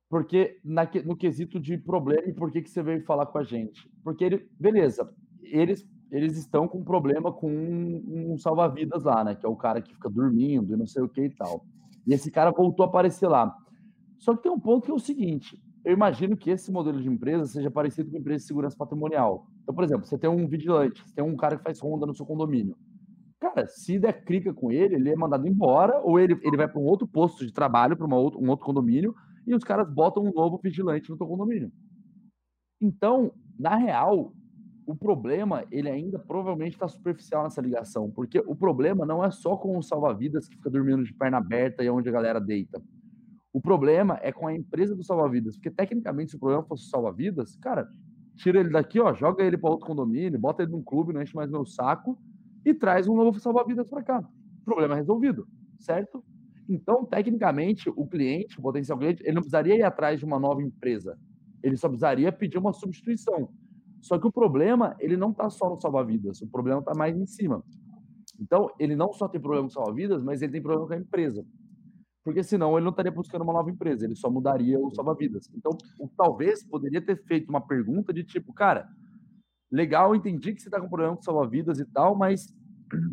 Porque 0.09 0.59
na, 0.65 0.89
no 1.05 1.17
quesito 1.17 1.61
de 1.61 1.77
problema 1.77 2.27
e 2.27 2.33
por 2.33 2.51
que, 2.51 2.63
que 2.63 2.71
você 2.71 2.83
veio 2.83 3.05
falar 3.05 3.27
com 3.27 3.39
a 3.39 3.45
gente? 3.45 3.91
Porque 4.03 4.25
ele, 4.25 4.49
beleza, 4.59 5.11
eles, 5.43 5.87
eles 6.11 6.37
estão 6.37 6.67
com 6.67 6.83
problema 6.83 7.33
com 7.33 7.51
um, 7.51 8.33
um 8.33 8.39
salva-vidas 8.39 9.05
lá, 9.05 9.23
né? 9.23 9.35
Que 9.35 9.45
é 9.45 9.49
o 9.49 9.57
cara 9.57 9.83
que 9.83 9.93
fica 9.93 10.09
dormindo 10.09 10.73
e 10.73 10.77
não 10.77 10.87
sei 10.87 11.03
o 11.03 11.09
que 11.09 11.23
e 11.23 11.31
tal. 11.31 11.65
E 12.07 12.15
esse 12.15 12.31
cara 12.31 12.51
voltou 12.51 12.85
a 12.85 12.89
aparecer 12.89 13.29
lá. 13.29 13.55
Só 14.19 14.35
que 14.35 14.43
tem 14.43 14.51
um 14.51 14.59
ponto 14.59 14.87
que 14.87 14.91
é 14.91 14.95
o 14.95 14.99
seguinte: 14.99 15.63
eu 15.85 15.93
imagino 15.93 16.37
que 16.37 16.51
esse 16.51 16.73
modelo 16.73 17.01
de 17.01 17.09
empresa 17.09 17.47
seja 17.47 17.71
parecido 17.71 18.11
com 18.11 18.17
empresa 18.17 18.43
de 18.43 18.47
segurança 18.47 18.77
patrimonial. 18.77 19.47
Então, 19.63 19.75
por 19.75 19.85
exemplo, 19.85 20.07
você 20.07 20.17
tem 20.17 20.31
um 20.31 20.49
vigilante, 20.49 21.03
você 21.07 21.15
tem 21.15 21.25
um 21.25 21.37
cara 21.37 21.59
que 21.59 21.63
faz 21.63 21.81
ronda 21.81 22.07
no 22.07 22.15
seu 22.15 22.25
condomínio. 22.25 22.77
Cara, 23.39 23.67
se 23.67 23.99
der 23.99 24.25
clica 24.25 24.53
com 24.53 24.73
ele, 24.73 24.97
ele 24.97 25.11
é 25.11 25.17
mandado 25.17 25.47
embora, 25.47 26.01
ou 26.03 26.19
ele, 26.19 26.37
ele 26.43 26.57
vai 26.57 26.67
para 26.67 26.81
um 26.81 26.85
outro 26.85 27.07
posto 27.07 27.47
de 27.47 27.53
trabalho, 27.53 27.97
para 27.97 28.07
um 28.07 28.49
outro 28.49 28.67
condomínio, 28.67 29.15
e 29.49 29.55
os 29.55 29.65
caras 29.65 29.91
botam 29.91 30.23
um 30.23 30.33
novo 30.33 30.61
vigilante 30.63 31.09
no 31.09 31.17
teu 31.17 31.27
condomínio. 31.27 31.73
Então, 32.81 33.33
na 33.59 33.77
real, 33.77 34.33
o 34.87 34.95
problema, 34.95 35.65
ele 35.71 35.89
ainda 35.89 36.19
provavelmente 36.19 36.75
está 36.75 36.87
superficial 36.87 37.45
nessa 37.45 37.63
ligação, 37.63 38.11
porque 38.11 38.39
o 38.47 38.55
problema 38.55 39.07
não 39.07 39.25
é 39.25 39.31
só 39.31 39.57
com 39.57 39.77
o 39.77 39.83
salva-vidas 39.83 40.47
que 40.47 40.57
fica 40.57 40.71
dormindo 40.71 41.03
de 41.03 41.15
perna 41.15 41.39
aberta 41.39 41.83
e 41.83 41.89
onde 41.89 42.09
a 42.09 42.13
galera 42.13 42.39
deita. 42.39 42.81
O 43.53 43.61
problema 43.61 44.19
é 44.23 44.31
com 44.31 44.47
a 44.47 44.55
empresa 44.55 44.95
do 44.95 45.03
salva-vidas, 45.03 45.57
porque 45.57 45.71
tecnicamente, 45.71 46.31
se 46.31 46.37
o 46.37 46.39
problema 46.41 46.63
fosse 46.63 46.89
salva-vidas, 46.91 47.57
cara, 47.57 47.89
tira 48.37 48.61
ele 48.61 48.71
daqui, 48.71 49.01
ó, 49.01 49.15
joga 49.15 49.43
ele 49.43 49.57
para 49.57 49.71
outro 49.71 49.87
condomínio, 49.87 50.39
bota 50.39 50.63
ele 50.63 50.73
num 50.73 50.83
clube, 50.83 51.13
não 51.13 51.23
enche 51.23 51.35
mais 51.35 51.51
meu 51.51 51.65
saco 51.65 52.19
e 52.65 52.75
traz 52.75 53.09
um 53.09 53.17
novo 53.17 53.41
salva-vidas 53.41 53.89
para 53.89 54.03
cá. 54.03 54.29
Problema 54.65 54.95
resolvido, 54.95 55.49
certo? 55.79 56.23
Então, 56.69 57.05
tecnicamente, 57.05 57.89
o 57.89 58.07
cliente, 58.07 58.59
o 58.59 58.63
potencial 58.63 58.99
cliente, 58.99 59.23
ele 59.23 59.33
não 59.33 59.41
precisaria 59.41 59.77
ir 59.77 59.83
atrás 59.83 60.19
de 60.19 60.25
uma 60.25 60.39
nova 60.39 60.63
empresa. 60.63 61.19
Ele 61.63 61.77
só 61.77 61.89
precisaria 61.89 62.31
pedir 62.31 62.59
uma 62.59 62.73
substituição. 62.73 63.49
Só 64.01 64.19
que 64.19 64.27
o 64.27 64.33
problema, 64.33 64.95
ele 65.01 65.17
não 65.17 65.31
está 65.31 65.49
só 65.49 65.69
no 65.71 65.81
salva-vidas, 65.81 66.41
o 66.43 66.47
problema 66.47 66.81
está 66.81 66.93
mais 66.95 67.17
em 67.17 67.27
cima. 67.27 67.65
Então, 68.39 68.71
ele 68.79 68.95
não 68.95 69.13
só 69.13 69.27
tem 69.27 69.41
problema 69.41 69.65
com 69.65 69.71
salva-vidas, 69.71 70.23
mas 70.23 70.43
ele 70.43 70.53
tem 70.53 70.63
problema 70.63 70.87
com 70.87 70.93
a 70.93 70.99
empresa. 70.99 71.45
Porque 72.23 72.43
senão 72.43 72.77
ele 72.77 72.85
não 72.85 72.91
estaria 72.91 73.11
buscando 73.11 73.43
uma 73.43 73.55
nova 73.55 73.71
empresa, 73.71 74.05
ele 74.05 74.15
só 74.15 74.31
mudaria 74.31 74.79
o 74.79 74.95
salva-vidas. 74.95 75.51
Então, 75.55 75.73
talvez 76.17 76.63
poderia 76.63 77.01
ter 77.01 77.17
feito 77.25 77.49
uma 77.49 77.61
pergunta 77.61 78.13
de 78.13 78.23
tipo, 78.23 78.53
cara, 78.53 78.87
legal, 79.73 80.15
entendi 80.15 80.53
que 80.53 80.61
você 80.61 80.69
está 80.69 80.81
com 80.81 80.89
problema 80.89 81.17
com 81.17 81.23
salva-vidas 81.23 81.81
e 81.81 81.87
tal, 81.87 82.15
mas 82.15 82.55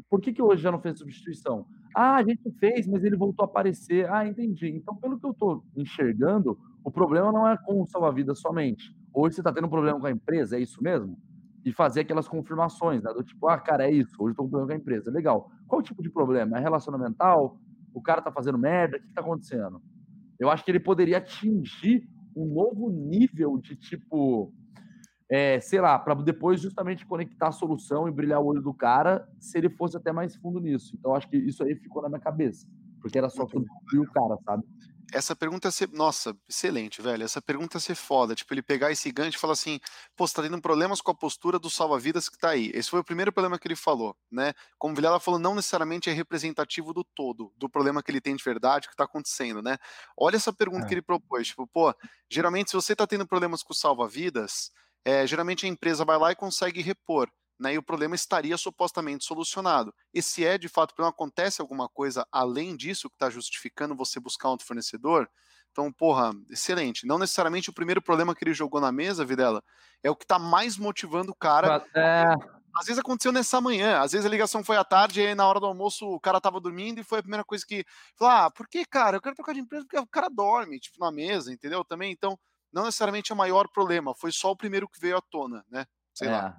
por 0.10 0.22
que, 0.22 0.34
que 0.34 0.42
hoje 0.42 0.62
já 0.62 0.72
não 0.72 0.82
fez 0.82 1.00
substituição? 1.00 1.66
Ah, 1.98 2.18
a 2.18 2.24
gente 2.24 2.52
fez, 2.60 2.86
mas 2.88 3.06
ele 3.06 3.16
voltou 3.16 3.46
a 3.46 3.48
aparecer. 3.48 4.12
Ah, 4.12 4.28
entendi. 4.28 4.68
Então, 4.68 4.94
pelo 4.98 5.18
que 5.18 5.26
eu 5.26 5.32
estou 5.32 5.64
enxergando, 5.78 6.60
o 6.84 6.92
problema 6.92 7.32
não 7.32 7.48
é 7.48 7.58
com 7.58 7.82
o 7.82 7.88
salva-vidas 7.88 8.42
somente. 8.42 8.94
Hoje 9.14 9.36
você 9.36 9.42
está 9.42 9.54
tendo 9.54 9.68
um 9.68 9.70
problema 9.70 9.98
com 9.98 10.06
a 10.06 10.12
empresa, 10.12 10.58
é 10.58 10.60
isso 10.60 10.84
mesmo? 10.84 11.18
E 11.64 11.72
fazer 11.72 12.02
aquelas 12.02 12.28
confirmações, 12.28 13.02
né? 13.02 13.14
Do 13.14 13.24
tipo, 13.24 13.48
ah, 13.48 13.58
cara, 13.58 13.88
é 13.88 13.92
isso, 13.92 14.12
hoje 14.20 14.36
tô 14.36 14.44
com 14.44 14.50
problema 14.50 14.68
com 14.68 14.74
a 14.74 14.82
empresa. 14.82 15.10
Legal. 15.10 15.50
Qual 15.70 15.80
o 15.80 15.84
tipo 15.84 16.04
de 16.04 16.10
problema? 16.10 16.58
É 16.58 16.62
relacionamental? 16.62 17.58
O 17.94 18.02
cara 18.02 18.22
tá 18.22 18.30
fazendo 18.30 18.58
merda? 18.58 18.98
O 18.98 19.00
que, 19.00 19.08
que 19.08 19.14
tá 19.14 19.22
acontecendo? 19.22 19.82
Eu 20.38 20.50
acho 20.50 20.66
que 20.66 20.72
ele 20.72 20.82
poderia 20.82 21.20
atingir 21.20 22.06
um 22.36 22.46
novo 22.46 22.90
nível 22.90 23.58
de 23.58 23.74
tipo 23.78 24.54
é, 25.30 25.60
sei 25.60 25.82
lá, 25.82 25.98
para 25.98 26.14
depois 26.16 26.62
justamente 26.62 27.06
conectar 27.06 27.48
a 27.48 27.52
solução 27.52 28.08
e 28.08 28.12
brilhar 28.12 28.40
o 28.40 28.46
olho 28.46 28.62
do 28.62 28.74
cara, 28.74 29.28
se 29.40 29.58
ele 29.58 29.70
fosse 29.70 29.98
até 29.98 30.12
mais 30.12 30.36
fundo 30.36 30.60
nisso. 30.60 30.96
Então, 30.98 31.16
acho 31.16 31.28
que 31.28 31.38
isso 31.38 31.64
aí 31.64 31.76
ficou 31.76 32.02
na 32.02 32.10
minha 32.10 32.22
cabeça, 32.22 32.68
porque 33.02 33.18
era 33.18 33.30
só 33.30 33.48
substituir 33.48 34.00
o 34.00 34.12
cara, 34.12 34.38
sabe? 34.44 34.64
Essa 35.14 35.36
pergunta 35.36 35.68
ia 35.68 35.72
ser, 35.72 35.90
nossa, 35.92 36.36
excelente, 36.50 37.02
velho. 37.02 37.24
Essa 37.24 37.42
pergunta 37.42 37.78
ia 37.78 37.82
ser 37.82 37.96
foda. 37.96 38.34
Tipo, 38.34 38.54
ele 38.54 38.62
pegar 38.62 38.92
esse 38.92 39.12
gancho 39.12 39.38
e 39.38 39.40
falar 39.40 39.54
assim: 39.54 39.80
pô, 40.16 40.28
você 40.28 40.34
tá 40.34 40.42
tendo 40.42 40.60
problemas 40.62 41.02
com 41.02 41.12
a 41.12 41.16
postura 41.16 41.60
do 41.60 41.70
salva-vidas 41.70 42.28
que 42.28 42.38
tá 42.38 42.50
aí. 42.50 42.72
Esse 42.74 42.90
foi 42.90 43.00
o 43.00 43.04
primeiro 43.04 43.32
problema 43.32 43.58
que 43.60 43.68
ele 43.68 43.76
falou, 43.76 44.16
né? 44.32 44.54
Como 44.78 44.94
o 44.94 44.96
Vilela 44.96 45.20
falou, 45.20 45.40
não 45.40 45.56
necessariamente 45.56 46.10
é 46.10 46.14
representativo 46.14 46.94
do 46.94 47.04
todo, 47.04 47.54
do 47.56 47.70
problema 47.70 48.02
que 48.02 48.12
ele 48.12 48.22
tem 48.22 48.36
de 48.36 48.44
verdade, 48.44 48.90
que 48.90 48.96
tá 48.96 49.04
acontecendo, 49.04 49.62
né? 49.62 49.78
Olha 50.18 50.38
essa 50.38 50.52
pergunta 50.52 50.86
é. 50.86 50.88
que 50.88 50.94
ele 50.94 51.02
propôs. 51.02 51.48
Tipo, 51.48 51.68
pô, 51.68 51.94
geralmente 52.30 52.72
se 52.72 52.76
você 52.76 52.96
tá 52.96 53.06
tendo 53.06 53.28
problemas 53.28 53.62
com 53.62 53.74
o 53.74 53.76
salva-vidas, 53.76 54.72
é, 55.06 55.26
geralmente 55.26 55.66
a 55.66 55.70
empresa 55.70 56.04
vai 56.04 56.18
lá 56.18 56.32
e 56.32 56.36
consegue 56.36 56.82
repor. 56.82 57.30
Né, 57.58 57.76
e 57.76 57.78
o 57.78 57.84
problema 57.84 58.16
estaria 58.16 58.58
supostamente 58.58 59.24
solucionado. 59.24 59.96
E 60.14 60.22
se 60.22 60.44
é 60.44 60.58
de 60.58 60.68
fato 60.68 60.94
não 60.98 61.08
acontece 61.08 61.62
alguma 61.62 61.88
coisa 61.88 62.28
além 62.30 62.76
disso 62.76 63.10
que 63.10 63.16
está 63.16 63.30
justificando 63.30 63.96
você 63.96 64.20
buscar 64.20 64.50
outro 64.50 64.68
fornecedor, 64.68 65.30
então, 65.76 65.92
porra, 65.92 66.32
excelente. 66.50 67.06
Não 67.06 67.20
necessariamente 67.20 67.70
o 67.70 67.74
primeiro 67.74 68.02
problema 68.02 68.34
que 68.34 68.42
ele 68.46 68.54
jogou 68.54 68.80
na 68.80 68.94
mesa, 68.94 69.26
Videla, 69.26 69.62
é 70.02 70.10
o 70.10 70.16
que 70.16 70.24
está 70.24 70.40
mais 70.40 70.78
motivando 70.78 71.34
o 71.34 71.36
cara. 71.36 71.86
É... 71.94 72.24
Às 72.78 72.86
vezes 72.88 73.00
aconteceu 73.00 73.32
nessa 73.34 73.60
manhã, 73.60 74.00
às 74.00 74.14
vezes 74.14 74.26
a 74.26 74.30
ligação 74.30 74.64
foi 74.64 74.78
à 74.78 74.84
tarde 74.86 75.22
e 75.22 75.28
aí 75.28 75.36
na 75.36 75.48
hora 75.48 75.60
do 75.62 75.66
almoço 75.66 76.06
o 76.08 76.20
cara 76.20 76.42
tava 76.42 76.60
dormindo 76.62 77.00
e 77.00 77.04
foi 77.04 77.20
a 77.20 77.22
primeira 77.22 77.44
coisa 77.44 77.66
que. 77.68 77.86
Falou, 78.18 78.34
ah, 78.34 78.52
por 78.52 78.70
que, 78.70 78.86
cara? 78.86 79.18
Eu 79.18 79.22
quero 79.22 79.36
trocar 79.36 79.54
de 79.54 79.60
empresa 79.60 79.86
porque 79.86 80.00
o 80.00 80.08
cara 80.08 80.30
dorme, 80.30 80.80
tipo, 80.80 80.98
na 81.00 81.12
mesa, 81.12 81.52
entendeu? 81.52 81.84
Também, 81.84 82.12
então 82.12 82.40
não 82.76 82.84
necessariamente 82.84 83.32
é 83.32 83.36
o 83.36 83.38
maior 83.38 83.70
problema, 83.70 84.14
foi 84.14 84.34
só 84.34 84.52
o 84.52 84.56
primeiro 84.56 84.90
que 84.90 85.00
veio 85.00 85.16
à 85.16 85.22
tona, 85.22 85.64
né? 85.72 85.86
Sei 86.14 86.28
é, 86.28 86.32
lá. 86.32 86.58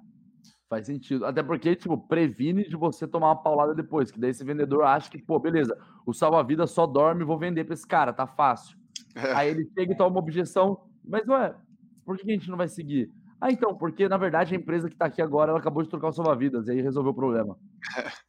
Faz 0.67 0.87
sentido. 0.87 1.23
Até 1.25 1.43
porque, 1.43 1.75
tipo, 1.75 1.95
previne 1.95 2.67
de 2.67 2.75
você 2.75 3.07
tomar 3.07 3.27
uma 3.27 3.43
paulada 3.43 3.75
depois, 3.75 4.09
que 4.09 4.19
daí 4.19 4.31
esse 4.31 4.43
vendedor 4.43 4.83
acha 4.83 5.11
que, 5.11 5.21
pô, 5.21 5.39
beleza, 5.39 5.77
o 6.07 6.13
salva-vida 6.13 6.65
só 6.65 6.87
dorme, 6.87 7.23
vou 7.23 7.37
vender 7.37 7.65
pra 7.65 7.75
esse 7.75 7.85
cara, 7.85 8.11
tá 8.11 8.25
fácil. 8.25 8.75
É. 9.15 9.31
Aí 9.33 9.49
ele 9.49 9.69
chega 9.77 9.93
e 9.93 9.95
toma 9.95 10.09
uma 10.09 10.19
objeção, 10.19 10.89
mas 11.05 11.25
ué, 11.27 11.55
por 12.03 12.17
que 12.17 12.31
a 12.31 12.33
gente 12.33 12.49
não 12.49 12.57
vai 12.57 12.67
seguir? 12.67 13.11
Ah, 13.39 13.51
então, 13.51 13.77
porque 13.77 14.09
na 14.09 14.17
verdade 14.17 14.55
a 14.55 14.57
empresa 14.57 14.89
que 14.89 14.95
tá 14.95 15.05
aqui 15.05 15.21
agora, 15.21 15.51
ela 15.51 15.59
acabou 15.59 15.83
de 15.83 15.89
trocar 15.89 16.07
o 16.07 16.11
salva-vidas, 16.11 16.67
e 16.67 16.71
aí 16.71 16.81
resolveu 16.81 17.11
o 17.11 17.15
problema. 17.15 17.57
É. 17.95 18.11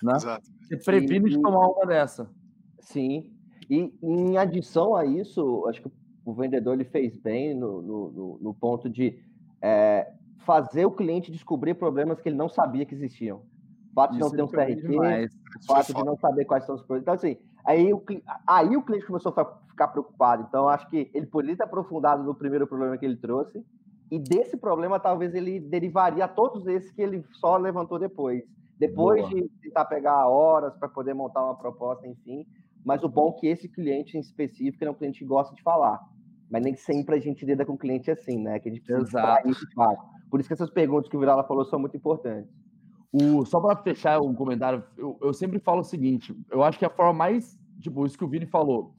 Né? 0.00 0.12
Exato. 0.14 0.48
Você 0.62 0.76
previne 0.76 1.26
e, 1.26 1.30
de 1.32 1.42
tomar 1.42 1.66
uma 1.66 1.84
dessa. 1.84 2.30
Sim. 2.78 3.32
E 3.68 3.92
em 4.00 4.38
adição 4.38 4.94
a 4.94 5.04
isso, 5.04 5.66
acho 5.66 5.82
que 5.82 5.90
o 6.28 6.34
vendedor 6.34 6.74
ele 6.74 6.84
fez 6.84 7.16
bem 7.16 7.54
no, 7.54 7.80
no, 7.80 8.38
no 8.38 8.54
ponto 8.54 8.86
de 8.90 9.18
é, 9.62 10.12
fazer 10.40 10.84
o 10.84 10.90
cliente 10.90 11.32
descobrir 11.32 11.72
problemas 11.72 12.20
que 12.20 12.28
ele 12.28 12.36
não 12.36 12.50
sabia 12.50 12.84
que 12.84 12.94
existiam. 12.94 13.38
O 13.90 13.94
fato 13.94 14.12
de 14.12 14.18
não 14.18 14.30
ter 14.30 14.42
um 14.42 14.46
CRT, 14.46 15.30
o 15.62 15.66
fato 15.66 15.94
de 15.94 16.04
não 16.04 16.18
saber 16.18 16.44
quais 16.44 16.64
são 16.64 16.74
os 16.74 16.82
problemas. 16.82 17.02
Então, 17.02 17.14
assim, 17.14 17.38
aí 17.64 17.94
o, 17.94 18.04
aí 18.46 18.76
o 18.76 18.82
cliente 18.82 19.06
começou 19.06 19.32
a 19.34 19.44
ficar 19.68 19.88
preocupado. 19.88 20.44
Então, 20.46 20.68
acho 20.68 20.86
que 20.90 21.10
ele 21.14 21.24
poderia 21.24 21.56
ter 21.56 21.64
aprofundado 21.64 22.22
no 22.22 22.34
primeiro 22.34 22.66
problema 22.66 22.98
que 22.98 23.06
ele 23.06 23.16
trouxe, 23.16 23.64
e 24.10 24.18
desse 24.18 24.58
problema, 24.58 25.00
talvez 25.00 25.34
ele 25.34 25.58
derivaria 25.58 26.26
a 26.26 26.28
todos 26.28 26.66
esses 26.66 26.90
que 26.92 27.00
ele 27.00 27.24
só 27.32 27.56
levantou 27.56 27.98
depois. 27.98 28.44
Depois 28.78 29.22
Boa. 29.22 29.34
de 29.34 29.48
tentar 29.62 29.86
pegar 29.86 30.28
horas 30.28 30.76
para 30.76 30.88
poder 30.88 31.14
montar 31.14 31.42
uma 31.42 31.56
proposta, 31.56 32.06
enfim. 32.06 32.46
Mas 32.84 33.02
o 33.02 33.08
bom 33.08 33.34
é 33.34 33.40
que 33.40 33.46
esse 33.46 33.66
cliente 33.66 34.16
em 34.16 34.20
específico 34.20 34.84
é 34.84 34.90
um 34.90 34.94
cliente 34.94 35.18
que 35.18 35.24
gosta 35.24 35.54
de 35.54 35.62
falar. 35.62 36.00
Mas 36.50 36.62
nem 36.62 36.74
sempre 36.74 37.16
a 37.16 37.20
gente 37.20 37.44
lida 37.44 37.64
com 37.64 37.74
o 37.74 37.78
cliente 37.78 38.10
assim, 38.10 38.38
né? 38.38 38.58
Que 38.58 38.68
a 38.68 38.72
gente 38.72 38.82
precisa 38.82 39.06
Exato. 39.06 39.48
fato. 39.74 40.06
Por 40.30 40.40
isso 40.40 40.48
que 40.48 40.54
essas 40.54 40.70
perguntas 40.70 41.08
que 41.08 41.16
o 41.16 41.20
Virala 41.20 41.44
falou 41.44 41.64
são 41.64 41.78
muito 41.78 41.96
importantes. 41.96 42.50
O, 43.12 43.44
só 43.44 43.60
para 43.60 43.76
fechar 43.82 44.20
um 44.20 44.34
comentário, 44.34 44.84
eu, 44.96 45.18
eu, 45.22 45.32
sempre 45.32 45.58
falo 45.58 45.80
o 45.80 45.84
seguinte: 45.84 46.34
eu 46.50 46.62
acho 46.62 46.78
que 46.78 46.84
a 46.84 46.90
forma 46.90 47.12
mais, 47.12 47.58
tipo, 47.80 48.04
isso 48.04 48.18
que 48.18 48.24
o 48.24 48.28
Vini 48.28 48.46
falou, 48.46 48.94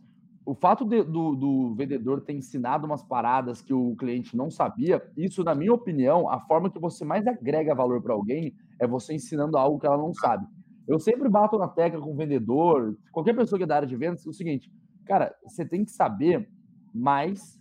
o 0.46 0.56
fato 0.56 0.84
de, 0.84 1.04
do, 1.04 1.36
do, 1.36 1.76
vendedor 1.76 2.22
ter 2.22 2.34
ensinado 2.34 2.88
umas 2.88 3.04
paradas 3.04 3.62
que 3.62 3.72
o 3.72 3.96
cliente 3.96 4.36
não 4.36 4.50
sabia, 4.50 5.00
isso, 5.16 5.44
na 5.44 5.54
minha 5.54 5.72
opinião, 5.72 6.28
a 6.28 6.40
forma 6.40 6.72
que 6.72 6.80
você 6.80 7.06
mais 7.06 7.28
agrega 7.28 7.76
valor 7.76 8.02
para 8.02 8.16
alguém 8.16 8.56
é 8.80 8.88
você 8.88 9.14
ensinando 9.14 9.58
algo 9.58 9.80
que 9.80 9.86
ela 9.86 9.98
não 9.98 10.12
sabe. 10.12 10.48
Eu 10.88 10.98
sempre 10.98 11.30
bato 11.30 11.56
na 11.60 11.68
tecla 11.68 12.02
com 12.02 12.14
o 12.14 12.16
vendedor, 12.16 12.98
qualquer 13.12 13.36
pessoa 13.36 13.60
que 13.60 13.64
é 13.64 13.68
da 13.68 13.76
área 13.76 13.88
de 13.88 13.96
vendas, 13.96 14.26
é 14.26 14.30
o 14.30 14.34
seguinte, 14.34 14.72
cara, 15.06 15.36
você 15.44 15.64
tem 15.64 15.86
que 15.86 15.92
saber 15.92 16.50
mais 16.94 17.60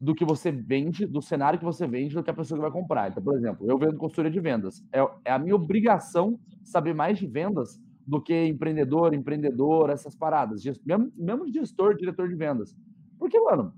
do 0.00 0.14
que 0.14 0.24
você 0.24 0.50
vende, 0.50 1.06
do 1.06 1.22
cenário 1.22 1.58
que 1.58 1.64
você 1.64 1.86
vende, 1.86 2.14
do 2.14 2.24
que 2.24 2.30
a 2.30 2.34
pessoa 2.34 2.58
que 2.58 2.62
vai 2.62 2.72
comprar. 2.72 3.08
Então, 3.08 3.22
por 3.22 3.36
exemplo, 3.36 3.70
eu 3.70 3.78
vendo 3.78 3.96
consultoria 3.96 4.32
de 4.32 4.40
vendas. 4.40 4.84
É, 4.92 4.98
é 5.26 5.32
a 5.32 5.38
minha 5.38 5.54
obrigação 5.54 6.40
saber 6.64 6.92
mais 6.92 7.18
de 7.18 7.26
vendas 7.26 7.80
do 8.04 8.20
que 8.20 8.46
empreendedor, 8.46 9.14
empreendedor, 9.14 9.90
essas 9.90 10.16
paradas. 10.16 10.64
Mesmo, 10.84 11.12
mesmo 11.16 11.52
gestor, 11.52 11.96
diretor 11.96 12.28
de 12.28 12.34
vendas. 12.34 12.76
Porque, 13.16 13.38
mano, 13.40 13.72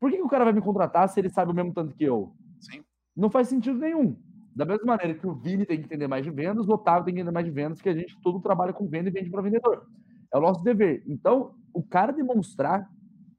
por 0.00 0.10
que, 0.10 0.16
que 0.16 0.22
o 0.24 0.28
cara 0.28 0.42
vai 0.42 0.52
me 0.52 0.60
contratar 0.60 1.08
se 1.08 1.20
ele 1.20 1.30
sabe 1.30 1.52
o 1.52 1.54
mesmo 1.54 1.72
tanto 1.72 1.94
que 1.94 2.02
eu? 2.02 2.34
Sim. 2.58 2.82
Não 3.16 3.30
faz 3.30 3.46
sentido 3.46 3.78
nenhum. 3.78 4.16
Da 4.54 4.64
mesma 4.64 4.84
maneira 4.84 5.14
que 5.14 5.26
o 5.26 5.34
Vini 5.34 5.64
tem 5.64 5.78
que 5.78 5.84
entender 5.84 6.08
mais 6.08 6.24
de 6.24 6.30
vendas, 6.32 6.66
o 6.66 6.72
Otávio 6.72 7.04
tem 7.04 7.14
que 7.14 7.20
entender 7.20 7.32
mais 7.32 7.46
de 7.46 7.52
vendas, 7.52 7.80
que 7.80 7.88
a 7.88 7.94
gente 7.94 8.20
todo 8.20 8.40
trabalha 8.40 8.72
com 8.72 8.88
venda 8.88 9.08
e 9.08 9.12
vende 9.12 9.30
para 9.30 9.40
vendedor. 9.40 9.86
É 10.34 10.38
o 10.38 10.40
nosso 10.40 10.62
dever. 10.64 11.04
Então, 11.06 11.54
o 11.72 11.82
cara 11.82 12.12
demonstrar 12.12 12.90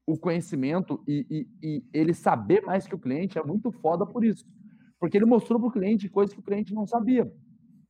o 0.05 0.17
conhecimento 0.17 1.01
e, 1.07 1.25
e, 1.29 1.67
e, 1.67 1.83
ele 1.93 2.13
saber 2.13 2.61
mais 2.61 2.85
que 2.85 2.95
o 2.95 2.99
cliente 2.99 3.37
é 3.37 3.43
muito 3.43 3.71
foda 3.71 4.05
por 4.05 4.23
isso. 4.23 4.45
Porque 4.99 5.17
ele 5.17 5.25
mostrou 5.25 5.59
para 5.59 5.69
o 5.69 5.71
cliente 5.71 6.09
coisas 6.09 6.33
que 6.33 6.39
o 6.39 6.43
cliente 6.43 6.73
não 6.73 6.85
sabia. 6.85 7.31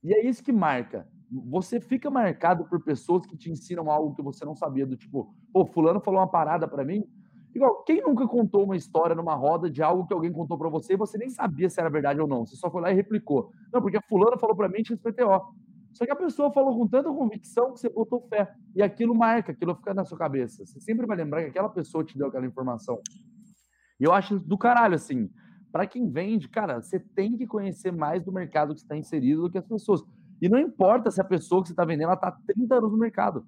E 0.04 0.13
é 0.13 0.26
isso 0.26 0.43
que 0.43 0.52
marca. 0.52 1.08
Você 1.49 1.80
fica 1.80 2.10
marcado 2.12 2.65
por 2.65 2.84
pessoas 2.84 3.26
que 3.26 3.36
te 3.36 3.49
ensinam 3.49 3.89
algo 3.89 4.15
que 4.15 4.21
você 4.21 4.45
não 4.45 4.56
sabia, 4.56 4.86
do 4.86 4.95
tipo, 4.95 5.34
pô, 5.52 5.65
fulano 5.65 5.99
falou 5.99 6.19
uma 6.19 6.30
parada 6.30 6.67
para 6.67 6.86
mim. 6.86 7.04
Igual, 7.56 7.84
quem 7.84 8.02
nunca 8.02 8.28
contou 8.28 8.63
uma 8.63 8.76
história 8.76 9.15
numa 9.15 9.36
roda 9.36 9.69
de 9.69 9.82
algo 9.82 10.06
que 10.06 10.13
alguém 10.13 10.32
contou 10.32 10.58
para 10.58 10.69
você 10.69 10.93
e 10.93 10.97
você 10.97 11.17
nem 11.17 11.30
sabia 11.30 11.69
se 11.69 11.80
era 11.80 11.89
verdade 11.89 12.19
ou 12.19 12.28
não? 12.28 12.45
Você 12.45 12.56
só 12.56 12.69
foi 12.69 12.82
lá 12.82 12.91
e 12.91 12.95
replicou. 12.95 13.52
Não, 13.71 13.82
porque 13.82 13.99
fulano 14.08 14.39
falou 14.39 14.56
para 14.56 14.69
mim 14.69 14.84
XPTO. 14.84 15.54
Só 15.94 16.06
que 16.06 16.12
a 16.12 16.16
pessoa 16.16 16.52
falou 16.52 16.78
com 16.78 16.88
tanta 16.88 17.10
convicção 17.10 17.72
que 17.72 17.80
você 17.80 17.90
botou 17.90 18.28
fé. 18.28 18.52
E 18.76 18.82
aquilo 18.82 19.14
marca, 19.14 19.52
aquilo 19.52 19.76
fica 19.76 19.94
na 19.94 20.04
sua 20.04 20.18
cabeça. 20.18 20.66
Você 20.66 20.80
sempre 20.80 21.06
vai 21.06 21.16
lembrar 21.16 21.44
que 21.44 21.50
aquela 21.50 21.70
pessoa 21.70 22.04
te 22.04 22.18
deu 22.18 22.28
aquela 22.28 22.46
informação. 22.46 23.00
E 24.00 24.04
eu 24.04 24.12
acho 24.12 24.40
do 24.40 24.58
caralho, 24.58 24.96
assim. 24.96 25.30
Para 25.72 25.86
quem 25.86 26.10
vende, 26.10 26.50
cara, 26.50 26.82
você 26.82 27.00
tem 27.00 27.38
que 27.38 27.46
conhecer 27.46 27.92
mais 27.92 28.24
do 28.24 28.32
mercado 28.32 28.74
que 28.74 28.82
está 28.82 28.98
inserido 28.98 29.44
do 29.44 29.52
que 29.52 29.58
as 29.58 29.68
pessoas. 29.68 30.04
E 30.42 30.50
não 30.50 30.60
importa 30.60 31.12
se 31.12 31.22
a 31.22 31.24
pessoa 31.24 31.62
que 31.62 31.68
você 31.68 31.74
está 31.74 31.86
vendendo 31.86 32.12
está 32.12 32.32
30 32.32 32.76
anos 32.76 32.92
no 32.92 32.98
mercado. 32.98 33.46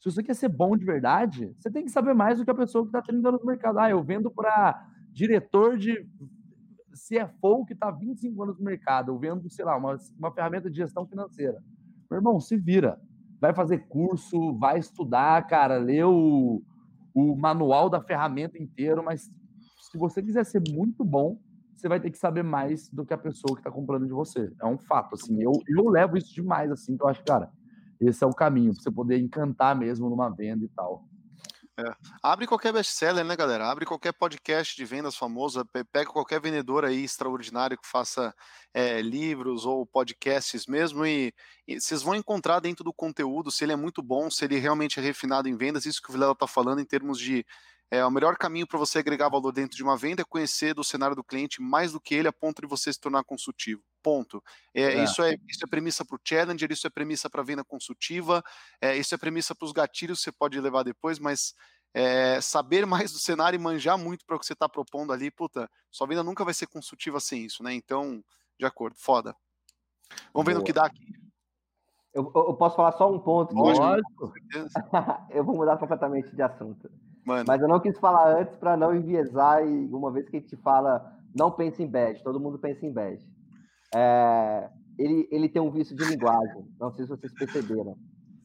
Se 0.00 0.10
você 0.10 0.22
quer 0.22 0.34
ser 0.34 0.48
bom 0.48 0.76
de 0.76 0.84
verdade, 0.84 1.54
você 1.58 1.70
tem 1.70 1.84
que 1.84 1.90
saber 1.90 2.14
mais 2.14 2.38
do 2.38 2.44
que 2.44 2.50
a 2.50 2.54
pessoa 2.54 2.84
que 2.84 2.90
está 2.90 3.02
30 3.02 3.28
anos 3.28 3.40
no 3.40 3.46
mercado. 3.46 3.78
Ah, 3.78 3.90
eu 3.90 4.02
vendo 4.02 4.30
para 4.30 4.86
diretor 5.12 5.76
de 5.76 6.06
CFO 6.92 7.64
que 7.66 7.72
está 7.72 7.90
25 7.90 8.42
anos 8.42 8.58
no 8.58 8.64
mercado. 8.64 9.10
Eu 9.10 9.18
vendo, 9.18 9.50
sei 9.50 9.64
lá, 9.64 9.76
uma, 9.76 9.96
uma 10.18 10.32
ferramenta 10.32 10.70
de 10.70 10.76
gestão 10.76 11.06
financeira. 11.06 11.62
Meu 12.10 12.18
irmão, 12.18 12.40
se 12.40 12.56
vira. 12.56 13.00
Vai 13.40 13.54
fazer 13.54 13.86
curso, 13.88 14.56
vai 14.58 14.78
estudar, 14.78 15.46
cara, 15.46 15.76
lê 15.76 16.02
o, 16.02 16.62
o 17.14 17.36
manual 17.36 17.90
da 17.90 18.00
ferramenta 18.00 18.56
inteiro, 18.58 19.02
mas 19.04 19.30
se 19.80 19.98
você 19.98 20.22
quiser 20.22 20.44
ser 20.44 20.62
muito 20.70 21.04
bom, 21.04 21.38
você 21.76 21.88
vai 21.88 22.00
ter 22.00 22.10
que 22.10 22.18
saber 22.18 22.42
mais 22.42 22.88
do 22.88 23.04
que 23.04 23.12
a 23.12 23.18
pessoa 23.18 23.54
que 23.54 23.60
está 23.60 23.70
comprando 23.70 24.06
de 24.06 24.12
você. 24.12 24.50
É 24.60 24.66
um 24.66 24.78
fato, 24.78 25.14
assim. 25.14 25.42
Eu, 25.42 25.52
eu 25.68 25.88
levo 25.90 26.16
isso 26.16 26.34
demais, 26.34 26.70
assim, 26.70 26.96
que 26.96 27.04
eu 27.04 27.08
acho, 27.08 27.22
cara, 27.24 27.50
esse 28.00 28.24
é 28.24 28.26
o 28.26 28.32
caminho, 28.32 28.72
para 28.72 28.82
você 28.82 28.90
poder 28.90 29.18
encantar 29.18 29.76
mesmo 29.76 30.08
numa 30.08 30.30
venda 30.30 30.64
e 30.64 30.68
tal. 30.68 31.04
É. 31.78 31.94
Abre 32.22 32.46
qualquer 32.46 32.72
best-seller, 32.72 33.22
né, 33.22 33.36
galera? 33.36 33.70
Abre 33.70 33.84
qualquer 33.84 34.12
podcast 34.12 34.74
de 34.74 34.84
vendas 34.86 35.14
famoso, 35.14 35.62
pega 35.92 36.10
qualquer 36.10 36.40
vendedor 36.40 36.86
aí 36.86 37.04
extraordinário 37.04 37.76
que 37.76 37.86
faça 37.86 38.34
é, 38.72 39.02
livros 39.02 39.66
ou 39.66 39.84
podcasts 39.84 40.66
mesmo 40.66 41.04
e, 41.04 41.34
e, 41.68 41.78
vocês 41.78 42.00
vão 42.00 42.14
encontrar 42.14 42.60
dentro 42.60 42.82
do 42.82 42.94
conteúdo 42.94 43.50
se 43.50 43.62
ele 43.62 43.72
é 43.72 43.76
muito 43.76 44.02
bom, 44.02 44.30
se 44.30 44.46
ele 44.46 44.58
realmente 44.58 44.98
é 44.98 45.02
refinado 45.02 45.50
em 45.50 45.56
vendas, 45.56 45.84
isso 45.84 46.00
que 46.00 46.08
o 46.08 46.12
Vilela 46.12 46.34
tá 46.34 46.46
falando 46.46 46.80
em 46.80 46.84
termos 46.84 47.18
de 47.18 47.44
é, 47.90 48.04
o 48.04 48.10
melhor 48.10 48.36
caminho 48.36 48.66
para 48.66 48.78
você 48.78 48.98
agregar 48.98 49.28
valor 49.28 49.52
dentro 49.52 49.76
de 49.76 49.82
uma 49.82 49.96
venda 49.96 50.22
é 50.22 50.24
conhecer 50.24 50.74
do 50.74 50.82
cenário 50.82 51.14
do 51.14 51.22
cliente 51.22 51.62
mais 51.62 51.92
do 51.92 52.00
que 52.00 52.14
ele 52.14 52.26
a 52.26 52.32
ponto 52.32 52.60
de 52.60 52.66
você 52.66 52.92
se 52.92 52.98
tornar 52.98 53.22
consultivo. 53.22 53.82
Ponto. 54.02 54.42
É, 54.74 54.82
é. 54.82 55.04
Isso, 55.04 55.22
é, 55.22 55.36
isso 55.48 55.64
é 55.64 55.68
premissa 55.68 56.04
para 56.04 56.16
o 56.16 56.20
Challenger, 56.22 56.72
isso 56.72 56.86
é 56.86 56.90
premissa 56.90 57.30
para 57.30 57.44
venda 57.44 57.64
consultiva, 57.64 58.42
é, 58.80 58.96
isso 58.96 59.14
é 59.14 59.18
premissa 59.18 59.54
para 59.54 59.66
os 59.66 59.72
gatilhos 59.72 60.18
que 60.18 60.24
você 60.24 60.32
pode 60.32 60.60
levar 60.60 60.82
depois, 60.82 61.18
mas 61.20 61.54
é, 61.94 62.40
saber 62.40 62.84
mais 62.86 63.12
do 63.12 63.18
cenário 63.18 63.56
e 63.56 63.62
manjar 63.62 63.96
muito 63.96 64.24
para 64.26 64.36
o 64.36 64.40
que 64.40 64.46
você 64.46 64.52
está 64.52 64.68
propondo 64.68 65.12
ali, 65.12 65.30
puta, 65.30 65.70
sua 65.90 66.08
venda 66.08 66.24
nunca 66.24 66.44
vai 66.44 66.54
ser 66.54 66.66
consultiva 66.66 67.20
sem 67.20 67.44
isso, 67.44 67.62
né? 67.62 67.72
Então, 67.72 68.22
de 68.58 68.66
acordo, 68.66 68.96
foda. 68.98 69.36
Vamos 70.34 70.46
ver 70.46 70.54
no 70.54 70.64
que 70.64 70.72
dá 70.72 70.86
aqui. 70.86 71.04
Eu, 72.12 72.32
eu, 72.34 72.54
posso 72.54 72.74
falar 72.74 72.92
só 72.92 73.12
um 73.12 73.18
ponto? 73.18 73.54
Lógico. 73.54 74.32
eu 75.30 75.44
vou 75.44 75.54
mudar 75.54 75.76
completamente 75.76 76.34
de 76.34 76.40
assunto. 76.40 76.90
Mano. 77.26 77.44
Mas 77.46 77.60
eu 77.60 77.66
não 77.66 77.80
quis 77.80 77.98
falar 77.98 78.38
antes 78.38 78.56
para 78.56 78.76
não 78.76 78.94
enviesar 78.94 79.66
e 79.66 79.86
uma 79.92 80.12
vez 80.12 80.28
que 80.28 80.36
a 80.36 80.40
gente 80.40 80.56
fala, 80.56 81.12
não 81.34 81.50
pense 81.50 81.82
em 81.82 81.86
badge, 81.86 82.22
todo 82.22 82.38
mundo 82.38 82.56
pensa 82.56 82.86
em 82.86 82.92
badge. 82.92 83.26
É, 83.92 84.70
ele, 84.96 85.28
ele 85.32 85.48
tem 85.48 85.60
um 85.60 85.70
vício 85.70 85.96
de 85.96 86.04
linguagem, 86.04 86.64
não 86.78 86.92
sei 86.92 87.04
se 87.04 87.10
vocês 87.10 87.32
perceberam. 87.34 87.96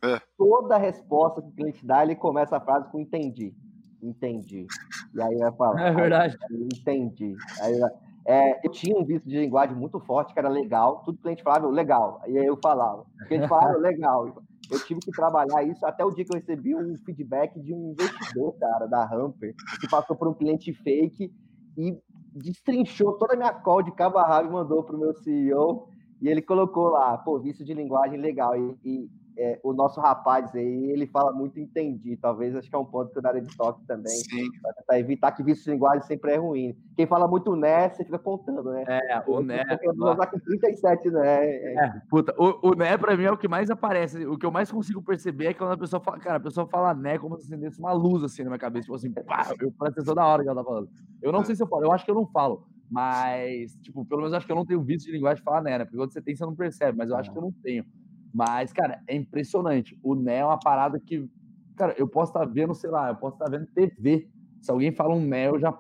É. 0.04 0.20
Toda 0.36 0.78
resposta 0.78 1.42
que 1.42 1.48
o 1.48 1.52
cliente 1.52 1.86
dá, 1.86 2.04
ele 2.04 2.16
começa 2.16 2.58
a 2.58 2.60
frase 2.60 2.90
com 2.90 3.00
entendi. 3.00 3.54
Entendi. 4.02 4.66
E 5.14 5.22
aí 5.22 5.38
vai 5.38 5.52
falar. 5.52 5.80
É 5.80 5.92
verdade. 5.92 6.36
Entendi. 6.52 7.36
Aí, 7.62 7.80
é, 8.26 8.66
eu 8.66 8.72
tinha 8.72 8.98
um 8.98 9.06
vício 9.06 9.30
de 9.30 9.38
linguagem 9.40 9.76
muito 9.76 10.00
forte, 10.00 10.34
que 10.34 10.40
era 10.40 10.50
legal. 10.50 11.04
Tudo 11.06 11.18
que 11.18 11.20
o 11.20 11.24
cliente 11.24 11.44
falava, 11.44 11.68
legal. 11.68 12.20
E 12.28 12.36
aí 12.36 12.46
eu 12.46 12.58
falava. 12.58 13.02
O 13.02 13.28
cliente 13.28 13.48
falava, 13.48 13.78
legal. 13.78 14.42
Eu 14.72 14.80
tive 14.86 15.02
que 15.02 15.12
trabalhar 15.12 15.64
isso 15.64 15.86
até 15.86 16.06
o 16.06 16.12
dia 16.12 16.24
que 16.24 16.34
eu 16.34 16.40
recebi 16.40 16.74
um 16.74 16.98
feedback 17.06 17.60
de 17.60 17.74
um 17.74 17.92
investidor, 17.92 18.54
cara, 18.58 18.88
da 18.88 19.04
Hamper, 19.04 19.54
que 19.82 19.90
passou 19.90 20.16
por 20.16 20.30
um 20.30 20.34
cliente 20.34 20.74
fake 20.74 21.30
e 21.78 21.98
destrinchou 22.34 23.18
toda 23.18 23.34
a 23.34 23.38
minha 23.38 23.54
call 23.54 23.84
de 23.84 23.92
cabo 23.92 24.18
a 24.18 24.26
rabo 24.26 24.48
e 24.48 24.54
mandou 24.54 24.84
para 24.84 24.96
o 24.96 25.00
meu 25.00 25.14
CEO. 25.14 25.90
E 26.22 26.30
ele 26.30 26.42
colocou 26.42 26.90
lá, 26.90 27.18
pô, 27.18 27.38
vício 27.40 27.66
de 27.66 27.74
linguagem 27.74 28.18
legal. 28.18 28.56
E, 28.56 28.78
e 28.86 29.10
é, 29.42 29.60
o 29.64 29.74
nosso 29.74 30.00
rapaz 30.00 30.54
aí, 30.56 30.92
ele 30.92 31.08
fala 31.08 31.32
muito 31.32 31.60
entendi. 31.60 32.16
Talvez 32.16 32.56
acho 32.56 32.70
que 32.70 32.76
é 32.76 32.80
um 32.80 32.86
ponto 32.86 33.12
que 33.12 33.18
eu 33.18 33.22
daria 33.24 33.42
de 33.42 33.58
toque 33.58 33.84
também. 33.88 34.14
Sim. 34.14 34.48
Pra 34.62 34.74
tentar 34.74 35.00
evitar 35.00 35.32
que 35.32 35.42
vício 35.42 35.64
de 35.64 35.72
linguagem 35.72 36.04
sempre 36.04 36.34
é 36.34 36.38
ruim. 36.38 36.78
Quem 36.96 37.08
fala 37.08 37.28
muito 37.28 37.56
né, 37.56 37.90
você 37.90 38.04
fica 38.04 38.20
contando, 38.20 38.72
né? 38.72 38.86
É, 38.88 39.24
o 39.26 39.42
né. 39.42 39.64
Eu 39.82 39.96
vou 39.96 40.14
usar 40.14 40.28
com 40.28 40.40
37 40.40 41.10
né. 41.10 41.46
É, 41.46 41.86
é 41.86 41.94
puta, 42.10 42.36
o, 42.38 42.70
o 42.70 42.76
né 42.76 42.96
pra 42.98 43.18
mim 43.18 43.24
é 43.24 43.32
o 43.32 43.38
que 43.38 43.48
mais 43.48 43.72
aparece. 43.72 44.26
O 44.28 44.38
que 44.38 44.46
eu 44.46 44.52
mais 44.52 44.72
consigo 44.72 45.02
perceber 45.02 45.48
é 45.48 45.54
quando 45.54 45.72
a 45.72 45.78
pessoa 45.78 46.00
fala, 46.00 46.20
cara, 46.20 46.38
a 46.38 46.42
pessoa 46.42 46.68
fala 46.68 46.94
né 46.94 47.18
como 47.18 47.36
se 47.38 47.46
acendesse 47.46 47.80
uma 47.80 47.94
luz 47.94 48.24
assim 48.24 48.44
na 48.44 48.50
minha 48.52 48.60
cabeça. 48.60 48.84
Tipo 48.84 48.96
assim, 48.96 49.12
pá, 49.12 49.48
eu 49.60 49.72
presto 49.72 50.00
atenção 50.00 50.14
da 50.14 50.26
hora 50.26 50.44
que 50.44 50.50
ela 50.50 50.64
tá 50.64 50.70
falando. 50.70 50.90
Eu 51.22 51.32
não 51.32 51.44
sei 51.44 51.56
se 51.56 51.64
eu 51.64 51.68
falo, 51.68 51.86
eu 51.86 51.92
acho 51.92 52.06
que 52.06 52.12
eu 52.12 52.16
não 52.16 52.28
falo. 52.28 52.68
Mas, 52.92 53.74
tipo, 53.78 54.04
pelo 54.04 54.20
menos 54.20 54.34
acho 54.34 54.46
que 54.46 54.52
eu 54.52 54.56
não 54.56 54.66
tenho 54.66 54.84
vício 54.84 55.06
de 55.06 55.14
linguagem 55.14 55.38
de 55.38 55.44
falar 55.44 55.62
né, 55.62 55.78
né? 55.78 55.86
Porque 55.86 55.96
quando 55.96 56.12
você 56.12 56.22
tem, 56.22 56.36
você 56.36 56.46
não 56.46 56.54
percebe, 56.54 56.98
mas 56.98 57.10
eu 57.10 57.16
acho 57.16 57.32
que 57.32 57.38
eu 57.38 57.42
não 57.42 57.52
tenho. 57.64 57.86
Mas, 58.34 58.72
cara, 58.72 59.02
é 59.08 59.16
impressionante. 59.16 59.98
O 60.04 60.16
Né 60.16 60.38
é 60.38 60.46
uma 60.46 60.60
parada 60.60 61.00
que, 61.00 61.30
cara, 61.76 61.94
eu 61.98 62.08
posso 62.08 62.32
estar 62.32 62.46
tá 62.46 62.52
vendo, 62.52 62.74
sei 62.74 62.90
lá, 62.90 63.10
eu 63.10 63.16
posso 63.16 63.36
estar 63.36 63.46
tá 63.46 63.52
vendo 63.52 63.68
TV. 63.68 64.30
Se 64.62 64.72
alguém 64.72 64.92
fala 64.92 65.14
um 65.14 65.26
Né, 65.26 65.48
eu 65.48 65.60
já, 65.60 65.78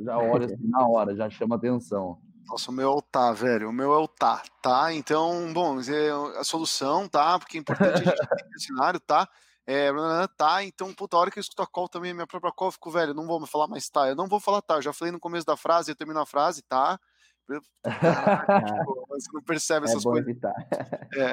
já 0.00 0.18
olho 0.18 0.44
assim 0.44 0.68
na 0.68 0.86
hora, 0.88 1.14
já 1.14 1.30
chama 1.30 1.56
atenção. 1.56 2.18
Nossa, 2.48 2.70
o 2.70 2.74
meu 2.74 2.92
é 2.92 2.94
o 2.94 3.02
tá, 3.02 3.32
velho. 3.32 3.68
O 3.68 3.72
meu 3.72 3.92
é 3.92 3.98
o 3.98 4.06
tá, 4.06 4.42
tá? 4.62 4.92
Então, 4.92 5.52
bom, 5.52 5.80
é 5.80 6.38
a 6.38 6.44
solução, 6.44 7.08
tá? 7.08 7.38
Porque 7.38 7.56
é 7.58 7.60
importante 7.60 8.02
a 8.02 8.04
gente 8.04 8.16
ter 8.52 8.58
cenário, 8.58 9.00
tá? 9.00 9.28
É, 9.66 9.90
tá, 10.36 10.62
então, 10.62 10.94
puta, 10.94 11.16
a 11.16 11.20
hora 11.20 11.30
que 11.30 11.40
eu 11.40 11.40
escuto 11.40 11.60
a 11.60 11.66
call 11.66 11.88
também, 11.88 12.14
minha 12.14 12.26
própria 12.26 12.52
call, 12.52 12.68
eu 12.68 12.72
fico, 12.72 12.88
velho, 12.88 13.12
não 13.12 13.26
vou 13.26 13.40
me 13.40 13.48
falar 13.48 13.66
mais 13.66 13.88
tá. 13.88 14.08
Eu 14.08 14.14
não 14.14 14.28
vou 14.28 14.38
falar 14.38 14.62
tá, 14.62 14.76
eu 14.76 14.82
já 14.82 14.92
falei 14.92 15.10
no 15.10 15.18
começo 15.18 15.44
da 15.44 15.56
frase, 15.56 15.90
eu 15.90 15.96
termino 15.96 16.20
a 16.20 16.26
frase, 16.26 16.62
tá? 16.62 17.00
Caraca, 17.82 18.84
você 19.08 19.28
não 19.32 19.42
percebe 19.42 19.86
é 19.86 19.90
essas 19.90 20.02
coisas. 20.02 20.28
Evitar. 20.28 20.54
É, 21.16 21.32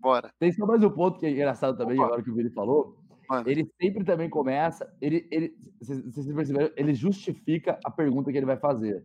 bora. 0.00 0.30
Tem 0.38 0.52
só 0.52 0.66
mais 0.66 0.82
um 0.82 0.90
ponto 0.90 1.18
que 1.18 1.26
é 1.26 1.30
engraçado 1.30 1.76
também, 1.76 1.96
Opa. 1.96 2.06
agora 2.06 2.22
que 2.22 2.30
o 2.30 2.34
Vini 2.34 2.50
falou. 2.50 2.96
Mano. 3.28 3.48
Ele 3.48 3.70
sempre 3.80 4.04
também 4.04 4.30
começa, 4.30 4.90
ele, 5.02 5.28
ele, 5.30 5.54
vocês 5.80 6.26
perceberam, 6.32 6.72
ele 6.76 6.94
justifica 6.94 7.78
a 7.84 7.90
pergunta 7.90 8.30
que 8.30 8.38
ele 8.38 8.46
vai 8.46 8.56
fazer. 8.56 9.04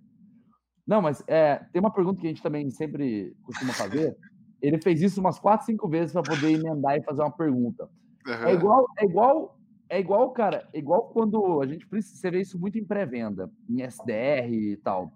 Não, 0.88 1.02
mas 1.02 1.22
é, 1.28 1.58
tem 1.72 1.82
uma 1.82 1.92
pergunta 1.92 2.22
que 2.22 2.28
a 2.28 2.30
gente 2.30 2.42
também 2.42 2.70
sempre 2.70 3.36
costuma 3.44 3.74
fazer. 3.74 4.16
Ele 4.62 4.82
fez 4.82 5.02
isso 5.02 5.20
umas 5.20 5.40
quatro, 5.40 5.66
cinco 5.66 5.90
vezes 5.90 6.14
para 6.14 6.24
poder 6.24 6.52
emendar 6.52 6.98
e 6.98 7.04
fazer 7.04 7.22
uma 7.22 7.32
pergunta. 7.32 7.90
Uhum. 8.26 8.48
É 8.48 8.54
igual, 8.54 8.86
é 8.98 9.06
igual, 9.06 9.60
é 9.90 10.00
igual, 10.00 10.32
cara, 10.32 10.70
é 10.74 10.80
igual 10.80 11.10
quando 11.10 11.62
a 11.62 11.68
gente 11.68 11.86
precisa, 11.86 12.16
você 12.16 12.32
vê 12.32 12.40
isso 12.40 12.58
muito 12.58 12.78
em 12.78 12.86
pré-venda, 12.86 13.52
em 13.70 13.82
SDR 13.82 14.50
e 14.50 14.78
tal 14.78 15.12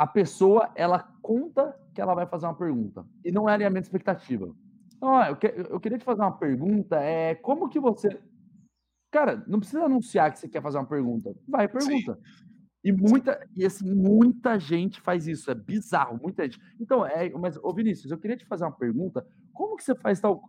a 0.00 0.06
pessoa 0.06 0.72
ela 0.74 0.98
conta 1.20 1.78
que 1.92 2.00
ela 2.00 2.14
vai 2.14 2.26
fazer 2.26 2.46
uma 2.46 2.54
pergunta 2.54 3.04
e 3.22 3.30
não 3.30 3.46
é 3.46 3.52
alinhamento 3.52 3.82
de 3.82 3.88
expectativa. 3.88 4.50
Então, 4.96 5.22
eu, 5.24 5.36
que, 5.36 5.46
eu 5.46 5.78
queria 5.78 5.98
te 5.98 6.06
fazer 6.06 6.22
uma 6.22 6.32
pergunta, 6.32 6.96
é 6.96 7.34
como 7.34 7.68
que 7.68 7.78
você... 7.78 8.18
Cara, 9.12 9.44
não 9.46 9.58
precisa 9.58 9.84
anunciar 9.84 10.32
que 10.32 10.38
você 10.38 10.48
quer 10.48 10.62
fazer 10.62 10.78
uma 10.78 10.86
pergunta. 10.86 11.34
Vai, 11.46 11.68
pergunta. 11.68 12.14
Sim. 12.14 12.44
E 12.82 12.90
muita, 12.90 13.46
e 13.54 13.66
assim, 13.66 13.94
muita 13.94 14.58
gente 14.58 15.02
faz 15.02 15.26
isso, 15.26 15.50
é 15.50 15.54
bizarro, 15.54 16.18
muita 16.22 16.44
gente. 16.44 16.58
Então, 16.80 17.04
é, 17.04 17.28
mas, 17.32 17.58
ô 17.62 17.70
Vinícius, 17.70 18.10
eu 18.10 18.16
queria 18.16 18.38
te 18.38 18.46
fazer 18.46 18.64
uma 18.64 18.72
pergunta, 18.72 19.26
como 19.52 19.76
que 19.76 19.84
você 19.84 19.94
faz 19.94 20.18
tal... 20.18 20.48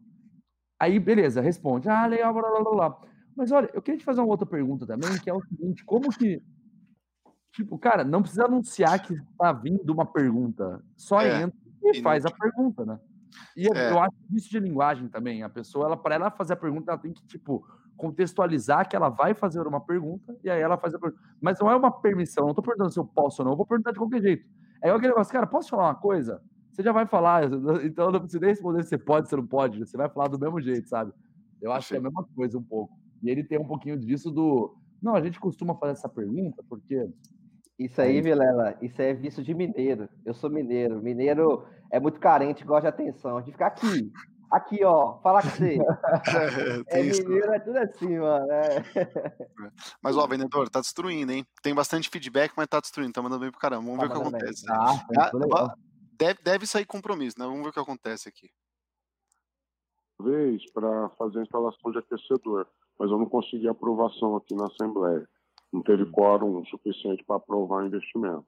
Aí, 0.79 0.97
beleza, 0.97 1.41
responde, 1.41 1.89
ah, 1.89 2.05
legal, 2.05 2.33
blá, 2.33 2.49
blá, 2.49 2.61
blá, 2.61 2.71
blá. 2.71 3.01
Mas 3.35 3.51
olha, 3.51 3.69
eu 3.73 3.81
queria 3.81 3.99
te 3.99 4.05
fazer 4.05 4.21
uma 4.21 4.29
outra 4.29 4.45
pergunta 4.45 4.87
também, 4.87 5.19
que 5.19 5.29
é 5.29 5.33
o 5.33 5.41
seguinte, 5.41 5.83
como 5.83 6.09
que 6.09 6.41
Tipo, 7.51 7.77
cara, 7.77 8.03
não 8.03 8.21
precisa 8.21 8.45
anunciar 8.45 9.01
que 9.01 9.15
tá 9.37 9.51
vindo 9.51 9.91
uma 9.91 10.05
pergunta. 10.05 10.81
Só 10.95 11.21
é, 11.21 11.43
entra 11.43 11.57
e, 11.83 12.01
faz 12.01 12.25
a 12.25 12.31
pergunta, 12.31 12.85
né? 12.85 12.99
E 13.55 13.67
é. 13.67 13.91
eu 13.91 13.99
acho 13.99 14.15
isso 14.31 14.49
de 14.49 14.59
linguagem 14.59 15.07
também. 15.07 15.43
A 15.43 15.49
pessoa, 15.49 15.85
ela, 15.85 15.97
para 15.97 16.15
ela 16.15 16.31
fazer 16.31 16.53
a 16.53 16.57
pergunta, 16.57 16.91
ela 16.91 16.99
tem 16.99 17.11
que, 17.11 17.25
tipo, 17.25 17.65
contextualizar 17.97 18.87
que 18.89 18.95
ela 18.95 19.09
vai 19.09 19.33
fazer 19.33 19.65
uma 19.67 19.79
pergunta 19.79 20.35
e 20.43 20.49
aí 20.49 20.59
ela 20.59 20.77
faz 20.77 20.93
a 20.95 20.99
pergunta. 20.99 21.21
Mas 21.39 21.59
não 21.59 21.69
é 21.69 21.75
uma 21.75 21.91
permissão, 21.91 22.47
não 22.47 22.53
tô 22.53 22.61
perguntando 22.61 22.91
se 22.91 22.99
eu 22.99 23.05
posso 23.05 23.41
ou 23.41 23.45
não, 23.45 23.53
eu 23.53 23.57
vou 23.57 23.65
perguntar 23.65 23.91
de 23.91 23.99
qualquer 23.99 24.21
jeito. 24.21 24.47
É 24.83 24.89
aquele 24.89 25.09
negócio, 25.09 25.31
cara, 25.31 25.45
posso 25.45 25.69
falar 25.69 25.89
uma 25.89 25.95
coisa? 25.95 26.41
Você 26.71 26.81
já 26.81 26.91
vai 26.91 27.05
falar, 27.05 27.43
então 27.83 28.05
eu 28.05 28.11
não 28.11 28.19
preciso 28.19 28.41
nem 28.41 28.49
responder 28.49 28.83
se 28.83 28.89
você 28.89 28.97
pode, 28.97 29.29
se 29.29 29.35
não 29.35 29.45
pode, 29.45 29.79
você 29.79 29.95
vai 29.95 30.09
falar 30.09 30.29
do 30.29 30.39
mesmo 30.39 30.59
jeito, 30.59 30.89
sabe? 30.89 31.11
Eu 31.61 31.71
acho 31.71 31.87
Sim. 31.87 31.93
que 31.93 31.97
é 31.97 31.99
a 31.99 32.03
mesma 32.03 32.25
coisa 32.35 32.57
um 32.57 32.63
pouco. 32.63 32.97
E 33.21 33.29
ele 33.29 33.43
tem 33.43 33.59
um 33.59 33.67
pouquinho 33.67 33.97
disso 33.97 34.31
do. 34.31 34.75
Não, 34.99 35.15
a 35.15 35.21
gente 35.21 35.39
costuma 35.39 35.75
fazer 35.75 35.91
essa 35.91 36.09
pergunta 36.09 36.63
porque 36.67 37.07
isso 37.85 37.99
aí, 37.99 38.21
Vilela, 38.21 38.77
isso 38.81 39.01
é 39.01 39.13
vício 39.13 39.43
de 39.43 39.53
mineiro. 39.53 40.07
Eu 40.23 40.33
sou 40.33 40.49
mineiro. 40.49 41.01
Mineiro 41.01 41.65
é 41.91 41.99
muito 41.99 42.19
carente, 42.19 42.63
gosta 42.63 42.83
de 42.83 42.87
atenção. 42.87 43.41
De 43.41 43.51
ficar 43.51 43.67
aqui, 43.67 44.11
aqui, 44.51 44.83
ó, 44.83 45.19
falar 45.21 45.41
com 45.41 45.49
você. 45.49 45.77
é, 46.89 46.99
é 46.99 47.03
mineiro, 47.03 47.51
é 47.51 47.59
tudo 47.59 47.77
assim, 47.77 48.19
mano. 48.19 48.51
É. 48.51 48.83
Mas, 50.01 50.15
ó, 50.15 50.27
vendedor, 50.27 50.69
tá 50.69 50.79
destruindo, 50.79 51.31
hein? 51.31 51.45
Tem 51.63 51.73
bastante 51.73 52.09
feedback, 52.09 52.53
mas 52.55 52.67
tá 52.67 52.79
destruindo, 52.79 53.13
tá 53.13 53.21
mandando 53.21 53.41
bem 53.41 53.51
pro 53.51 53.59
caramba. 53.59 53.83
Vamos 53.83 53.99
tá 53.99 54.05
ver 54.07 54.13
o 54.13 54.15
que 54.15 54.27
acontece. 54.27 54.65
Ah, 54.69 55.05
ah, 55.57 55.75
deve, 56.17 56.39
deve 56.43 56.67
sair 56.67 56.85
compromisso, 56.85 57.39
né? 57.39 57.45
Vamos 57.45 57.63
ver 57.63 57.69
o 57.69 57.73
que 57.73 57.79
acontece 57.79 58.29
aqui. 58.29 58.49
Vez 60.21 60.71
para 60.71 61.09
fazer 61.17 61.39
a 61.39 61.41
instalação 61.41 61.91
de 61.91 61.97
aquecedor, 61.97 62.67
mas 62.99 63.09
eu 63.09 63.17
não 63.17 63.25
consegui 63.25 63.67
aprovação 63.67 64.35
aqui 64.35 64.53
na 64.53 64.67
Assembleia 64.67 65.27
não 65.71 65.81
teve 65.81 66.05
quórum 66.07 66.63
suficiente 66.65 67.23
para 67.23 67.37
aprovar 67.37 67.83
o 67.83 67.87
investimento. 67.87 68.45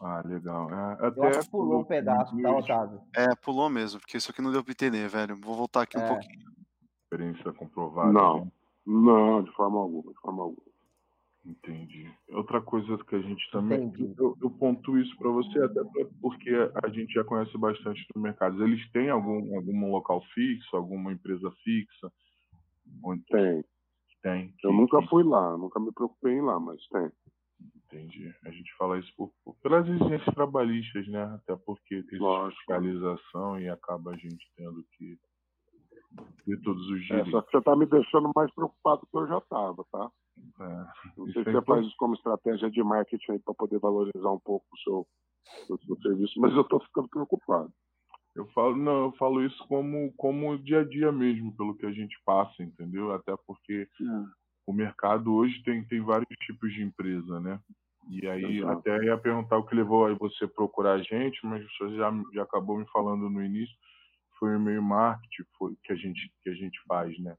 Ah, 0.00 0.22
legal. 0.24 0.70
É, 0.70 1.06
até 1.06 1.20
Eu 1.20 1.24
acho 1.24 1.40
que 1.40 1.50
pulou 1.50 1.80
um 1.80 1.84
pedaço, 1.84 2.40
tá, 2.40 2.56
Otávio? 2.56 3.00
É, 3.16 3.34
pulou 3.34 3.68
mesmo, 3.68 3.98
porque 3.98 4.16
isso 4.16 4.30
aqui 4.30 4.40
não 4.40 4.52
deu 4.52 4.62
para 4.62 4.72
entender, 4.72 5.08
velho. 5.08 5.36
Vou 5.36 5.56
voltar 5.56 5.82
aqui 5.82 5.96
é. 5.96 6.04
um 6.04 6.08
pouquinho. 6.08 6.48
Experiência 7.02 7.52
comprovada. 7.52 8.12
Não, 8.12 8.44
né? 8.44 8.52
não, 8.86 9.42
de 9.42 9.50
forma 9.52 9.80
alguma, 9.80 10.12
de 10.12 10.20
forma 10.20 10.42
alguma. 10.42 10.68
Entendi. 11.44 12.12
Outra 12.30 12.60
coisa 12.60 12.98
que 12.98 13.16
a 13.16 13.20
gente 13.22 13.50
também. 13.50 13.90
Eu, 14.18 14.36
eu, 14.40 14.50
ponto 14.50 14.98
isso 14.98 15.16
para 15.16 15.30
você, 15.30 15.58
até 15.60 15.80
porque 16.20 16.50
a 16.84 16.88
gente 16.90 17.12
já 17.14 17.24
conhece 17.24 17.56
bastante 17.56 18.06
do 18.14 18.20
mercado. 18.20 18.62
Eles 18.62 18.88
têm 18.92 19.08
algum, 19.08 19.56
algum 19.56 19.90
local 19.90 20.22
fixo, 20.34 20.76
alguma 20.76 21.10
empresa 21.10 21.50
fixa? 21.64 22.12
Onde... 23.02 23.24
Tem. 23.24 23.64
Tem. 24.22 24.54
Eu 24.64 24.72
nunca 24.72 25.00
fui 25.08 25.22
lá, 25.22 25.56
nunca 25.56 25.78
me 25.78 25.92
preocupei 25.92 26.34
em 26.34 26.38
ir 26.38 26.42
lá, 26.42 26.58
mas 26.58 26.84
tem. 26.88 27.10
Entendi. 27.86 28.34
A 28.44 28.50
gente 28.50 28.74
fala 28.76 28.98
isso 28.98 29.12
por, 29.16 29.32
por, 29.44 29.54
pelas 29.62 29.88
exigências 29.88 30.34
trabalhistas, 30.34 31.06
né? 31.08 31.22
Até 31.22 31.56
porque 31.56 32.02
tem 32.02 32.18
fiscalização 32.50 33.58
e 33.60 33.68
acaba 33.68 34.10
a 34.10 34.16
gente 34.16 34.46
tendo 34.56 34.84
que 34.96 35.18
ver 36.46 36.60
todos 36.62 36.86
os 36.90 37.06
dias. 37.06 37.26
É, 37.26 37.30
só 37.30 37.42
que 37.42 37.50
você 37.50 37.62
tá 37.62 37.76
me 37.76 37.86
deixando 37.86 38.30
mais 38.34 38.52
preocupado 38.54 39.00
do 39.00 39.06
que 39.06 39.16
eu 39.16 39.26
já 39.26 39.38
estava, 39.38 39.84
tá? 39.90 40.10
É, 40.60 40.86
não 41.16 41.26
sei 41.32 41.42
se 41.44 41.48
é 41.48 41.52
você 41.52 41.62
faz 41.62 41.86
isso 41.86 41.96
como 41.98 42.14
estratégia 42.14 42.70
de 42.70 42.82
marketing 42.82 43.38
para 43.38 43.54
poder 43.54 43.78
valorizar 43.78 44.30
um 44.30 44.40
pouco 44.40 44.66
o 44.72 44.78
seu, 44.78 45.06
o 45.70 45.78
seu 45.78 45.96
serviço, 46.02 46.40
mas 46.40 46.52
eu 46.54 46.62
estou 46.62 46.80
ficando 46.80 47.08
preocupado. 47.08 47.72
Eu 48.38 48.46
falo, 48.54 48.76
não, 48.76 49.06
eu 49.06 49.12
falo 49.12 49.44
isso 49.44 49.66
como 49.66 50.12
como 50.16 50.56
dia 50.56 50.80
a 50.80 50.84
dia 50.84 51.10
mesmo, 51.10 51.54
pelo 51.56 51.74
que 51.74 51.84
a 51.84 51.90
gente 51.90 52.16
passa, 52.24 52.62
entendeu? 52.62 53.10
Até 53.12 53.34
porque 53.44 53.88
o 54.64 54.72
mercado 54.72 55.34
hoje 55.34 55.60
tem, 55.64 55.84
tem 55.84 56.00
vários 56.00 56.28
tipos 56.46 56.72
de 56.72 56.82
empresa, 56.82 57.40
né? 57.40 57.58
E 58.08 58.28
aí 58.28 58.58
Exato. 58.58 58.78
até 58.78 59.04
ia 59.04 59.18
perguntar 59.18 59.58
o 59.58 59.66
que 59.66 59.74
levou 59.74 60.06
aí 60.06 60.14
você 60.14 60.46
procurar 60.46 60.92
a 60.92 61.02
gente, 61.02 61.44
mas 61.44 61.66
você 61.66 61.96
já, 61.96 62.12
já 62.32 62.42
acabou 62.44 62.78
me 62.78 62.86
falando 62.92 63.28
no 63.28 63.42
início, 63.42 63.74
foi 64.38 64.50
o 64.50 64.56
e-mail 64.56 64.82
marketing 64.82 65.42
foi, 65.58 65.74
que, 65.82 65.92
a 65.92 65.96
gente, 65.96 66.32
que 66.40 66.50
a 66.50 66.54
gente 66.54 66.80
faz, 66.86 67.18
né? 67.18 67.36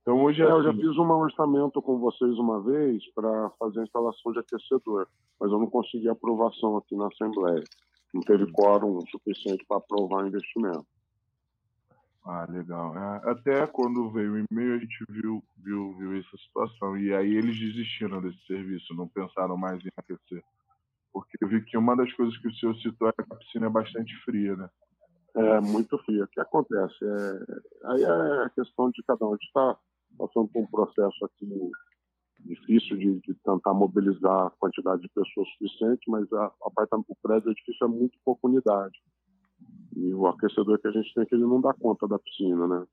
Então 0.00 0.22
hoje 0.22 0.42
é, 0.42 0.46
é 0.46 0.50
eu 0.50 0.62
já 0.62 0.70
assim 0.70 0.80
fiz 0.80 0.96
um 0.96 1.10
orçamento 1.10 1.82
com 1.82 1.98
vocês 1.98 2.38
uma 2.38 2.62
vez 2.62 3.04
para 3.12 3.50
fazer 3.58 3.80
a 3.80 3.82
instalação 3.82 4.32
de 4.32 4.38
aquecedor, 4.38 5.06
mas 5.38 5.52
eu 5.52 5.58
não 5.58 5.68
consegui 5.68 6.08
aprovação 6.08 6.78
aqui 6.78 6.96
na 6.96 7.08
Assembleia. 7.08 7.64
Não 8.12 8.22
teve 8.22 8.50
quórum 8.52 9.00
suficiente 9.06 9.64
para 9.66 9.78
aprovar 9.78 10.24
o 10.24 10.28
investimento. 10.28 10.86
Ah, 12.24 12.46
legal. 12.48 12.96
É, 12.96 13.30
até 13.30 13.66
quando 13.66 14.10
veio 14.10 14.34
o 14.34 14.38
e-mail, 14.38 14.74
a 14.74 14.78
gente 14.78 15.04
viu, 15.08 15.42
viu, 15.56 15.96
viu 15.96 16.18
essa 16.18 16.36
situação. 16.36 16.96
E 16.98 17.14
aí 17.14 17.34
eles 17.34 17.58
desistiram 17.58 18.20
desse 18.20 18.40
serviço, 18.46 18.94
não 18.94 19.08
pensaram 19.08 19.56
mais 19.56 19.84
em 19.84 19.90
aquecer. 19.96 20.44
Porque 21.12 21.36
eu 21.40 21.48
vi 21.48 21.64
que 21.64 21.76
uma 21.76 21.96
das 21.96 22.12
coisas 22.12 22.36
que 22.38 22.48
o 22.48 22.54
senhor 22.54 22.76
citou 22.76 23.08
é 23.08 23.12
que 23.12 23.22
a 23.22 23.36
piscina 23.36 23.66
é 23.66 23.70
bastante 23.70 24.14
fria, 24.24 24.54
né? 24.54 24.70
É, 25.34 25.60
muito 25.60 25.96
fria. 26.04 26.24
O 26.24 26.28
que 26.28 26.40
acontece? 26.40 27.04
É, 27.04 27.88
aí 27.92 28.02
é 28.02 28.44
a 28.44 28.50
questão 28.50 28.90
de 28.90 29.02
cada 29.04 29.24
um. 29.24 29.30
A 29.30 29.32
gente 29.32 29.46
está 29.46 29.76
passando 30.18 30.48
por 30.48 30.62
um 30.62 30.66
processo 30.66 31.24
aqui 31.24 31.46
difícil 32.44 32.96
de, 32.96 33.20
de, 33.20 33.34
tentar 33.44 33.74
mobilizar 33.74 34.46
a 34.46 34.50
quantidade 34.58 35.02
de 35.02 35.08
pessoas 35.08 35.48
suficiente, 35.50 36.08
mas 36.08 36.30
a, 36.32 36.46
a 36.46 36.96
o 37.08 37.16
prédio 37.22 37.50
é 37.50 37.54
difícil, 37.54 37.86
é 37.86 37.90
muito 37.90 38.18
pouca 38.24 38.46
unidade. 38.46 38.98
E 39.96 40.14
o 40.14 40.26
aquecedor 40.26 40.78
que 40.78 40.88
a 40.88 40.92
gente 40.92 41.12
tem 41.14 41.22
aqui, 41.22 41.34
ele 41.34 41.44
não 41.44 41.60
dá 41.60 41.74
conta 41.74 42.06
da 42.08 42.18
piscina, 42.18 42.66
né? 42.66 42.86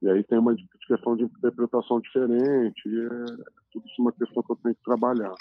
E 0.00 0.08
aí 0.08 0.22
tem 0.24 0.38
uma 0.38 0.54
questão 0.86 1.16
de 1.16 1.24
interpretação 1.24 2.00
diferente, 2.00 2.88
e 2.88 3.00
é 3.00 3.24
tudo 3.72 3.86
isso 3.86 4.00
uma 4.00 4.12
questão 4.12 4.42
que 4.42 4.52
eu 4.52 4.56
tenho 4.56 4.74
que 4.74 4.82
trabalhar. 4.82 5.34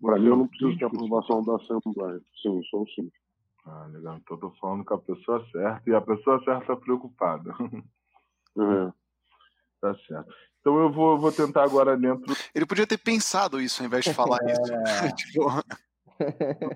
Para 0.00 0.18
mim, 0.18 0.26
eu 0.26 0.36
não 0.36 0.46
preciso 0.46 0.76
de 0.76 0.84
aprovação 0.84 1.42
da 1.42 1.56
Assembleia. 1.56 2.20
Sim, 2.40 2.62
sou 2.70 2.86
sim. 2.88 3.10
Ah, 3.66 3.86
legal. 3.92 4.16
Então, 4.16 4.36
estou 4.36 4.54
falando 4.60 4.84
com 4.84 4.94
a 4.94 4.98
pessoa 4.98 5.44
certa, 5.50 5.90
e 5.90 5.94
a 5.94 6.00
pessoa 6.00 6.42
certa 6.44 6.60
está 6.60 6.76
preocupada. 6.76 7.52
É. 8.58 8.97
Tá 9.80 9.94
certo. 10.06 10.32
Então 10.60 10.78
eu 10.78 10.92
vou, 10.92 11.18
vou 11.18 11.32
tentar 11.32 11.64
agora 11.64 11.96
dentro. 11.96 12.26
Ele 12.54 12.66
podia 12.66 12.86
ter 12.86 12.98
pensado 12.98 13.60
isso 13.60 13.82
ao 13.82 13.86
invés 13.86 14.04
de 14.04 14.14
falar 14.14 14.38
é... 14.42 14.52
isso. 14.52 15.14
tipo... 15.16 15.50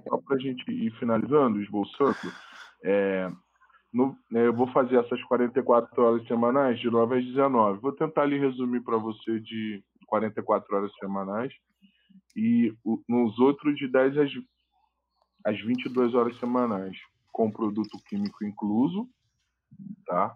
Só 0.09 0.19
para 0.19 0.37
a 0.37 0.39
gente 0.39 0.71
ir 0.71 0.93
finalizando, 0.99 1.61
esboçando, 1.61 2.17
é, 2.85 3.29
no, 3.93 4.17
né, 4.31 4.47
eu 4.47 4.55
vou 4.55 4.67
fazer 4.69 4.97
essas 4.97 5.23
44 5.25 6.03
horas 6.03 6.27
semanais 6.27 6.79
de 6.79 6.89
9 6.91 7.19
às 7.19 7.25
19. 7.25 7.81
Vou 7.81 7.93
tentar 7.93 8.23
ali 8.23 8.39
resumir 8.39 8.81
para 8.81 8.97
você 8.97 9.41
de 9.41 9.83
44 10.07 10.77
horas 10.77 10.93
semanais 10.99 11.53
e 12.37 12.75
o, 12.85 13.03
nos 13.09 13.39
outros 13.39 13.77
de 13.77 13.89
10 13.89 14.19
às, 14.19 14.31
às 15.45 15.61
22 15.61 16.15
horas 16.15 16.39
semanais, 16.39 16.97
com 17.31 17.51
produto 17.51 17.99
químico 18.09 18.45
incluso, 18.45 19.09
tá? 20.07 20.35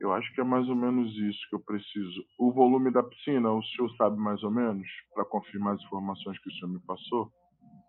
Eu 0.00 0.12
acho 0.12 0.32
que 0.34 0.40
é 0.40 0.44
mais 0.44 0.68
ou 0.68 0.76
menos 0.76 1.12
isso 1.16 1.40
que 1.48 1.56
eu 1.56 1.60
preciso. 1.60 2.24
O 2.38 2.52
volume 2.52 2.90
da 2.90 3.02
piscina, 3.02 3.52
o 3.52 3.62
senhor 3.62 3.90
sabe 3.96 4.18
mais 4.18 4.42
ou 4.42 4.50
menos, 4.50 4.86
para 5.14 5.24
confirmar 5.24 5.74
as 5.74 5.82
informações 5.82 6.38
que 6.40 6.50
o 6.50 6.52
senhor 6.52 6.72
me 6.72 6.80
passou? 6.80 7.30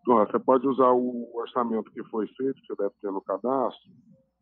Você 0.06 0.38
pode 0.38 0.68
usar 0.68 0.92
o 0.92 1.32
orçamento 1.36 1.92
que 1.92 2.04
foi 2.06 2.28
feito, 2.28 2.62
que 2.62 2.76
deve 2.76 2.94
ter 3.02 3.12
no 3.12 3.22
cadastro, 3.22 3.92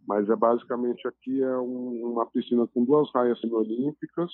mas 0.05 0.29
é 0.29 0.35
basicamente 0.35 1.07
aqui 1.07 1.41
é 1.41 1.57
um, 1.57 2.11
uma 2.11 2.25
piscina 2.25 2.67
com 2.67 2.83
duas 2.83 3.09
raias 3.13 3.39
semiolímpicas, 3.39 4.29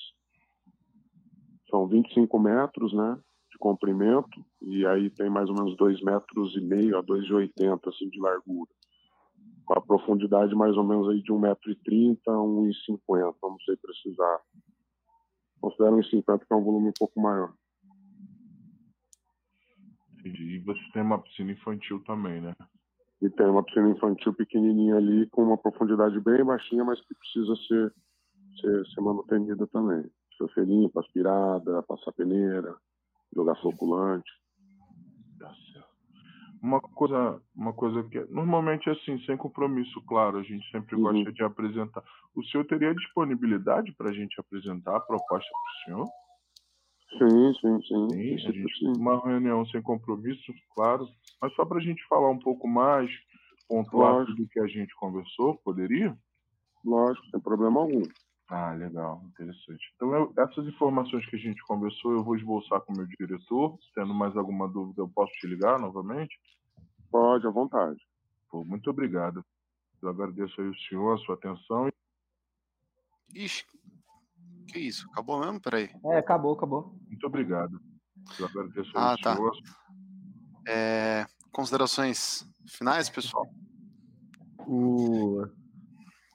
são 1.69 1.87
25 1.87 2.39
metros, 2.39 2.91
né, 2.93 3.15
de 3.51 3.57
comprimento, 3.59 4.43
e 4.63 4.83
aí 4.87 5.11
tem 5.11 5.29
mais 5.29 5.47
ou 5.49 5.55
menos 5.55 5.77
2 5.77 6.01
metros 6.01 6.55
e 6.55 6.61
meio 6.61 6.97
a 6.97 7.03
2,80 7.03 7.79
assim 7.87 8.09
de 8.09 8.19
largura, 8.19 8.71
com 9.69 9.77
a 9.77 9.81
profundidade 9.81 10.55
mais 10.55 10.75
ou 10.75 10.83
menos 10.83 11.07
aí 11.09 11.21
de 11.21 11.31
1,30m 11.31 12.17
a 12.27 12.31
1,50m, 12.31 13.35
não 13.43 13.59
sei 13.59 13.77
precisar. 13.77 14.39
Considero 15.61 15.97
1,50m 15.97 16.39
que 16.39 16.51
é 16.51 16.55
um 16.55 16.63
volume 16.63 16.89
um 16.89 16.93
pouco 16.97 17.21
maior. 17.21 17.53
Entendi. 20.13 20.55
E 20.55 20.59
você 20.59 20.81
tem 20.91 21.03
uma 21.03 21.21
piscina 21.21 21.51
infantil 21.51 22.03
também, 22.03 22.41
né? 22.41 22.55
E 23.21 23.29
tem 23.29 23.45
uma 23.45 23.61
piscina 23.61 23.89
infantil 23.89 24.33
pequenininha 24.33 24.95
ali, 24.95 25.27
com 25.29 25.43
uma 25.43 25.57
profundidade 25.57 26.19
bem 26.19 26.43
baixinha, 26.43 26.83
mas 26.83 26.99
que 27.01 27.13
precisa 27.13 27.55
ser, 27.67 27.93
ser, 28.59 28.87
ser 28.87 29.01
manutenida 29.01 29.67
também. 29.67 30.09
Precisa 30.29 30.53
ser 30.55 30.65
limpa, 30.65 31.01
aspirada, 31.01 31.83
passar 31.83 32.11
peneira, 32.13 32.75
jogar 33.35 33.55
floculante. 33.57 34.31
Tá. 35.37 35.53
Uma 36.61 36.81
coisa, 36.81 37.41
uma 37.55 37.73
coisa 37.73 38.03
que 38.03 38.19
normalmente 38.31 38.89
é 38.89 38.91
assim, 38.91 39.17
sem 39.25 39.37
compromisso, 39.37 40.01
claro, 40.01 40.37
a 40.37 40.43
gente 40.43 40.69
sempre 40.71 40.95
uhum. 40.95 41.03
gosta 41.03 41.31
de 41.31 41.43
apresentar. 41.43 42.03
O 42.35 42.43
senhor 42.43 42.65
teria 42.65 42.93
disponibilidade 42.93 43.93
para 43.93 44.09
a 44.09 44.13
gente 44.13 44.39
apresentar 44.39 44.97
a 44.97 44.99
proposta 44.99 45.49
para 45.49 45.71
o 45.71 45.85
senhor? 45.85 46.07
Sim, 47.17 47.53
sim, 47.59 47.81
sim. 47.81 48.09
sim, 48.09 48.37
gente, 48.37 48.77
sim. 48.77 48.93
Uma 48.97 49.19
reunião 49.25 49.65
sem 49.67 49.81
compromisso, 49.81 50.53
claro. 50.75 51.07
Mas 51.41 51.53
só 51.55 51.65
para 51.65 51.79
a 51.79 51.81
gente 51.81 52.05
falar 52.07 52.29
um 52.29 52.39
pouco 52.39 52.67
mais, 52.67 53.09
pontuar 53.67 54.25
tudo 54.25 54.47
que 54.47 54.59
a 54.59 54.67
gente 54.67 54.93
conversou, 54.95 55.57
poderia? 55.63 56.15
Lógico, 56.83 57.25
sem 57.31 57.39
problema 57.39 57.79
algum. 57.79 58.03
Ah, 58.49 58.73
legal, 58.73 59.21
interessante. 59.27 59.93
Então, 59.95 60.13
eu, 60.13 60.33
essas 60.37 60.65
informações 60.65 61.25
que 61.29 61.35
a 61.35 61.39
gente 61.39 61.61
conversou, 61.63 62.13
eu 62.13 62.23
vou 62.23 62.35
esboçar 62.35 62.81
com 62.81 62.93
o 62.93 62.97
meu 62.97 63.05
diretor. 63.05 63.77
Tendo 63.93 64.13
mais 64.13 64.35
alguma 64.35 64.67
dúvida, 64.67 65.01
eu 65.01 65.09
posso 65.09 65.31
te 65.33 65.47
ligar 65.47 65.79
novamente? 65.79 66.35
Pode, 67.11 67.45
à 67.45 67.51
vontade. 67.51 67.99
Pô, 68.49 68.65
muito 68.65 68.89
obrigado. 68.89 69.45
Eu 70.01 70.09
agradeço 70.09 70.59
aí 70.59 70.67
o 70.67 70.79
senhor, 70.87 71.13
a 71.13 71.17
sua 71.19 71.35
atenção. 71.35 71.89
Ixi, 73.35 73.63
que 74.67 74.79
isso? 74.79 75.07
Acabou 75.11 75.39
mesmo? 75.39 75.59
Peraí. 75.59 75.89
É, 76.05 76.17
acabou, 76.17 76.53
acabou. 76.53 76.95
Muito 77.07 77.25
obrado. 77.25 77.79
Eu 78.39 78.45
agradeço 78.45 78.91
ah, 78.95 79.15
tá. 79.21 79.37
É, 80.67 81.25
considerações 81.51 82.47
finais, 82.67 83.09
pessoal? 83.09 83.47
O... 84.67 85.43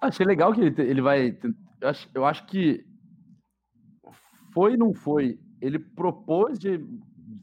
Achei 0.00 0.26
legal 0.26 0.52
que 0.52 0.60
ele, 0.60 0.82
ele 0.82 1.00
vai. 1.00 1.38
Eu 1.84 1.90
acho, 1.90 2.08
eu 2.14 2.24
acho 2.24 2.46
que 2.46 2.82
foi 4.54 4.74
não 4.74 4.94
foi. 4.94 5.38
Ele 5.60 5.78
propôs 5.78 6.58
de 6.58 6.82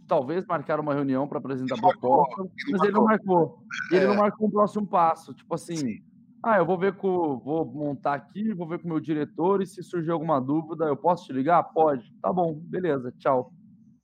talvez 0.08 0.44
marcar 0.48 0.80
uma 0.80 0.96
reunião 0.96 1.28
para 1.28 1.38
apresentar 1.38 1.76
a 1.76 1.80
proposta, 1.80 2.50
mas 2.72 2.82
ele 2.82 2.94
não 2.94 3.04
marcou. 3.04 3.64
E 3.92 3.96
ele 3.96 4.08
não 4.08 4.16
é. 4.16 4.18
marcou 4.18 4.48
um 4.48 4.52
próximo 4.52 4.88
passo. 4.88 5.32
Tipo 5.36 5.54
assim, 5.54 5.76
Sim. 5.76 6.04
Ah, 6.44 6.58
eu 6.58 6.66
vou 6.66 6.76
ver 6.76 6.98
com. 6.98 7.38
Vou 7.38 7.64
montar 7.66 8.16
aqui, 8.16 8.52
vou 8.52 8.68
ver 8.68 8.80
com 8.80 8.88
o 8.88 8.90
meu 8.90 9.00
diretor 9.00 9.62
e 9.62 9.68
se 9.68 9.84
surgir 9.84 10.10
alguma 10.10 10.42
dúvida, 10.42 10.86
eu 10.86 10.98
posso 10.98 11.28
te 11.28 11.34
ligar? 11.34 11.62
Pode. 11.66 12.12
Tá 12.20 12.34
bom, 12.34 12.56
beleza, 12.56 13.14
tchau. 13.20 13.54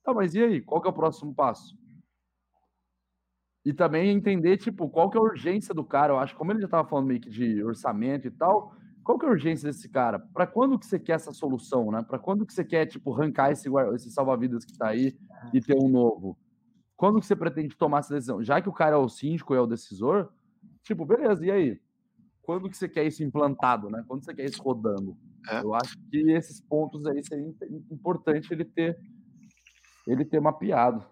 Tá, 0.04 0.14
mas 0.14 0.36
e 0.36 0.44
aí? 0.44 0.60
Qual 0.60 0.80
que 0.80 0.86
é 0.86 0.90
o 0.90 0.94
próximo 0.94 1.34
passo? 1.34 1.76
E 3.64 3.72
também 3.72 4.10
entender, 4.10 4.56
tipo, 4.56 4.88
qual 4.88 5.10
que 5.10 5.18
é 5.18 5.20
a 5.20 5.24
urgência 5.24 5.74
do 5.74 5.82
cara. 5.82 6.12
Eu 6.12 6.18
acho, 6.20 6.36
como 6.36 6.52
ele 6.52 6.60
já 6.60 6.66
estava 6.66 6.88
falando 6.88 7.08
meio 7.08 7.20
que 7.20 7.28
de 7.28 7.60
orçamento 7.64 8.28
e 8.28 8.30
tal, 8.30 8.77
qual 9.08 9.18
que 9.18 9.24
é 9.24 9.28
a 9.30 9.32
urgência 9.32 9.66
desse 9.66 9.88
cara? 9.88 10.18
Para 10.18 10.46
quando 10.46 10.78
que 10.78 10.84
você 10.84 10.98
quer 10.98 11.12
essa 11.12 11.32
solução, 11.32 11.90
né? 11.90 12.02
Para 12.02 12.18
quando 12.18 12.44
que 12.44 12.52
você 12.52 12.62
quer, 12.62 12.84
tipo, 12.84 13.14
arrancar 13.14 13.50
esse, 13.50 13.66
esse 13.94 14.10
salva-vidas 14.10 14.66
que 14.66 14.72
está 14.72 14.88
aí 14.88 15.16
e 15.54 15.62
ter 15.62 15.74
um 15.78 15.88
novo? 15.88 16.36
Quando 16.94 17.18
que 17.18 17.24
você 17.24 17.34
pretende 17.34 17.74
tomar 17.74 18.00
essa 18.00 18.12
decisão? 18.12 18.42
Já 18.42 18.60
que 18.60 18.68
o 18.68 18.72
cara 18.72 18.96
é 18.96 18.98
o 18.98 19.08
síndico 19.08 19.54
e 19.54 19.56
é 19.56 19.60
o 19.60 19.66
decisor, 19.66 20.28
tipo, 20.82 21.06
beleza, 21.06 21.46
e 21.46 21.50
aí? 21.50 21.80
quando 22.42 22.68
que 22.70 22.76
você 22.76 22.88
quer 22.88 23.06
isso 23.06 23.22
implantado, 23.22 23.90
né? 23.90 24.02
Quando 24.08 24.24
você 24.24 24.34
quer 24.34 24.46
isso 24.46 24.62
rodando? 24.62 25.16
É. 25.50 25.60
Eu 25.60 25.74
acho 25.74 25.98
que 26.10 26.30
esses 26.30 26.62
pontos 26.62 27.06
aí 27.06 27.22
seria 27.22 27.46
importante 27.90 28.50
ele 28.52 28.64
ter 28.64 28.98
ele 30.06 30.24
ter 30.24 30.40
mapeado. 30.40 31.04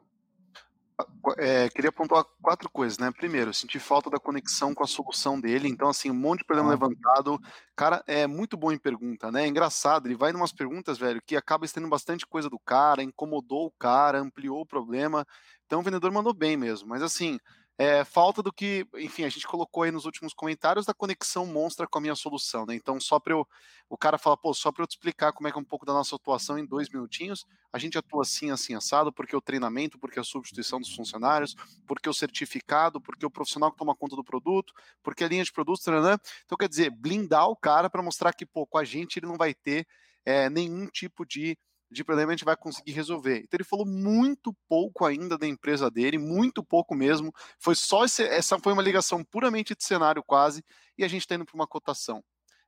É, 1.38 1.68
queria 1.68 1.92
pontuar 1.92 2.24
quatro 2.40 2.70
coisas, 2.70 2.98
né? 2.98 3.10
Primeiro, 3.10 3.52
senti 3.52 3.78
falta 3.78 4.08
da 4.08 4.18
conexão 4.18 4.74
com 4.74 4.82
a 4.82 4.86
solução 4.86 5.38
dele. 5.38 5.68
Então, 5.68 5.88
assim, 5.88 6.10
um 6.10 6.14
monte 6.14 6.38
de 6.38 6.46
problema 6.46 6.70
ah. 6.70 6.72
levantado. 6.72 7.38
Cara, 7.74 8.02
é 8.06 8.26
muito 8.26 8.56
bom 8.56 8.72
em 8.72 8.78
pergunta, 8.78 9.30
né? 9.30 9.44
É 9.44 9.46
engraçado, 9.46 10.06
ele 10.06 10.14
vai 10.14 10.32
em 10.32 10.34
umas 10.34 10.52
perguntas, 10.52 10.96
velho, 10.98 11.20
que 11.26 11.36
acaba 11.36 11.66
estendo 11.66 11.88
bastante 11.88 12.26
coisa 12.26 12.48
do 12.48 12.58
cara, 12.58 13.02
incomodou 13.02 13.66
o 13.66 13.72
cara, 13.72 14.20
ampliou 14.20 14.60
o 14.62 14.66
problema. 14.66 15.26
Então, 15.66 15.80
o 15.80 15.82
vendedor 15.82 16.10
mandou 16.12 16.32
bem 16.32 16.56
mesmo. 16.56 16.88
Mas, 16.88 17.02
assim, 17.02 17.38
é, 17.78 18.04
falta 18.04 18.42
do 18.42 18.50
que, 18.50 18.86
enfim, 18.94 19.24
a 19.24 19.28
gente 19.28 19.46
colocou 19.46 19.82
aí 19.82 19.90
nos 19.90 20.06
últimos 20.06 20.32
comentários 20.32 20.86
da 20.86 20.94
conexão 20.94 21.44
monstra 21.44 21.86
com 21.86 21.98
a 21.98 22.00
minha 22.00 22.14
solução, 22.14 22.64
né? 22.64 22.74
Então, 22.74 22.98
só 22.98 23.20
para 23.20 23.34
eu, 23.34 23.46
o 23.88 23.98
cara 23.98 24.16
fala, 24.16 24.34
pô, 24.34 24.54
só 24.54 24.72
para 24.72 24.82
eu 24.82 24.86
te 24.86 24.92
explicar 24.92 25.32
como 25.32 25.46
é 25.46 25.52
que 25.52 25.58
é 25.58 25.60
um 25.60 25.64
pouco 25.64 25.84
da 25.84 25.92
nossa 25.92 26.16
atuação 26.16 26.58
em 26.58 26.64
dois 26.64 26.88
minutinhos, 26.88 27.44
a 27.70 27.78
gente 27.78 27.98
atua 27.98 28.22
assim, 28.22 28.50
assim, 28.50 28.74
assado, 28.74 29.12
porque 29.12 29.36
o 29.36 29.42
treinamento, 29.42 29.98
porque 29.98 30.18
a 30.18 30.24
substituição 30.24 30.80
dos 30.80 30.94
funcionários, 30.94 31.54
porque 31.86 32.08
o 32.08 32.14
certificado, 32.14 32.98
porque 32.98 33.26
o 33.26 33.30
profissional 33.30 33.70
que 33.70 33.76
toma 33.76 33.94
conta 33.94 34.16
do 34.16 34.24
produto, 34.24 34.72
porque 35.02 35.22
a 35.22 35.28
linha 35.28 35.44
de 35.44 35.52
produtos, 35.52 35.86
né? 35.86 36.16
Então, 36.46 36.56
quer 36.56 36.70
dizer, 36.70 36.90
blindar 36.90 37.46
o 37.48 37.56
cara 37.56 37.90
para 37.90 38.02
mostrar 38.02 38.32
que, 38.32 38.46
pô, 38.46 38.66
com 38.66 38.78
a 38.78 38.84
gente 38.84 39.18
ele 39.18 39.26
não 39.26 39.36
vai 39.36 39.52
ter 39.52 39.86
é, 40.24 40.48
nenhum 40.48 40.86
tipo 40.86 41.26
de 41.26 41.58
de 41.96 42.04
problema 42.04 42.32
a 42.32 42.36
gente 42.36 42.44
vai 42.44 42.56
conseguir 42.56 42.92
resolver. 42.92 43.38
Então 43.38 43.56
ele 43.56 43.64
falou 43.64 43.86
muito 43.86 44.54
pouco 44.68 45.04
ainda 45.04 45.36
da 45.36 45.46
empresa 45.46 45.90
dele, 45.90 46.18
muito 46.18 46.62
pouco 46.62 46.94
mesmo. 46.94 47.32
Foi 47.58 47.74
só 47.74 48.04
esse, 48.04 48.22
essa 48.22 48.58
foi 48.58 48.72
uma 48.72 48.82
ligação 48.82 49.24
puramente 49.24 49.74
de 49.74 49.82
cenário 49.82 50.22
quase, 50.22 50.64
e 50.96 51.04
a 51.04 51.08
gente 51.08 51.22
está 51.22 51.34
indo 51.34 51.44
para 51.44 51.54
uma 51.54 51.66
cotação. 51.66 52.22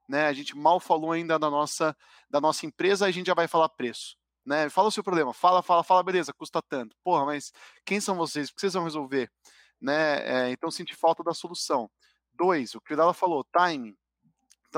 Né? 0.08 0.26
A 0.26 0.32
gente 0.32 0.56
mal 0.56 0.80
falou 0.80 1.12
ainda 1.12 1.38
da 1.38 1.50
nossa, 1.50 1.96
da 2.30 2.40
nossa 2.40 2.64
empresa, 2.66 3.06
a 3.06 3.10
gente 3.10 3.26
já 3.26 3.34
vai 3.34 3.46
falar 3.46 3.68
preço. 3.68 4.16
Né? 4.44 4.70
Fala 4.70 4.88
o 4.88 4.90
seu 4.90 5.04
problema, 5.04 5.34
fala, 5.34 5.62
fala, 5.62 5.84
fala, 5.84 6.02
beleza, 6.02 6.32
custa 6.32 6.62
tanto. 6.62 6.96
Porra, 7.04 7.26
mas 7.26 7.52
quem 7.84 8.00
são 8.00 8.16
vocês? 8.16 8.48
O 8.48 8.54
que 8.54 8.60
vocês 8.60 8.72
vão 8.72 8.84
resolver? 8.84 9.30
Né? 9.80 10.46
É, 10.46 10.50
então 10.50 10.70
senti 10.70 10.94
falta 10.94 11.22
da 11.22 11.34
solução. 11.34 11.90
Dois, 12.32 12.74
o 12.74 12.80
que 12.80 12.94
ela 12.94 13.12
falou, 13.12 13.44
timing. 13.52 13.94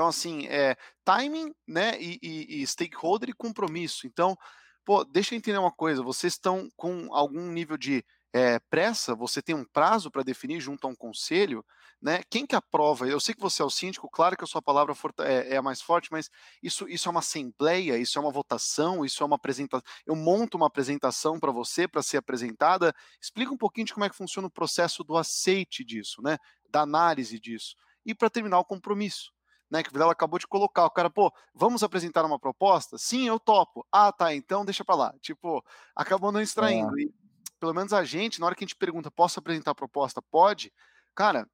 Então, 0.01 0.09
assim, 0.09 0.47
é 0.47 0.75
timing, 1.05 1.53
né, 1.67 1.95
e, 2.01 2.17
e, 2.23 2.63
e 2.63 2.65
stakeholder 2.67 3.29
e 3.29 3.33
compromisso. 3.33 4.07
Então, 4.07 4.35
pô, 4.83 5.03
deixa 5.05 5.35
eu 5.35 5.37
entender 5.37 5.59
uma 5.59 5.71
coisa, 5.71 6.01
vocês 6.01 6.33
estão 6.33 6.67
com 6.75 7.13
algum 7.13 7.51
nível 7.51 7.77
de 7.77 8.03
é, 8.33 8.57
pressa, 8.67 9.13
você 9.13 9.43
tem 9.43 9.53
um 9.53 9.63
prazo 9.63 10.09
para 10.09 10.23
definir 10.23 10.59
junto 10.59 10.87
a 10.87 10.89
um 10.89 10.95
conselho, 10.95 11.63
né? 12.01 12.23
Quem 12.31 12.47
que 12.47 12.55
aprova? 12.55 13.07
Eu 13.07 13.19
sei 13.19 13.35
que 13.35 13.41
você 13.41 13.61
é 13.61 13.65
o 13.65 13.69
síndico, 13.69 14.09
claro 14.09 14.35
que 14.35 14.43
a 14.43 14.47
sua 14.47 14.59
palavra 14.59 14.95
é, 15.19 15.53
é, 15.53 15.57
a 15.57 15.61
mais 15.61 15.83
forte, 15.83 16.09
mas 16.11 16.31
isso, 16.63 16.89
isso 16.89 17.07
é 17.07 17.11
uma 17.11 17.19
assembleia, 17.19 17.95
isso 17.99 18.17
é 18.17 18.21
uma 18.21 18.31
votação, 18.31 19.05
isso 19.05 19.21
é 19.21 19.25
uma 19.27 19.35
apresentação. 19.35 19.85
Eu 20.03 20.15
monto 20.15 20.57
uma 20.57 20.65
apresentação 20.65 21.39
para 21.39 21.51
você 21.51 21.87
para 21.87 22.01
ser 22.01 22.17
apresentada. 22.17 22.91
Explica 23.21 23.53
um 23.53 23.57
pouquinho 23.57 23.85
de 23.85 23.93
como 23.93 24.03
é 24.03 24.09
que 24.09 24.15
funciona 24.15 24.47
o 24.47 24.51
processo 24.51 25.03
do 25.03 25.15
aceite 25.15 25.85
disso, 25.85 26.23
né? 26.23 26.39
Da 26.71 26.81
análise 26.81 27.39
disso. 27.39 27.75
E 28.03 28.15
para 28.15 28.31
terminar 28.31 28.57
o 28.57 28.65
compromisso 28.65 29.31
né, 29.71 29.81
que 29.81 29.89
o 29.89 29.93
Vilela 29.93 30.11
acabou 30.11 30.37
de 30.37 30.45
colocar. 30.45 30.85
O 30.85 30.91
cara, 30.91 31.09
pô, 31.09 31.33
vamos 31.55 31.81
apresentar 31.81 32.25
uma 32.25 32.37
proposta? 32.37 32.97
Sim, 32.97 33.27
eu 33.27 33.39
topo. 33.39 33.87
Ah, 33.89 34.11
tá, 34.11 34.35
então 34.35 34.65
deixa 34.65 34.83
para 34.83 34.95
lá. 34.95 35.15
Tipo, 35.21 35.63
acabou 35.95 36.31
não 36.31 36.41
extraindo. 36.41 36.99
É. 36.99 37.03
E, 37.03 37.13
pelo 37.57 37.73
menos 37.73 37.93
a 37.93 38.03
gente, 38.03 38.39
na 38.39 38.47
hora 38.47 38.55
que 38.55 38.65
a 38.65 38.67
gente 38.67 38.75
pergunta, 38.75 39.09
posso 39.09 39.39
apresentar 39.39 39.71
a 39.71 39.75
proposta? 39.75 40.21
Pode. 40.21 40.73
Cara, 41.15 41.47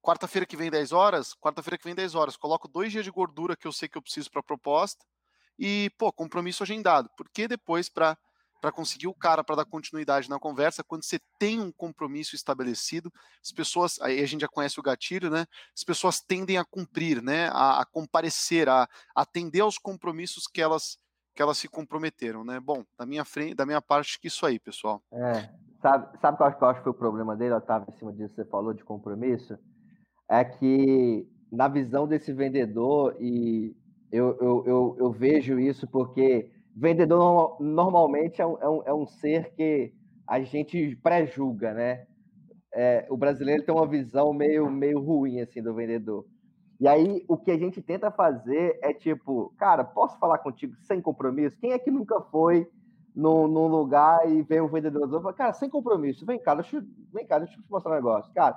quarta-feira 0.00 0.46
que 0.46 0.56
vem 0.56 0.70
10 0.70 0.92
horas, 0.92 1.34
quarta-feira 1.34 1.76
que 1.76 1.84
vem 1.84 1.94
10 1.94 2.14
horas, 2.14 2.36
coloco 2.36 2.66
dois 2.66 2.90
dias 2.90 3.04
de 3.04 3.10
gordura 3.10 3.54
que 3.54 3.66
eu 3.66 3.72
sei 3.72 3.88
que 3.88 3.98
eu 3.98 4.02
preciso 4.02 4.30
para 4.30 4.40
a 4.40 4.44
proposta 4.44 5.04
e, 5.58 5.90
pô, 5.98 6.10
compromisso 6.10 6.62
agendado. 6.62 7.10
Porque 7.14 7.46
depois, 7.46 7.90
para 7.90 8.16
para 8.60 8.72
conseguir 8.72 9.06
o 9.06 9.14
cara 9.14 9.44
para 9.44 9.56
dar 9.56 9.64
continuidade 9.64 10.28
na 10.28 10.38
conversa, 10.38 10.84
quando 10.84 11.04
você 11.04 11.20
tem 11.38 11.60
um 11.60 11.72
compromisso 11.72 12.34
estabelecido, 12.34 13.12
as 13.42 13.52
pessoas, 13.52 14.00
aí 14.00 14.20
a 14.20 14.26
gente 14.26 14.40
já 14.40 14.48
conhece 14.48 14.78
o 14.78 14.82
gatilho, 14.82 15.30
né? 15.30 15.46
As 15.76 15.84
pessoas 15.84 16.20
tendem 16.20 16.58
a 16.58 16.64
cumprir, 16.64 17.22
né? 17.22 17.48
A, 17.48 17.80
a 17.80 17.86
comparecer, 17.86 18.68
a, 18.68 18.82
a 19.14 19.22
atender 19.22 19.60
aos 19.60 19.78
compromissos 19.78 20.46
que 20.46 20.60
elas 20.60 20.98
que 21.34 21.42
elas 21.42 21.56
se 21.56 21.68
comprometeram, 21.68 22.42
né? 22.42 22.58
Bom, 22.58 22.84
da 22.98 23.06
minha 23.06 23.24
frente, 23.24 23.54
da 23.54 23.64
minha 23.64 23.80
parte, 23.80 24.18
que 24.18 24.26
isso 24.26 24.44
aí, 24.44 24.58
pessoal. 24.58 25.00
É, 25.12 25.48
sabe, 25.80 26.18
sabe 26.18 26.36
qual, 26.36 26.74
que 26.74 26.82
foi 26.82 26.90
o 26.90 26.94
problema 26.94 27.36
dele, 27.36 27.54
Otávio, 27.54 27.86
em 27.88 27.96
cima 27.96 28.12
disso 28.12 28.34
você 28.34 28.44
falou 28.44 28.74
de 28.74 28.82
compromisso? 28.82 29.56
É 30.28 30.44
que 30.44 31.28
na 31.52 31.68
visão 31.68 32.08
desse 32.08 32.32
vendedor, 32.32 33.16
e 33.20 33.76
eu, 34.10 34.36
eu, 34.40 34.64
eu, 34.66 34.96
eu 34.98 35.12
vejo 35.12 35.60
isso 35.60 35.86
porque 35.86 36.50
vendedor 36.78 37.56
normalmente 37.60 38.40
é 38.40 38.46
um, 38.46 38.58
é 38.60 38.68
um, 38.68 38.82
é 38.86 38.94
um 38.94 39.06
ser 39.06 39.52
que 39.54 39.92
a 40.26 40.40
gente 40.40 40.96
pré-julga, 41.02 41.74
né? 41.74 42.06
É, 42.72 43.06
o 43.10 43.16
brasileiro 43.16 43.64
tem 43.64 43.74
uma 43.74 43.86
visão 43.86 44.32
meio, 44.32 44.70
meio 44.70 45.00
ruim 45.00 45.40
assim 45.40 45.62
do 45.62 45.74
vendedor. 45.74 46.24
E 46.78 46.86
aí 46.86 47.24
o 47.26 47.36
que 47.36 47.50
a 47.50 47.58
gente 47.58 47.82
tenta 47.82 48.10
fazer 48.10 48.78
é 48.82 48.92
tipo, 48.92 49.52
cara, 49.58 49.82
posso 49.82 50.18
falar 50.18 50.38
contigo 50.38 50.76
sem 50.82 51.00
compromisso? 51.00 51.58
Quem 51.58 51.72
é 51.72 51.78
que 51.78 51.90
nunca 51.90 52.20
foi 52.20 52.68
num, 53.14 53.48
num 53.48 53.66
lugar 53.66 54.30
e 54.30 54.42
vê 54.42 54.60
um 54.60 54.68
vendedor 54.68 55.08
e 55.08 55.10
fala, 55.10 55.32
cara, 55.32 55.52
sem 55.52 55.68
compromisso, 55.68 56.24
vem 56.24 56.38
cá, 56.38 56.54
deixa, 56.54 56.84
vem 57.12 57.26
cá, 57.26 57.40
deixa 57.40 57.58
eu 57.58 57.62
te 57.62 57.70
mostrar 57.70 57.92
um 57.92 57.96
negócio. 57.96 58.32
Cara, 58.32 58.56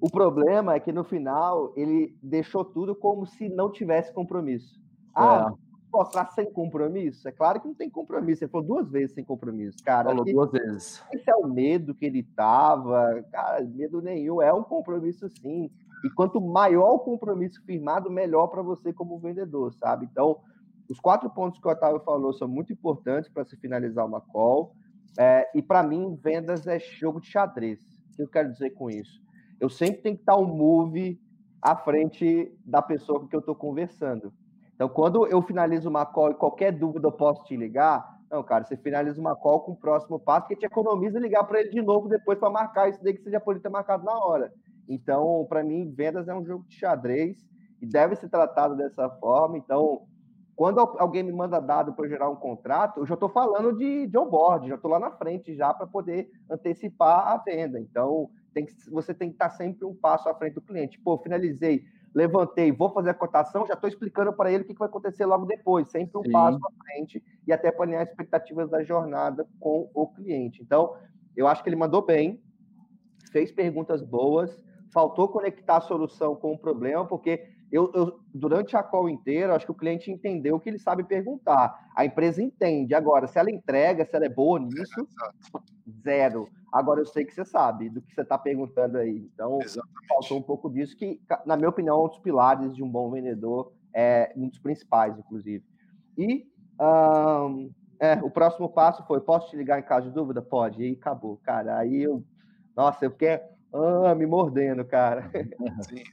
o 0.00 0.10
problema 0.10 0.74
é 0.74 0.80
que 0.80 0.90
no 0.90 1.04
final 1.04 1.72
ele 1.76 2.18
deixou 2.20 2.64
tudo 2.64 2.96
como 2.96 3.24
se 3.26 3.48
não 3.48 3.70
tivesse 3.70 4.12
compromisso. 4.12 4.80
Ah, 5.14 5.52
é 5.52 5.69
mostrar 5.92 6.30
sem 6.30 6.50
compromisso? 6.52 7.28
É 7.28 7.32
claro 7.32 7.60
que 7.60 7.66
não 7.66 7.74
tem 7.74 7.90
compromisso. 7.90 8.44
Ele 8.44 8.50
falou 8.50 8.66
duas 8.66 8.90
vezes 8.90 9.14
sem 9.14 9.24
compromisso, 9.24 9.78
cara. 9.84 10.10
Falou 10.10 10.24
duas 10.24 10.50
vezes. 10.50 11.02
Esse 11.12 11.30
é 11.30 11.34
o 11.34 11.46
medo 11.46 11.94
que 11.94 12.04
ele 12.06 12.22
tava. 12.22 13.24
Cara, 13.30 13.62
medo 13.64 14.00
nenhum. 14.00 14.40
É 14.40 14.52
um 14.52 14.62
compromisso 14.62 15.28
sim. 15.28 15.70
E 16.04 16.10
quanto 16.10 16.40
maior 16.40 16.94
o 16.94 16.98
compromisso 16.98 17.62
firmado, 17.64 18.10
melhor 18.10 18.46
para 18.48 18.62
você 18.62 18.92
como 18.92 19.18
vendedor, 19.18 19.72
sabe? 19.74 20.08
Então, 20.10 20.38
os 20.88 20.98
quatro 20.98 21.28
pontos 21.30 21.60
que 21.60 21.68
o 21.68 21.70
Otávio 21.70 22.00
falou 22.00 22.32
são 22.32 22.48
muito 22.48 22.72
importantes 22.72 23.30
para 23.30 23.44
se 23.44 23.56
finalizar 23.56 24.06
uma 24.06 24.20
call. 24.20 24.74
É, 25.18 25.50
e 25.54 25.62
para 25.62 25.82
mim, 25.82 26.18
vendas 26.22 26.66
é 26.66 26.78
jogo 26.78 27.20
de 27.20 27.28
xadrez. 27.28 27.80
O 28.12 28.16
que 28.16 28.22
eu 28.22 28.28
quero 28.28 28.50
dizer 28.50 28.70
com 28.70 28.88
isso? 28.88 29.20
Eu 29.60 29.68
sempre 29.68 30.00
tenho 30.00 30.16
que 30.16 30.22
estar 30.22 30.36
um 30.36 30.46
move 30.46 31.20
à 31.60 31.76
frente 31.76 32.52
da 32.64 32.80
pessoa 32.80 33.20
com 33.20 33.28
que 33.28 33.36
eu 33.36 33.40
estou 33.40 33.54
conversando. 33.54 34.32
Então, 34.80 34.88
quando 34.88 35.26
eu 35.26 35.42
finalizo 35.42 35.90
uma 35.90 36.06
call 36.06 36.30
e 36.30 36.34
qualquer 36.34 36.72
dúvida 36.72 37.06
eu 37.06 37.12
posso 37.12 37.44
te 37.44 37.54
ligar, 37.54 38.18
não, 38.30 38.42
cara, 38.42 38.64
você 38.64 38.78
finaliza 38.78 39.20
uma 39.20 39.36
call 39.36 39.60
com 39.60 39.72
o 39.72 39.76
próximo 39.76 40.18
passo, 40.18 40.48
que 40.48 40.56
te 40.56 40.64
economiza 40.64 41.18
ligar 41.18 41.44
para 41.44 41.60
ele 41.60 41.68
de 41.68 41.82
novo 41.82 42.08
depois 42.08 42.38
para 42.38 42.48
marcar 42.48 42.88
isso 42.88 42.98
daí 43.04 43.12
que 43.12 43.22
você 43.22 43.30
já 43.30 43.38
poderia 43.38 43.64
ter 43.64 43.68
marcado 43.68 44.06
na 44.06 44.16
hora. 44.24 44.50
Então, 44.88 45.44
para 45.50 45.62
mim, 45.62 45.92
vendas 45.94 46.28
é 46.28 46.34
um 46.34 46.42
jogo 46.42 46.64
de 46.66 46.76
xadrez 46.76 47.46
e 47.78 47.84
deve 47.84 48.16
ser 48.16 48.30
tratado 48.30 48.74
dessa 48.74 49.06
forma. 49.10 49.58
Então, 49.58 50.06
quando 50.56 50.80
alguém 50.80 51.22
me 51.22 51.32
manda 51.32 51.60
dado 51.60 51.92
para 51.92 52.08
gerar 52.08 52.30
um 52.30 52.36
contrato, 52.36 53.00
eu 53.00 53.06
já 53.06 53.12
estou 53.12 53.28
falando 53.28 53.76
de, 53.76 54.06
de 54.06 54.16
onboard, 54.16 54.66
já 54.66 54.76
estou 54.76 54.90
lá 54.90 54.98
na 54.98 55.10
frente 55.10 55.54
já 55.54 55.74
para 55.74 55.86
poder 55.86 56.30
antecipar 56.50 57.28
a 57.28 57.36
venda. 57.36 57.78
Então, 57.78 58.30
tem 58.54 58.64
que, 58.64 58.72
você 58.90 59.12
tem 59.12 59.28
que 59.28 59.34
estar 59.34 59.50
sempre 59.50 59.84
um 59.84 59.94
passo 59.94 60.26
à 60.26 60.34
frente 60.34 60.54
do 60.54 60.62
cliente. 60.62 60.98
Pô, 60.98 61.18
finalizei 61.18 61.84
levantei, 62.14 62.72
vou 62.72 62.90
fazer 62.90 63.10
a 63.10 63.14
cotação, 63.14 63.66
já 63.66 63.74
estou 63.74 63.88
explicando 63.88 64.32
para 64.32 64.50
ele 64.50 64.64
o 64.64 64.66
que, 64.66 64.74
vai 64.74 64.88
acontecer 64.88 65.24
logo 65.24 65.46
depois, 65.46 65.88
sempre 65.88 66.18
um 66.18 66.22
Sim. 66.22 66.32
passo 66.32 66.58
à 66.58 66.84
frente 66.84 67.22
e 67.46 67.52
até 67.52 67.74
alinhar 67.78 68.02
expectativas 68.02 68.68
da 68.68 68.82
jornada 68.82 69.46
com 69.58 69.90
o 69.94 70.06
cliente. 70.08 70.62
Então, 70.62 70.94
eu 71.36 71.46
acho 71.46 71.62
que 71.62 71.68
ele 71.68 71.76
mandou 71.76 72.02
bem, 72.02 72.42
fez 73.30 73.52
perguntas 73.52 74.02
boas, 74.02 74.62
faltou 74.92 75.28
conectar 75.28 75.76
a 75.76 75.80
solução 75.80 76.34
com 76.34 76.52
o 76.52 76.58
problema, 76.58 77.06
porque 77.06 77.46
eu, 77.70 77.90
eu, 77.94 78.20
durante 78.34 78.76
a 78.76 78.82
call 78.82 79.08
inteira, 79.08 79.54
acho 79.54 79.64
que 79.64 79.72
o 79.72 79.76
cliente 79.76 80.10
entendeu 80.10 80.58
que 80.58 80.68
ele 80.68 80.78
sabe 80.78 81.04
perguntar. 81.04 81.88
A 81.94 82.04
empresa 82.04 82.42
entende. 82.42 82.94
Agora, 82.94 83.28
se 83.28 83.38
ela 83.38 83.50
entrega, 83.50 84.04
se 84.04 84.16
ela 84.16 84.26
é 84.26 84.28
boa 84.28 84.58
nisso, 84.58 85.06
zero. 86.02 86.48
Agora 86.72 87.00
eu 87.00 87.06
sei 87.06 87.24
que 87.24 87.34
você 87.34 87.44
sabe 87.44 87.88
do 87.88 88.00
que 88.00 88.14
você 88.14 88.22
está 88.22 88.38
perguntando 88.38 88.98
aí. 88.98 89.28
Então, 89.34 89.60
Exatamente. 89.60 90.06
faltou 90.08 90.38
um 90.38 90.42
pouco 90.42 90.70
disso, 90.70 90.96
que, 90.96 91.20
na 91.44 91.56
minha 91.56 91.68
opinião, 91.68 91.96
é 91.96 92.04
um 92.04 92.08
dos 92.08 92.18
pilares 92.18 92.74
de 92.74 92.82
um 92.82 92.88
bom 92.88 93.10
vendedor, 93.10 93.72
é 93.92 94.32
um 94.36 94.48
dos 94.48 94.58
principais, 94.58 95.18
inclusive. 95.18 95.64
E 96.16 96.46
um, 96.80 97.72
é, 97.98 98.14
o 98.22 98.30
próximo 98.30 98.68
passo 98.68 99.04
foi: 99.06 99.20
posso 99.20 99.50
te 99.50 99.56
ligar 99.56 99.78
em 99.78 99.82
caso 99.82 100.08
de 100.08 100.14
dúvida? 100.14 100.40
Pode. 100.40 100.82
E 100.82 100.92
acabou, 100.92 101.36
cara. 101.38 101.78
Aí 101.78 102.02
eu. 102.02 102.24
Nossa, 102.76 103.04
eu 103.04 103.10
fiquei 103.10 103.40
ah, 103.72 104.14
me 104.14 104.26
mordendo, 104.26 104.84
cara. 104.84 105.30
Sim. 105.88 106.04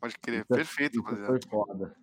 Pode 0.00 0.18
crer, 0.18 0.40
isso, 0.40 0.54
é 0.54 0.56
perfeito, 0.56 0.98
isso 0.98 1.26
Foi 1.26 1.40
foda. 1.48 1.94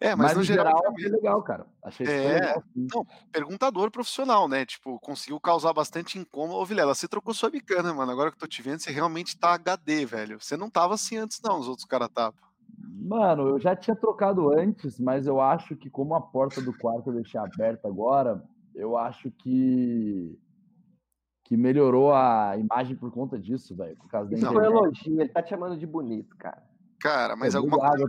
É, 0.00 0.16
mas, 0.16 0.28
mas 0.28 0.36
no 0.38 0.42
geral, 0.42 0.78
geral 0.78 0.94
achei 0.94 1.10
legal, 1.10 1.42
cara. 1.42 1.66
Achei 1.82 2.06
é, 2.06 2.34
legal, 2.34 2.64
não, 2.74 3.06
perguntador 3.30 3.90
profissional, 3.90 4.48
né? 4.48 4.64
Tipo, 4.64 4.98
conseguiu 4.98 5.38
causar 5.38 5.74
bastante 5.74 6.18
incômodo. 6.18 6.58
Ô, 6.58 6.64
Vilela, 6.64 6.94
você 6.94 7.06
trocou 7.06 7.34
sua 7.34 7.50
bicana, 7.50 7.92
mano. 7.92 8.10
Agora 8.10 8.30
que 8.30 8.36
eu 8.36 8.40
tô 8.40 8.46
te 8.46 8.62
vendo, 8.62 8.78
você 8.78 8.90
realmente 8.90 9.38
tá 9.38 9.52
HD, 9.52 10.06
velho. 10.06 10.40
Você 10.40 10.56
não 10.56 10.70
tava 10.70 10.94
assim 10.94 11.18
antes, 11.18 11.38
não, 11.42 11.60
os 11.60 11.68
outros 11.68 11.84
caras 11.84 12.08
estavam. 12.08 12.40
Mano, 12.78 13.48
eu 13.48 13.60
já 13.60 13.76
tinha 13.76 13.94
trocado 13.94 14.50
antes, 14.58 14.98
mas 14.98 15.26
eu 15.26 15.38
acho 15.38 15.76
que 15.76 15.90
como 15.90 16.14
a 16.14 16.20
porta 16.20 16.62
do 16.62 16.72
quarto 16.72 17.10
eu 17.10 17.14
deixei 17.14 17.38
aberta 17.38 17.86
agora, 17.86 18.42
eu 18.74 18.96
acho 18.96 19.30
que 19.30 20.38
que 21.44 21.56
melhorou 21.56 22.14
a 22.14 22.56
imagem 22.56 22.94
por 22.94 23.10
conta 23.10 23.36
disso, 23.36 23.74
velho. 23.74 23.96
Por 23.96 24.08
causa 24.08 24.30
da 24.30 24.36
Isso 24.36 24.46
foi 24.46 24.64
elogio, 24.64 25.20
ele 25.20 25.28
tá 25.28 25.42
te 25.42 25.50
chamando 25.50 25.76
de 25.76 25.84
bonito, 25.84 26.36
cara. 26.36 26.69
Cara, 27.00 27.34
mas 27.34 27.54
alguma 27.54 27.78
coisa. 27.78 28.06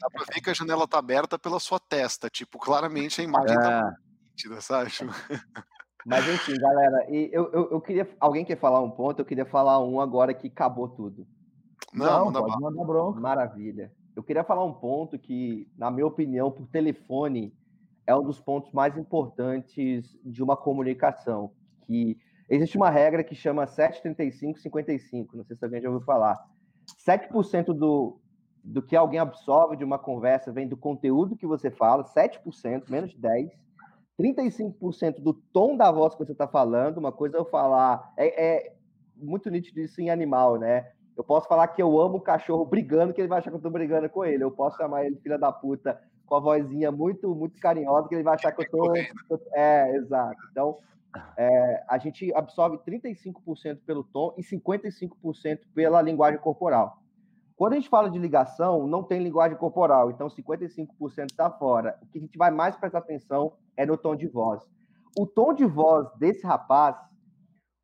Dá 0.00 0.10
pra 0.10 0.24
ver 0.34 0.40
que 0.40 0.50
a 0.50 0.54
janela 0.54 0.86
tá 0.88 0.98
aberta 0.98 1.38
pela 1.38 1.60
sua 1.60 1.78
testa. 1.78 2.28
Tipo, 2.28 2.58
claramente 2.58 3.20
a 3.20 3.24
imagem 3.24 3.56
tá 3.56 3.62
é. 3.62 3.80
tá 3.82 3.96
nítida, 4.30 4.60
sabe? 4.60 4.90
Mas 6.04 6.28
enfim, 6.28 6.58
galera, 6.58 7.06
e 7.08 7.30
eu, 7.32 7.50
eu, 7.52 7.70
eu, 7.70 7.80
queria. 7.80 8.08
Alguém 8.18 8.44
quer 8.44 8.58
falar 8.58 8.80
um 8.80 8.90
ponto? 8.90 9.20
Eu 9.20 9.24
queria 9.24 9.46
falar 9.46 9.78
um 9.78 10.00
agora 10.00 10.34
que 10.34 10.48
acabou 10.48 10.88
tudo. 10.88 11.24
Não, 11.94 12.30
Não 12.30 12.42
pode 12.42 12.60
mandar 12.60 12.84
bronca. 12.84 13.20
Maravilha. 13.20 13.92
Eu 14.16 14.22
queria 14.22 14.42
falar 14.42 14.64
um 14.64 14.72
ponto 14.72 15.16
que, 15.18 15.70
na 15.78 15.90
minha 15.90 16.06
opinião, 16.06 16.50
por 16.50 16.66
telefone, 16.66 17.54
é 18.06 18.14
um 18.14 18.22
dos 18.22 18.40
pontos 18.40 18.72
mais 18.72 18.96
importantes 18.98 20.18
de 20.24 20.42
uma 20.42 20.56
comunicação. 20.56 21.52
Que 21.86 22.18
existe 22.50 22.76
uma 22.76 22.90
regra 22.90 23.22
que 23.22 23.34
chama 23.36 23.66
735-55. 23.66 25.28
Não 25.34 25.44
sei 25.44 25.56
se 25.56 25.64
alguém 25.64 25.80
já 25.80 25.88
ouviu 25.88 26.04
falar. 26.04 26.36
7% 27.06 27.72
do, 27.72 28.20
do 28.62 28.80
que 28.80 28.94
alguém 28.94 29.18
absorve 29.18 29.76
de 29.76 29.84
uma 29.84 29.98
conversa 29.98 30.52
vem 30.52 30.68
do 30.68 30.76
conteúdo 30.76 31.36
que 31.36 31.46
você 31.46 31.70
fala, 31.70 32.04
7%, 32.04 32.88
menos 32.88 33.10
de 33.10 33.18
10%. 33.18 33.50
35% 34.20 35.20
do 35.20 35.32
tom 35.32 35.76
da 35.76 35.90
voz 35.90 36.14
que 36.14 36.24
você 36.24 36.32
está 36.32 36.46
falando, 36.46 36.98
uma 36.98 37.10
coisa 37.10 37.38
eu 37.38 37.44
falar, 37.44 38.12
é, 38.16 38.44
é, 38.44 38.74
muito 39.16 39.50
nítido 39.50 39.80
isso 39.80 40.00
em 40.00 40.10
animal, 40.10 40.58
né? 40.58 40.92
Eu 41.16 41.24
posso 41.24 41.48
falar 41.48 41.68
que 41.68 41.82
eu 41.82 42.00
amo 42.00 42.18
o 42.18 42.20
cachorro 42.20 42.64
brigando, 42.64 43.12
que 43.12 43.20
ele 43.20 43.28
vai 43.28 43.38
achar 43.38 43.50
que 43.50 43.54
eu 43.54 43.58
estou 43.58 43.70
brigando 43.70 44.08
com 44.08 44.24
ele. 44.24 44.42
Eu 44.44 44.50
posso 44.50 44.76
chamar 44.78 45.04
ele 45.04 45.16
filha 45.16 45.38
da 45.38 45.52
puta 45.52 46.00
com 46.24 46.36
a 46.36 46.40
vozinha 46.40 46.90
muito, 46.90 47.34
muito 47.34 47.60
carinhosa, 47.60 48.08
que 48.08 48.14
ele 48.14 48.22
vai 48.22 48.34
achar 48.34 48.52
que 48.52 48.62
eu 48.62 48.70
tô. 48.70 48.92
É, 49.54 49.94
exato. 49.96 50.36
Então, 50.50 50.78
é, 51.36 51.84
a 51.88 51.98
gente 51.98 52.32
absorve 52.34 52.78
35% 52.78 53.80
pelo 53.84 54.02
tom 54.04 54.34
e 54.38 54.42
55% 54.42 55.58
pela 55.74 56.00
linguagem 56.00 56.40
corporal. 56.40 57.01
Quando 57.62 57.74
a 57.74 57.76
gente 57.76 57.88
fala 57.88 58.10
de 58.10 58.18
ligação, 58.18 58.88
não 58.88 59.04
tem 59.04 59.22
linguagem 59.22 59.56
corporal, 59.56 60.10
então 60.10 60.26
55% 60.26 61.30
está 61.30 61.48
fora. 61.48 61.96
O 62.02 62.06
que 62.06 62.18
a 62.18 62.20
gente 62.20 62.36
vai 62.36 62.50
mais 62.50 62.74
prestar 62.74 62.98
atenção 62.98 63.52
é 63.76 63.86
no 63.86 63.96
tom 63.96 64.16
de 64.16 64.26
voz. 64.26 64.68
O 65.16 65.28
tom 65.28 65.54
de 65.54 65.64
voz 65.64 66.12
desse 66.16 66.44
rapaz 66.44 66.96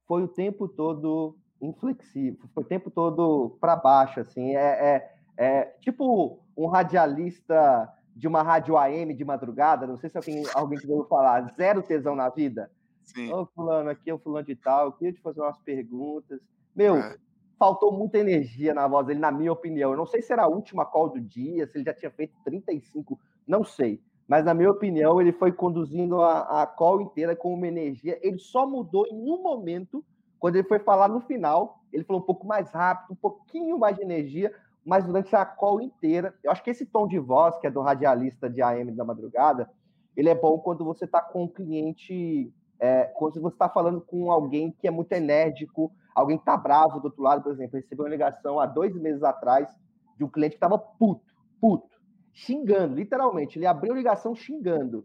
foi 0.05 0.25
o 0.25 0.27
tempo 0.27 0.67
todo 0.67 1.39
inflexível, 1.63 2.49
foi 2.53 2.65
o 2.65 2.67
tempo 2.67 2.91
todo 2.91 3.57
para 3.61 3.77
baixo, 3.77 4.19
assim, 4.19 4.57
é, 4.57 4.97
é, 4.97 5.13
é, 5.37 5.65
tipo 5.81 6.43
um 6.57 6.67
radialista 6.67 7.89
de 8.17 8.27
uma 8.27 8.43
rádio 8.43 8.77
AM 8.77 9.15
de 9.15 9.25
madrugada, 9.25 9.87
não 9.87 9.97
sei 9.97 10.11
se 10.11 10.17
alguém, 10.17 10.43
alguém 10.55 10.81
que 10.81 10.89
deu 10.89 11.05
falar, 11.05 11.55
zero 11.55 11.85
tesão 11.85 12.17
na 12.17 12.29
vida. 12.29 12.69
Sim. 13.05 13.33
Ô, 13.33 13.47
fulano, 13.47 13.91
aqui 13.91 14.11
é 14.11 14.15
o 14.15 14.19
fulano 14.19 14.45
de 14.45 14.57
tal, 14.57 14.87
eu 14.87 14.93
queria 14.95 15.15
te 15.15 15.21
fazer 15.21 15.41
umas 15.41 15.59
perguntas. 15.59 16.41
Meu, 16.75 16.97
é. 16.97 17.17
Faltou 17.59 17.93
muita 17.93 18.19
energia 18.19 18.73
na 18.73 18.87
voz 18.87 19.07
dele, 19.07 19.19
na 19.19 19.33
minha 19.33 19.53
opinião. 19.53 19.91
Eu 19.91 19.97
não 19.97 20.07
sei 20.07 20.23
se 20.23 20.33
era 20.33 20.45
a 20.45 20.49
última 20.49 20.85
call 20.85 21.11
do 21.11 21.21
dia, 21.21 21.67
se 21.67 21.77
ele 21.77 21.85
já 21.85 21.93
tinha 21.93 22.11
feito 22.11 22.35
35, 22.45 23.19
não 23.47 23.65
sei. 23.65 24.01
Mas, 24.27 24.45
na 24.45 24.53
minha 24.53 24.71
opinião, 24.71 25.21
ele 25.21 25.33
foi 25.33 25.51
conduzindo 25.51 26.21
a, 26.21 26.63
a 26.63 26.67
call 26.67 27.01
inteira 27.01 27.35
com 27.35 27.53
uma 27.53 27.67
energia. 27.67 28.19
Ele 28.23 28.39
só 28.39 28.67
mudou 28.67 29.07
em 29.07 29.31
um 29.31 29.43
momento, 29.43 30.05
quando 30.39 30.57
ele 30.57 30.69
foi 30.69 30.79
falar 30.79 31.09
no 31.09 31.21
final, 31.23 31.83
ele 31.93 32.05
falou 32.05 32.23
um 32.23 32.27
pouco 32.27 32.47
mais 32.47 32.71
rápido, 32.71 33.13
um 33.13 33.17
pouquinho 33.17 33.79
mais 33.79 33.97
de 33.97 34.03
energia, 34.03 34.53
mas 34.85 35.05
durante 35.05 35.35
a 35.35 35.45
call 35.45 35.81
inteira, 35.81 36.35
eu 36.45 36.51
acho 36.51 36.63
que 36.63 36.71
esse 36.71 36.87
tom 36.87 37.07
de 37.07 37.19
voz, 37.19 37.59
que 37.59 37.67
é 37.67 37.71
do 37.71 37.81
radialista 37.81 38.49
de 38.49 38.63
AM 38.63 38.93
da 38.93 39.05
madrugada, 39.05 39.69
ele 40.17 40.29
é 40.29 40.35
bom 40.35 40.59
quando 40.59 40.85
você 40.85 41.05
está 41.05 41.21
com 41.21 41.45
um 41.45 41.49
cliente, 41.49 42.53
é, 42.79 43.05
quando 43.05 43.41
você 43.41 43.55
está 43.55 43.69
falando 43.69 44.01
com 44.01 44.31
alguém 44.31 44.71
que 44.71 44.87
é 44.87 44.91
muito 44.91 45.13
enérgico, 45.13 45.93
alguém 46.19 46.37
está 46.37 46.57
bravo 46.57 47.01
do 47.01 47.07
outro 47.07 47.23
lado, 47.23 47.43
por 47.43 47.53
exemplo. 47.53 47.77
Eu 47.77 47.81
recebi 47.81 48.03
uma 48.03 48.09
ligação 48.09 48.59
há 48.59 48.67
dois 48.67 48.95
meses 48.97 49.23
atrás 49.23 49.69
de 50.17 50.25
um 50.25 50.29
cliente 50.29 50.53
que 50.53 50.57
estava 50.57 50.79
puto, 50.79 51.35
puto 51.61 51.99
xingando, 52.33 52.95
literalmente. 52.95 53.59
Ele 53.59 53.67
abriu 53.67 53.93
a 53.93 53.97
ligação 53.97 54.35
xingando. 54.35 55.05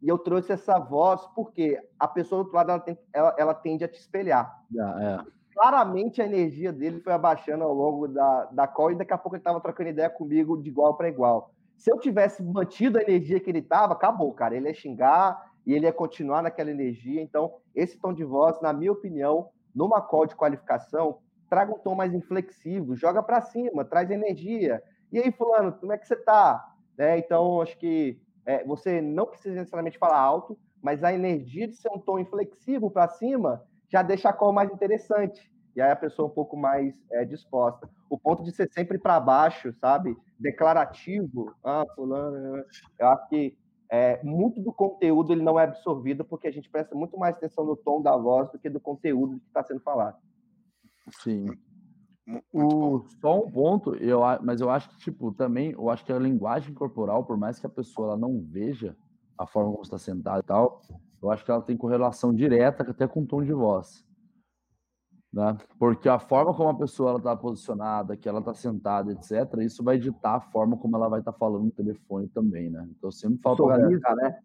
E 0.00 0.08
eu 0.08 0.18
trouxe 0.18 0.52
essa 0.52 0.78
voz 0.78 1.24
porque 1.34 1.78
a 1.98 2.08
pessoa 2.08 2.38
do 2.38 2.44
outro 2.44 2.56
lado 2.56 2.70
ela, 2.70 2.80
tem, 2.80 2.98
ela, 3.12 3.36
ela 3.38 3.54
tende 3.54 3.84
a 3.84 3.88
te 3.88 3.98
espelhar. 3.98 4.52
é. 5.00 5.32
Claramente 5.54 6.22
a 6.22 6.26
energia 6.26 6.72
dele 6.72 7.00
foi 7.00 7.12
abaixando 7.12 7.62
ao 7.62 7.74
longo 7.74 8.08
da, 8.08 8.46
da 8.46 8.66
call 8.66 8.90
e 8.90 8.94
daqui 8.96 9.12
a 9.12 9.18
pouco 9.18 9.36
ele 9.36 9.40
estava 9.40 9.60
trocando 9.60 9.90
ideia 9.90 10.08
comigo 10.08 10.60
de 10.60 10.70
igual 10.70 10.96
para 10.96 11.08
igual. 11.08 11.52
Se 11.76 11.92
eu 11.92 11.98
tivesse 11.98 12.42
mantido 12.42 12.98
a 12.98 13.02
energia 13.02 13.38
que 13.38 13.50
ele 13.50 13.58
estava, 13.58 13.92
acabou, 13.92 14.32
cara. 14.32 14.56
Ele 14.56 14.68
ia 14.68 14.74
xingar 14.74 15.52
e 15.66 15.74
ele 15.74 15.86
ia 15.86 15.92
continuar 15.92 16.42
naquela 16.42 16.70
energia. 16.70 17.20
Então, 17.20 17.54
esse 17.74 17.98
tom 17.98 18.12
de 18.12 18.24
voz, 18.24 18.60
na 18.60 18.72
minha 18.72 18.90
opinião, 18.90 19.50
numa 19.74 20.00
call 20.00 20.26
de 20.26 20.36
qualificação, 20.36 21.18
traga 21.48 21.72
um 21.72 21.78
tom 21.78 21.94
mais 21.94 22.14
inflexível, 22.14 22.96
joga 22.96 23.22
para 23.22 23.40
cima, 23.40 23.84
traz 23.84 24.10
energia. 24.10 24.82
E 25.10 25.18
aí, 25.18 25.30
fulano, 25.30 25.72
como 25.72 25.92
é 25.92 25.98
que 25.98 26.06
você 26.06 26.14
está? 26.14 26.72
Né? 26.96 27.18
Então, 27.18 27.60
acho 27.60 27.76
que 27.78 28.20
é, 28.46 28.64
você 28.64 29.00
não 29.00 29.26
precisa 29.26 29.54
necessariamente 29.56 29.98
falar 29.98 30.18
alto, 30.18 30.58
mas 30.80 31.04
a 31.04 31.12
energia 31.12 31.68
de 31.68 31.76
ser 31.76 31.90
um 31.90 31.98
tom 31.98 32.18
inflexível 32.18 32.90
para 32.90 33.08
cima 33.08 33.62
já 33.88 34.02
deixa 34.02 34.30
a 34.30 34.32
call 34.32 34.52
mais 34.52 34.70
interessante. 34.72 35.52
E 35.76 35.80
aí 35.80 35.90
a 35.90 35.96
pessoa 35.96 36.28
um 36.28 36.32
pouco 36.32 36.56
mais 36.56 36.94
é, 37.10 37.24
disposta. 37.24 37.88
O 38.10 38.18
ponto 38.18 38.42
de 38.42 38.52
ser 38.52 38.70
sempre 38.72 38.98
para 38.98 39.18
baixo, 39.20 39.72
sabe? 39.74 40.16
Declarativo. 40.38 41.54
Ah, 41.64 41.84
fulano. 41.94 42.64
Eu 42.98 43.08
acho 43.08 43.28
que 43.28 43.56
é, 43.94 44.18
muito 44.24 44.58
do 44.58 44.72
conteúdo 44.72 45.34
ele 45.34 45.42
não 45.42 45.60
é 45.60 45.64
absorvido 45.64 46.24
porque 46.24 46.48
a 46.48 46.50
gente 46.50 46.70
presta 46.70 46.94
muito 46.94 47.18
mais 47.18 47.36
atenção 47.36 47.62
no 47.62 47.76
tom 47.76 48.00
da 48.00 48.16
voz 48.16 48.50
do 48.50 48.58
que 48.58 48.70
do 48.70 48.80
conteúdo 48.80 49.38
que 49.38 49.46
está 49.48 49.62
sendo 49.62 49.80
falado. 49.80 50.16
Sim. 51.10 51.50
O, 52.50 53.04
só 53.20 53.44
um 53.44 53.50
ponto, 53.50 53.94
eu, 53.96 54.20
mas 54.42 54.62
eu 54.62 54.70
acho 54.70 54.88
que, 54.88 54.96
tipo, 54.96 55.30
também, 55.32 55.72
eu 55.72 55.90
acho 55.90 56.06
que 56.06 56.12
a 56.12 56.18
linguagem 56.18 56.72
corporal, 56.72 57.22
por 57.26 57.36
mais 57.36 57.60
que 57.60 57.66
a 57.66 57.68
pessoa 57.68 58.08
ela 58.08 58.16
não 58.16 58.40
veja 58.40 58.96
a 59.36 59.46
forma 59.46 59.72
como 59.72 59.82
está 59.82 59.98
sentada 59.98 60.40
e 60.40 60.44
tal, 60.44 60.80
eu 61.22 61.30
acho 61.30 61.44
que 61.44 61.50
ela 61.50 61.60
tem 61.60 61.76
correlação 61.76 62.34
direta 62.34 62.82
até 62.90 63.06
com 63.06 63.20
o 63.20 63.26
tom 63.26 63.42
de 63.42 63.52
voz. 63.52 64.06
Né? 65.32 65.56
Porque 65.78 66.08
a 66.08 66.18
forma 66.18 66.52
como 66.52 66.68
a 66.68 66.74
pessoa 66.74 67.16
está 67.16 67.34
posicionada, 67.34 68.16
que 68.16 68.28
ela 68.28 68.40
está 68.40 68.52
sentada, 68.52 69.12
etc., 69.12 69.62
isso 69.62 69.82
vai 69.82 69.98
ditar 69.98 70.36
a 70.36 70.40
forma 70.40 70.76
como 70.76 70.94
ela 70.96 71.08
vai 71.08 71.20
estar 71.20 71.32
tá 71.32 71.38
falando 71.38 71.64
no 71.64 71.70
telefone 71.70 72.28
também, 72.28 72.68
né? 72.68 72.86
Então 72.90 73.10
sempre 73.10 73.40
falta 73.40 73.62
Sorriso, 73.62 74.00
galera, 74.00 74.28
né? 74.28 74.38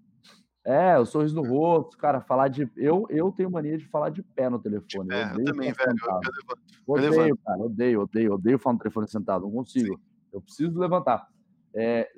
É, 0.63 0.99
o 0.99 1.05
sorriso 1.05 1.33
no 1.33 1.47
rosto, 1.47 1.97
cara, 1.97 2.19
falar 2.19 2.49
de. 2.49 2.69
Eu, 2.75 3.05
eu 3.09 3.31
tenho 3.31 3.49
mania 3.49 3.77
de 3.77 3.85
falar 3.85 4.09
de 4.09 4.21
pé 4.21 4.49
no 4.49 4.59
telefone. 4.59 5.13
É, 5.13 5.23
eu, 5.33 5.39
eu 5.39 5.45
também, 5.45 5.71
velho. 5.71 5.95
Eu, 6.05 6.97
eu 6.97 7.09
odeio, 7.09 7.37
cara, 7.37 7.59
odeio, 7.61 8.01
odeio, 8.01 8.33
odeio 8.33 8.59
falar 8.59 8.73
no 8.73 8.79
telefone 8.79 9.07
sentado, 9.07 9.43
não 9.43 9.51
consigo. 9.51 9.95
Sim. 9.95 10.01
Eu 10.33 10.41
preciso 10.41 10.77
levantar. 10.77 11.25
É, 11.73 12.09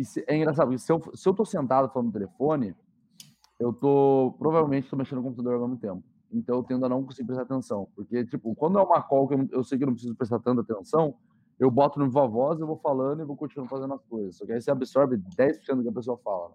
se, 0.00 0.24
é 0.26 0.36
engraçado, 0.36 0.76
se 0.78 0.92
eu, 0.92 1.02
se 1.14 1.28
eu 1.28 1.34
tô 1.34 1.44
sentado 1.44 1.88
falando 1.88 2.06
no 2.06 2.12
telefone, 2.12 2.76
eu 3.58 3.72
tô. 3.72 4.36
Provavelmente 4.38 4.88
tô 4.88 4.96
mexendo 4.96 5.18
no 5.18 5.24
computador 5.24 5.54
ao 5.54 5.66
mesmo 5.66 5.80
tempo. 5.80 6.04
Então 6.36 6.56
eu 6.56 6.62
tendo 6.62 6.84
a 6.84 6.88
não 6.88 7.02
conseguir 7.02 7.26
prestar 7.26 7.42
atenção. 7.42 7.88
Porque, 7.94 8.24
tipo, 8.24 8.54
quando 8.54 8.78
é 8.78 8.82
uma 8.82 9.02
call 9.02 9.26
que 9.26 9.34
eu, 9.34 9.48
eu 9.52 9.64
sei 9.64 9.78
que 9.78 9.84
eu 9.84 9.86
não 9.86 9.94
preciso 9.94 10.14
prestar 10.14 10.38
tanta 10.40 10.60
atenção, 10.60 11.14
eu 11.58 11.70
boto 11.70 11.98
no 11.98 12.06
viva 12.06 12.26
voz, 12.26 12.60
eu 12.60 12.66
vou 12.66 12.76
falando 12.76 13.22
e 13.22 13.24
vou 13.24 13.36
continuando 13.36 13.70
fazendo 13.70 13.94
as 13.94 14.02
coisas. 14.04 14.36
Só 14.36 14.44
que 14.44 14.52
aí 14.52 14.60
você 14.60 14.70
absorve 14.70 15.16
10% 15.16 15.76
do 15.76 15.82
que 15.82 15.88
a 15.88 15.92
pessoa 15.92 16.18
fala. 16.18 16.52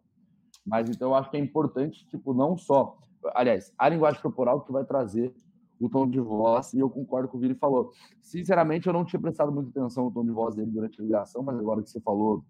Mas 0.65 0.89
então 0.89 1.09
eu 1.09 1.15
acho 1.15 1.31
que 1.31 1.37
é 1.37 1.39
importante, 1.39 2.05
tipo, 2.07 2.33
não 2.33 2.55
só. 2.55 2.97
Aliás, 3.33 3.73
a 3.77 3.89
linguagem 3.89 4.21
corporal 4.21 4.61
que 4.61 4.71
vai 4.71 4.83
trazer 4.83 5.33
o 5.79 5.89
tom 5.89 6.07
de 6.07 6.19
voz, 6.19 6.73
e 6.73 6.79
eu 6.79 6.89
concordo 6.89 7.27
com 7.27 7.37
o 7.37 7.39
Vini 7.39 7.55
falou. 7.55 7.91
Sinceramente, 8.21 8.85
eu 8.85 8.93
não 8.93 9.03
tinha 9.03 9.19
prestado 9.19 9.51
muita 9.51 9.71
atenção 9.71 10.05
no 10.05 10.11
tom 10.11 10.23
de 10.23 10.31
voz 10.31 10.55
dele 10.55 10.69
durante 10.69 11.01
a 11.01 11.03
ligação, 11.03 11.41
mas 11.41 11.57
agora 11.57 11.81
que 11.81 11.89
você 11.89 11.99
falou, 11.99 12.45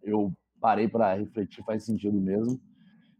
eu 0.00 0.32
parei 0.60 0.86
para 0.86 1.14
refletir, 1.14 1.64
faz 1.64 1.84
sentido 1.84 2.20
mesmo. 2.20 2.60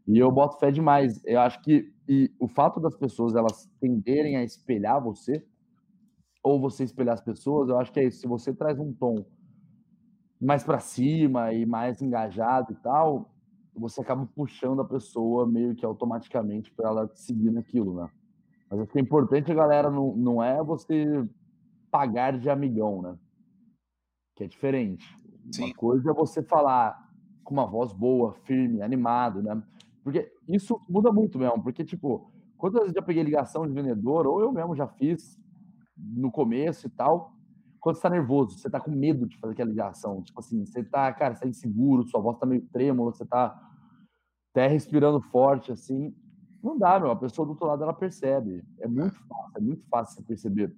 E 0.07 0.17
eu 0.17 0.31
boto 0.31 0.57
fé 0.59 0.71
demais. 0.71 1.21
Eu 1.25 1.41
acho 1.41 1.61
que 1.61 1.92
e 2.07 2.31
o 2.39 2.47
fato 2.47 2.79
das 2.79 2.95
pessoas 2.95 3.35
elas 3.35 3.69
tenderem 3.79 4.35
a 4.37 4.43
espelhar 4.43 5.01
você, 5.01 5.45
ou 6.43 6.59
você 6.59 6.83
espelhar 6.83 7.13
as 7.13 7.21
pessoas, 7.21 7.69
eu 7.69 7.77
acho 7.77 7.91
que 7.91 7.99
é 7.99 8.05
isso. 8.05 8.19
Se 8.19 8.27
você 8.27 8.53
traz 8.53 8.77
um 8.77 8.91
tom 8.91 9.25
mais 10.39 10.63
para 10.63 10.79
cima 10.79 11.53
e 11.53 11.65
mais 11.65 12.01
engajado 12.01 12.73
e 12.73 12.75
tal, 12.75 13.33
você 13.73 14.01
acaba 14.01 14.27
puxando 14.35 14.81
a 14.81 14.85
pessoa 14.85 15.47
meio 15.47 15.73
que 15.73 15.85
automaticamente 15.85 16.71
para 16.71 16.89
ela 16.89 17.11
seguir 17.15 17.49
naquilo, 17.49 17.95
né? 17.95 18.09
Mas 18.69 18.81
o 18.81 18.87
que 18.87 18.97
é 18.97 19.01
importante, 19.01 19.53
galera, 19.53 19.89
não, 19.89 20.15
não 20.15 20.43
é 20.43 20.61
você 20.61 21.27
pagar 21.89 22.37
de 22.37 22.49
amigão, 22.49 23.01
né? 23.01 23.17
Que 24.35 24.43
é 24.43 24.47
diferente. 24.47 25.17
Sim. 25.51 25.65
Uma 25.65 25.73
coisa 25.75 26.11
é 26.11 26.13
você 26.13 26.43
falar 26.43 27.09
com 27.43 27.53
uma 27.53 27.65
voz 27.65 27.93
boa, 27.93 28.33
firme, 28.33 28.81
animado, 28.81 29.41
né? 29.41 29.61
Porque 30.03 30.31
isso 30.47 30.79
muda 30.89 31.11
muito 31.11 31.39
mesmo, 31.39 31.63
porque, 31.63 31.83
tipo, 31.83 32.31
quantas 32.57 32.81
vezes 32.81 32.95
eu 32.95 33.01
já 33.01 33.05
peguei 33.05 33.23
ligação 33.23 33.65
de 33.65 33.73
vendedor, 33.73 34.27
ou 34.27 34.41
eu 34.41 34.51
mesmo 34.51 34.75
já 34.75 34.87
fiz 34.87 35.39
no 35.97 36.31
começo 36.31 36.87
e 36.87 36.89
tal, 36.89 37.33
quando 37.79 37.95
você 37.97 38.01
tá 38.01 38.09
nervoso, 38.09 38.57
você 38.57 38.69
tá 38.69 38.79
com 38.79 38.91
medo 38.91 39.27
de 39.27 39.37
fazer 39.37 39.53
aquela 39.53 39.69
ligação. 39.69 40.21
Tipo 40.21 40.39
assim, 40.39 40.65
você 40.65 40.83
tá, 40.83 41.11
cara, 41.11 41.35
você 41.35 41.41
tá 41.41 41.47
inseguro, 41.47 42.07
sua 42.07 42.21
voz 42.21 42.37
tá 42.37 42.45
meio 42.45 42.65
trêmula, 42.71 43.11
você 43.11 43.25
tá 43.25 43.59
até 44.51 44.67
respirando 44.67 45.19
forte, 45.21 45.71
assim. 45.71 46.15
Não 46.63 46.77
dá, 46.77 46.97
meu. 46.97 47.11
A 47.11 47.15
pessoa 47.15 47.45
do 47.45 47.51
outro 47.51 47.67
lado, 47.67 47.83
ela 47.83 47.93
percebe. 47.93 48.63
É 48.79 48.87
muito 48.87 49.15
fácil, 49.27 49.57
é 49.57 49.59
muito 49.59 49.85
fácil 49.89 50.15
você 50.15 50.23
perceber 50.23 50.73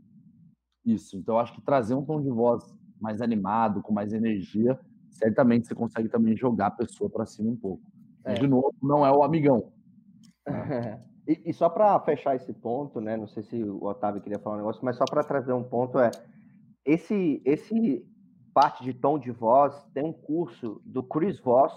isso. 0.84 1.16
Então, 1.16 1.36
eu 1.36 1.40
acho 1.40 1.54
que 1.54 1.62
trazer 1.62 1.94
um 1.94 2.04
tom 2.04 2.20
de 2.22 2.30
voz 2.30 2.76
mais 3.00 3.22
animado, 3.22 3.84
com 3.84 3.94
mais 3.94 4.12
energia, 4.12 4.80
certamente 5.12 5.68
você 5.68 5.76
consegue 5.76 6.10
também 6.10 6.36
jogar 6.36 6.68
a 6.68 6.72
pessoa 6.72 7.08
para 7.08 7.26
cima 7.26 7.52
um 7.52 7.56
pouco. 7.56 7.84
É. 8.26 8.34
De 8.34 8.48
novo, 8.48 8.74
não 8.82 9.06
é 9.06 9.12
o 9.12 9.24
amigão. 9.24 9.72
e, 11.28 11.42
e, 11.46 11.54
só 11.54 11.70
para 11.70 12.00
fechar 12.00 12.36
esse 12.36 12.52
ponto, 12.52 13.00
né? 13.00 13.16
Não 13.16 13.28
sei 13.28 13.44
se 13.44 13.64
o 13.64 13.86
Otávio 13.86 14.22
queria 14.22 14.40
falar 14.40 14.56
um 14.56 14.60
negócio, 14.60 14.84
mas 14.84 14.98
só 14.98 15.06
para 15.06 15.24
trazer 15.24 15.54
um 15.54 15.64
ponto 15.64 16.00
é 16.00 16.12
esse, 16.86 17.42
esse 17.46 18.06
parte 18.54 18.84
de 18.84 18.94
tom 18.94 19.18
de 19.18 19.32
voz 19.32 19.76
tem 19.94 20.04
um 20.04 20.14
curso 20.14 20.82
do 20.86 21.04
Chris 21.04 21.40
Voss, 21.40 21.74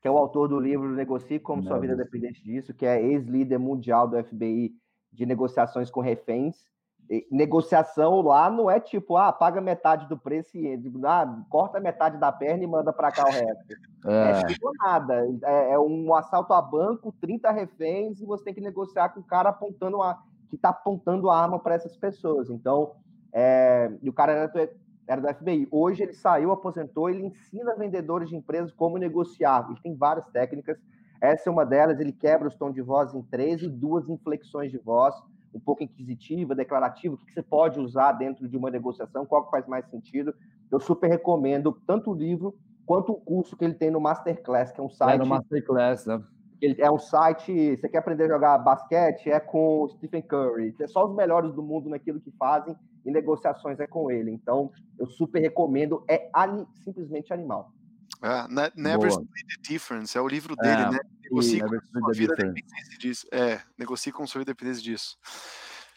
que 0.00 0.08
é 0.08 0.10
o 0.10 0.18
autor 0.18 0.48
do 0.48 0.60
livro 0.60 0.88
Negocie 0.94 1.38
como 1.38 1.62
Não, 1.62 1.68
sua 1.68 1.78
vida 1.78 1.96
dependente 1.96 2.42
disso, 2.42 2.74
que 2.74 2.86
é 2.86 3.02
ex-líder 3.02 3.58
mundial 3.58 4.08
do 4.08 4.22
FBI 4.22 4.72
de 5.12 5.26
negociações 5.26 5.90
com 5.90 6.00
reféns. 6.00 6.56
Negociação 7.30 8.20
lá 8.20 8.50
não 8.50 8.70
é 8.70 8.78
tipo, 8.78 9.16
ah, 9.16 9.32
paga 9.32 9.62
metade 9.62 10.06
do 10.08 10.18
preço 10.18 10.58
e 10.58 10.78
ah, 11.04 11.42
corta 11.48 11.80
metade 11.80 12.18
da 12.18 12.30
perna 12.30 12.62
e 12.62 12.66
manda 12.66 12.92
para 12.92 13.10
cá 13.10 13.24
o 13.24 13.30
resto. 13.30 13.74
É, 14.06 14.30
é 14.30 14.46
tipo 14.46 14.70
nada. 14.76 15.26
É, 15.42 15.72
é, 15.72 15.78
um 15.78 16.14
assalto 16.14 16.52
a 16.52 16.60
banco, 16.60 17.14
30 17.18 17.50
reféns, 17.50 18.20
e 18.20 18.26
você 18.26 18.44
tem 18.44 18.54
que 18.54 18.60
negociar 18.60 19.08
com 19.08 19.20
o 19.20 19.24
cara 19.24 19.48
apontando 19.48 20.02
a, 20.02 20.22
que 20.50 20.56
está 20.56 20.68
apontando 20.68 21.30
a 21.30 21.40
arma 21.40 21.58
para 21.58 21.74
essas 21.74 21.96
pessoas. 21.96 22.50
Então, 22.50 22.92
é, 23.32 23.90
e 24.02 24.08
o 24.10 24.12
cara 24.12 24.32
era 24.32 24.46
do, 24.46 24.70
era 25.06 25.20
do 25.20 25.34
FBI. 25.34 25.66
Hoje 25.70 26.02
ele 26.02 26.12
saiu, 26.12 26.52
aposentou, 26.52 27.08
ele 27.08 27.24
ensina 27.24 27.74
vendedores 27.74 28.28
de 28.28 28.36
empresas 28.36 28.70
como 28.72 28.98
negociar. 28.98 29.66
Ele 29.70 29.80
tem 29.82 29.94
várias 29.94 30.26
técnicas. 30.28 30.78
Essa 31.22 31.48
é 31.48 31.52
uma 31.52 31.64
delas, 31.64 31.98
ele 31.98 32.12
quebra 32.12 32.48
os 32.48 32.54
tons 32.54 32.74
de 32.74 32.82
voz 32.82 33.14
em 33.14 33.22
três 33.22 33.62
e 33.62 33.68
duas 33.68 34.08
inflexões 34.10 34.70
de 34.70 34.78
voz 34.78 35.14
um 35.54 35.60
pouco 35.60 35.82
inquisitiva, 35.82 36.54
declarativa, 36.54 37.14
o 37.14 37.18
que, 37.18 37.32
você 37.32 37.42
pode 37.42 37.80
usar 37.80 38.12
dentro 38.12 38.48
de 38.48 38.56
uma 38.56 38.70
negociação, 38.70 39.26
qual 39.26 39.44
que 39.44 39.50
faz 39.50 39.66
mais 39.66 39.88
sentido. 39.90 40.34
Eu 40.70 40.80
super 40.80 41.08
recomendo 41.08 41.80
tanto 41.86 42.10
o 42.10 42.14
livro 42.14 42.54
quanto 42.84 43.12
o 43.12 43.20
curso 43.20 43.56
que 43.56 43.64
ele 43.64 43.74
tem 43.74 43.90
no 43.90 44.00
Masterclass, 44.00 44.72
que 44.72 44.80
é 44.80 44.82
um 44.82 44.90
site. 44.90 45.14
É 45.14 45.18
no 45.18 45.26
Masterclass, 45.26 46.06
né? 46.06 46.22
Ele 46.60 46.80
é 46.80 46.90
um 46.90 46.98
site. 46.98 47.76
Você 47.76 47.88
quer 47.88 47.98
aprender 47.98 48.24
a 48.24 48.28
jogar 48.28 48.58
basquete? 48.58 49.30
É 49.30 49.38
com 49.38 49.82
o 49.82 49.88
Stephen 49.88 50.22
Curry. 50.22 50.74
É 50.80 50.86
só 50.88 51.06
os 51.06 51.14
melhores 51.14 51.52
do 51.52 51.62
mundo 51.62 51.88
naquilo 51.88 52.20
que 52.20 52.32
fazem 52.32 52.76
e 53.06 53.10
negociações 53.10 53.78
é 53.78 53.86
com 53.86 54.10
ele. 54.10 54.32
Então, 54.32 54.70
eu 54.98 55.06
super 55.06 55.40
recomendo. 55.40 56.02
É 56.08 56.28
simplesmente 56.74 57.32
animal. 57.32 57.70
É, 58.22 58.72
Never 58.74 59.08
Split 59.08 59.46
the 59.46 59.72
Difference, 59.72 60.16
é 60.16 60.20
o 60.20 60.28
livro 60.28 60.56
dele, 60.56 60.82
é, 60.82 60.90
né? 60.90 60.98
Negocie 61.22 61.60
com 61.60 62.00
sua 62.00 62.12
vida 62.12 62.34
dependência 62.34 62.98
disso. 62.98 63.26
É, 63.30 63.60
negocie 63.76 64.12
com 64.12 64.26
sua 64.26 64.40
vida 64.40 64.52
dependência 64.52 64.82
disso. 64.82 65.16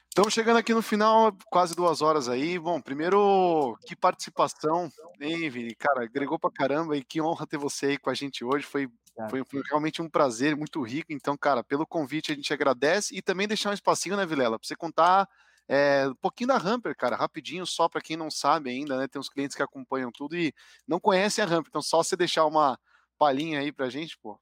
Estamos 0.07 0.33
chegando 0.33 0.57
aqui 0.57 0.73
no 0.73 0.81
final, 0.81 1.33
quase 1.49 1.73
duas 1.73 2.01
horas 2.01 2.27
aí. 2.27 2.59
Bom, 2.59 2.81
primeiro, 2.81 3.77
que 3.87 3.95
participação, 3.95 4.91
hein, 5.21 5.49
Vini? 5.49 5.73
Cara, 5.73 6.03
agregou 6.03 6.37
pra 6.37 6.51
caramba 6.51 6.97
e 6.97 7.03
que 7.03 7.21
honra 7.21 7.47
ter 7.47 7.57
você 7.57 7.85
aí 7.85 7.97
com 7.97 8.09
a 8.09 8.13
gente 8.13 8.43
hoje. 8.43 8.65
Foi, 8.65 8.89
foi, 9.29 9.41
foi, 9.45 9.61
realmente 9.69 10.01
um 10.01 10.09
prazer, 10.09 10.53
muito 10.53 10.81
rico. 10.81 11.13
Então, 11.13 11.37
cara, 11.37 11.63
pelo 11.63 11.87
convite 11.87 12.33
a 12.33 12.35
gente 12.35 12.53
agradece 12.53 13.15
e 13.15 13.21
também 13.21 13.47
deixar 13.47 13.69
um 13.69 13.73
espacinho, 13.73 14.17
né, 14.17 14.25
Vilela, 14.25 14.59
pra 14.59 14.67
você 14.67 14.75
contar 14.75 15.29
é, 15.73 16.05
um 16.05 16.15
pouquinho 16.15 16.49
da 16.49 16.57
Hamper, 16.57 16.93
cara, 16.97 17.15
rapidinho, 17.15 17.65
só 17.65 17.87
para 17.87 18.01
quem 18.01 18.17
não 18.17 18.29
sabe 18.29 18.69
ainda, 18.69 18.97
né? 18.97 19.07
Tem 19.07 19.21
uns 19.21 19.29
clientes 19.29 19.55
que 19.55 19.63
acompanham 19.63 20.11
tudo 20.11 20.35
e 20.35 20.53
não 20.85 20.99
conhecem 20.99 21.41
a 21.41 21.47
Hamper, 21.47 21.69
então 21.69 21.81
só 21.81 22.03
você 22.03 22.17
deixar 22.17 22.45
uma 22.45 22.77
palhinha 23.17 23.61
aí 23.61 23.71
pra 23.71 23.89
gente, 23.89 24.19
pô. 24.21 24.37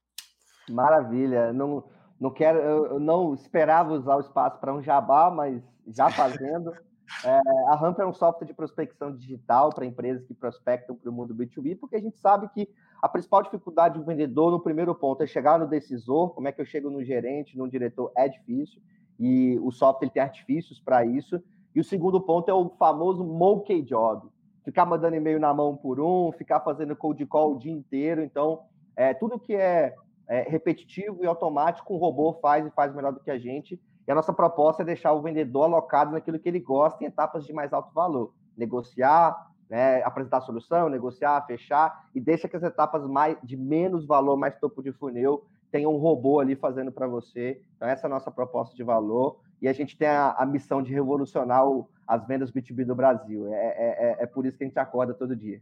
Maravilha, 0.68 1.52
não, 1.52 1.84
não 2.18 2.32
quero, 2.32 2.58
eu 2.58 2.98
não 2.98 3.32
esperava 3.32 3.92
usar 3.92 4.16
o 4.16 4.20
espaço 4.20 4.58
para 4.58 4.74
um 4.74 4.82
jabá, 4.82 5.30
mas 5.30 5.62
já 5.86 6.10
fazendo. 6.10 6.72
é, 7.24 7.40
a 7.68 7.74
Hamper 7.80 8.06
é 8.06 8.08
um 8.08 8.12
software 8.12 8.48
de 8.48 8.54
prospecção 8.54 9.14
digital 9.14 9.70
para 9.70 9.86
empresas 9.86 10.26
que 10.26 10.34
prospectam 10.34 10.96
para 10.96 11.10
o 11.10 11.12
mundo 11.12 11.32
B2B, 11.32 11.78
porque 11.78 11.94
a 11.94 12.00
gente 12.00 12.18
sabe 12.18 12.48
que 12.48 12.68
a 13.00 13.08
principal 13.08 13.44
dificuldade 13.44 13.96
do 13.96 14.04
vendedor, 14.04 14.50
no 14.50 14.60
primeiro 14.60 14.92
ponto, 14.96 15.22
é 15.22 15.28
chegar 15.28 15.60
no 15.60 15.68
decisor. 15.68 16.30
Como 16.30 16.48
é 16.48 16.52
que 16.52 16.60
eu 16.60 16.66
chego 16.66 16.90
no 16.90 17.04
gerente, 17.04 17.56
no 17.56 17.70
diretor? 17.70 18.10
É 18.16 18.28
difícil 18.28 18.82
e 19.20 19.58
o 19.62 19.70
software 19.70 20.08
tem 20.08 20.22
artifícios 20.22 20.80
para 20.80 21.04
isso. 21.04 21.40
E 21.74 21.80
o 21.80 21.84
segundo 21.84 22.18
ponto 22.20 22.50
é 22.50 22.54
o 22.54 22.70
famoso 22.70 23.22
monkey 23.22 23.82
job, 23.82 24.26
ficar 24.64 24.86
mandando 24.86 25.14
e-mail 25.14 25.38
na 25.38 25.52
mão 25.52 25.76
por 25.76 26.00
um, 26.00 26.32
ficar 26.32 26.60
fazendo 26.60 26.96
cold 26.96 27.24
call 27.26 27.52
o 27.52 27.58
dia 27.58 27.70
inteiro. 27.70 28.22
Então, 28.22 28.62
é, 28.96 29.12
tudo 29.12 29.38
que 29.38 29.54
é, 29.54 29.94
é 30.26 30.48
repetitivo 30.48 31.22
e 31.22 31.26
automático, 31.26 31.94
um 31.94 31.98
robô 31.98 32.32
faz 32.40 32.66
e 32.66 32.70
faz 32.70 32.94
melhor 32.94 33.12
do 33.12 33.20
que 33.20 33.30
a 33.30 33.38
gente. 33.38 33.78
E 34.08 34.10
a 34.10 34.14
nossa 34.14 34.32
proposta 34.32 34.82
é 34.82 34.86
deixar 34.86 35.12
o 35.12 35.20
vendedor 35.20 35.64
alocado 35.64 36.12
naquilo 36.12 36.38
que 36.38 36.48
ele 36.48 36.58
gosta 36.58 37.04
em 37.04 37.06
etapas 37.06 37.44
de 37.44 37.52
mais 37.52 37.72
alto 37.74 37.92
valor. 37.92 38.32
Negociar, 38.56 39.36
né, 39.68 40.02
apresentar 40.02 40.38
a 40.38 40.42
solução, 40.42 40.88
negociar, 40.88 41.46
fechar, 41.46 42.06
e 42.14 42.20
deixa 42.20 42.48
que 42.48 42.56
as 42.56 42.62
etapas 42.62 43.06
mais, 43.06 43.36
de 43.44 43.56
menos 43.56 44.04
valor, 44.06 44.36
mais 44.36 44.58
topo 44.58 44.82
de 44.82 44.92
funil, 44.92 45.44
tem 45.70 45.86
um 45.86 45.96
robô 45.96 46.40
ali 46.40 46.56
fazendo 46.56 46.90
para 46.90 47.06
você. 47.06 47.62
Então, 47.76 47.88
essa 47.88 48.06
é 48.06 48.08
a 48.08 48.10
nossa 48.10 48.30
proposta 48.30 48.74
de 48.74 48.82
valor. 48.82 49.40
E 49.60 49.68
a 49.68 49.72
gente 49.72 49.96
tem 49.96 50.08
a, 50.08 50.32
a 50.32 50.46
missão 50.46 50.82
de 50.82 50.92
revolucionar 50.92 51.66
o, 51.66 51.88
as 52.06 52.26
vendas 52.26 52.50
B2B 52.50 52.84
do 52.84 52.94
Brasil. 52.94 53.52
É, 53.52 53.56
é, 53.56 54.16
é, 54.20 54.22
é 54.24 54.26
por 54.26 54.46
isso 54.46 54.56
que 54.56 54.64
a 54.64 54.66
gente 54.66 54.78
acorda 54.78 55.14
todo 55.14 55.36
dia. 55.36 55.60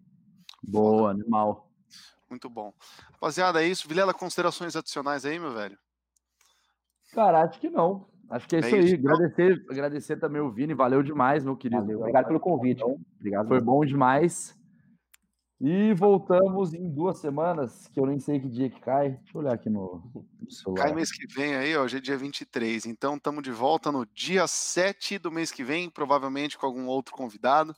Boa, 0.62 1.10
animal. 1.10 1.68
Muito 2.28 2.48
bom. 2.48 2.72
Rapaziada, 3.12 3.62
é 3.62 3.66
isso. 3.66 3.88
Vilela, 3.88 4.12
considerações 4.12 4.76
adicionais 4.76 5.24
aí, 5.24 5.38
meu 5.38 5.52
velho? 5.52 5.78
Cara, 7.12 7.42
acho 7.42 7.58
que 7.58 7.70
não. 7.70 8.06
Acho 8.28 8.46
que 8.46 8.56
é, 8.56 8.58
é 8.58 8.62
isso, 8.62 8.74
aí. 8.74 8.92
Então? 8.92 9.14
Agradecer, 9.14 9.66
agradecer 9.70 10.16
também 10.16 10.42
o 10.42 10.50
Vini. 10.50 10.74
Valeu 10.74 11.02
demais, 11.02 11.44
meu 11.44 11.56
querido. 11.56 11.82
Valeu. 11.82 12.00
Obrigado 12.00 12.26
pelo 12.26 12.40
convite. 12.40 12.82
Obrigado. 12.84 13.48
Foi 13.48 13.60
bom 13.60 13.84
demais. 13.84 14.57
E 15.60 15.92
voltamos 15.94 16.72
em 16.72 16.88
duas 16.88 17.18
semanas, 17.18 17.88
que 17.88 17.98
eu 17.98 18.06
nem 18.06 18.20
sei 18.20 18.38
que 18.38 18.48
dia 18.48 18.70
que 18.70 18.80
cai. 18.80 19.10
Deixa 19.10 19.36
eu 19.36 19.40
olhar 19.40 19.54
aqui 19.54 19.68
no, 19.68 20.02
no 20.40 20.50
celular. 20.50 20.84
Cai 20.84 20.94
mês 20.94 21.10
que 21.10 21.26
vem 21.26 21.56
aí, 21.56 21.76
hoje 21.76 21.96
é 21.96 22.00
dia 22.00 22.16
23. 22.16 22.86
Então 22.86 23.16
estamos 23.16 23.42
de 23.42 23.50
volta 23.50 23.90
no 23.90 24.06
dia 24.06 24.46
7 24.46 25.18
do 25.18 25.32
mês 25.32 25.50
que 25.50 25.64
vem, 25.64 25.90
provavelmente 25.90 26.56
com 26.56 26.64
algum 26.64 26.86
outro 26.86 27.12
convidado. 27.12 27.74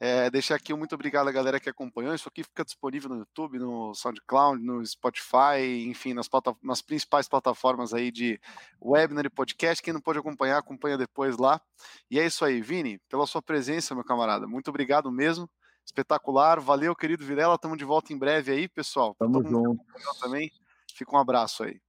É, 0.00 0.28
deixar 0.30 0.56
aqui 0.56 0.74
um 0.74 0.76
muito 0.76 0.96
obrigado 0.96 1.28
à 1.28 1.32
galera 1.32 1.60
que 1.60 1.70
acompanhou. 1.70 2.12
Isso 2.12 2.28
aqui 2.28 2.42
fica 2.42 2.64
disponível 2.64 3.08
no 3.08 3.18
YouTube, 3.18 3.60
no 3.60 3.94
SoundCloud, 3.94 4.60
no 4.60 4.84
Spotify, 4.84 5.86
enfim, 5.86 6.12
nas, 6.12 6.28
nas 6.60 6.82
principais 6.82 7.28
plataformas 7.28 7.94
aí 7.94 8.10
de 8.10 8.40
webinar 8.82 9.24
e 9.24 9.30
podcast. 9.30 9.80
Quem 9.80 9.94
não 9.94 10.00
pode 10.00 10.18
acompanhar, 10.18 10.58
acompanha 10.58 10.98
depois 10.98 11.38
lá. 11.38 11.60
E 12.10 12.18
é 12.18 12.26
isso 12.26 12.44
aí, 12.44 12.60
Vini, 12.60 12.98
pela 13.08 13.28
sua 13.28 13.40
presença, 13.40 13.94
meu 13.94 14.04
camarada. 14.04 14.48
Muito 14.48 14.68
obrigado 14.68 15.10
mesmo 15.12 15.48
espetacular. 15.86 16.60
Valeu, 16.60 16.94
querido 16.94 17.24
Virela. 17.24 17.56
Tamo 17.56 17.76
de 17.76 17.84
volta 17.84 18.12
em 18.12 18.18
breve 18.18 18.52
aí, 18.52 18.68
pessoal. 18.68 19.14
Tamo 19.18 19.42
junto. 19.42 19.80
Também. 20.20 20.50
Fica 20.92 21.16
um 21.16 21.18
abraço 21.18 21.62
aí. 21.62 21.80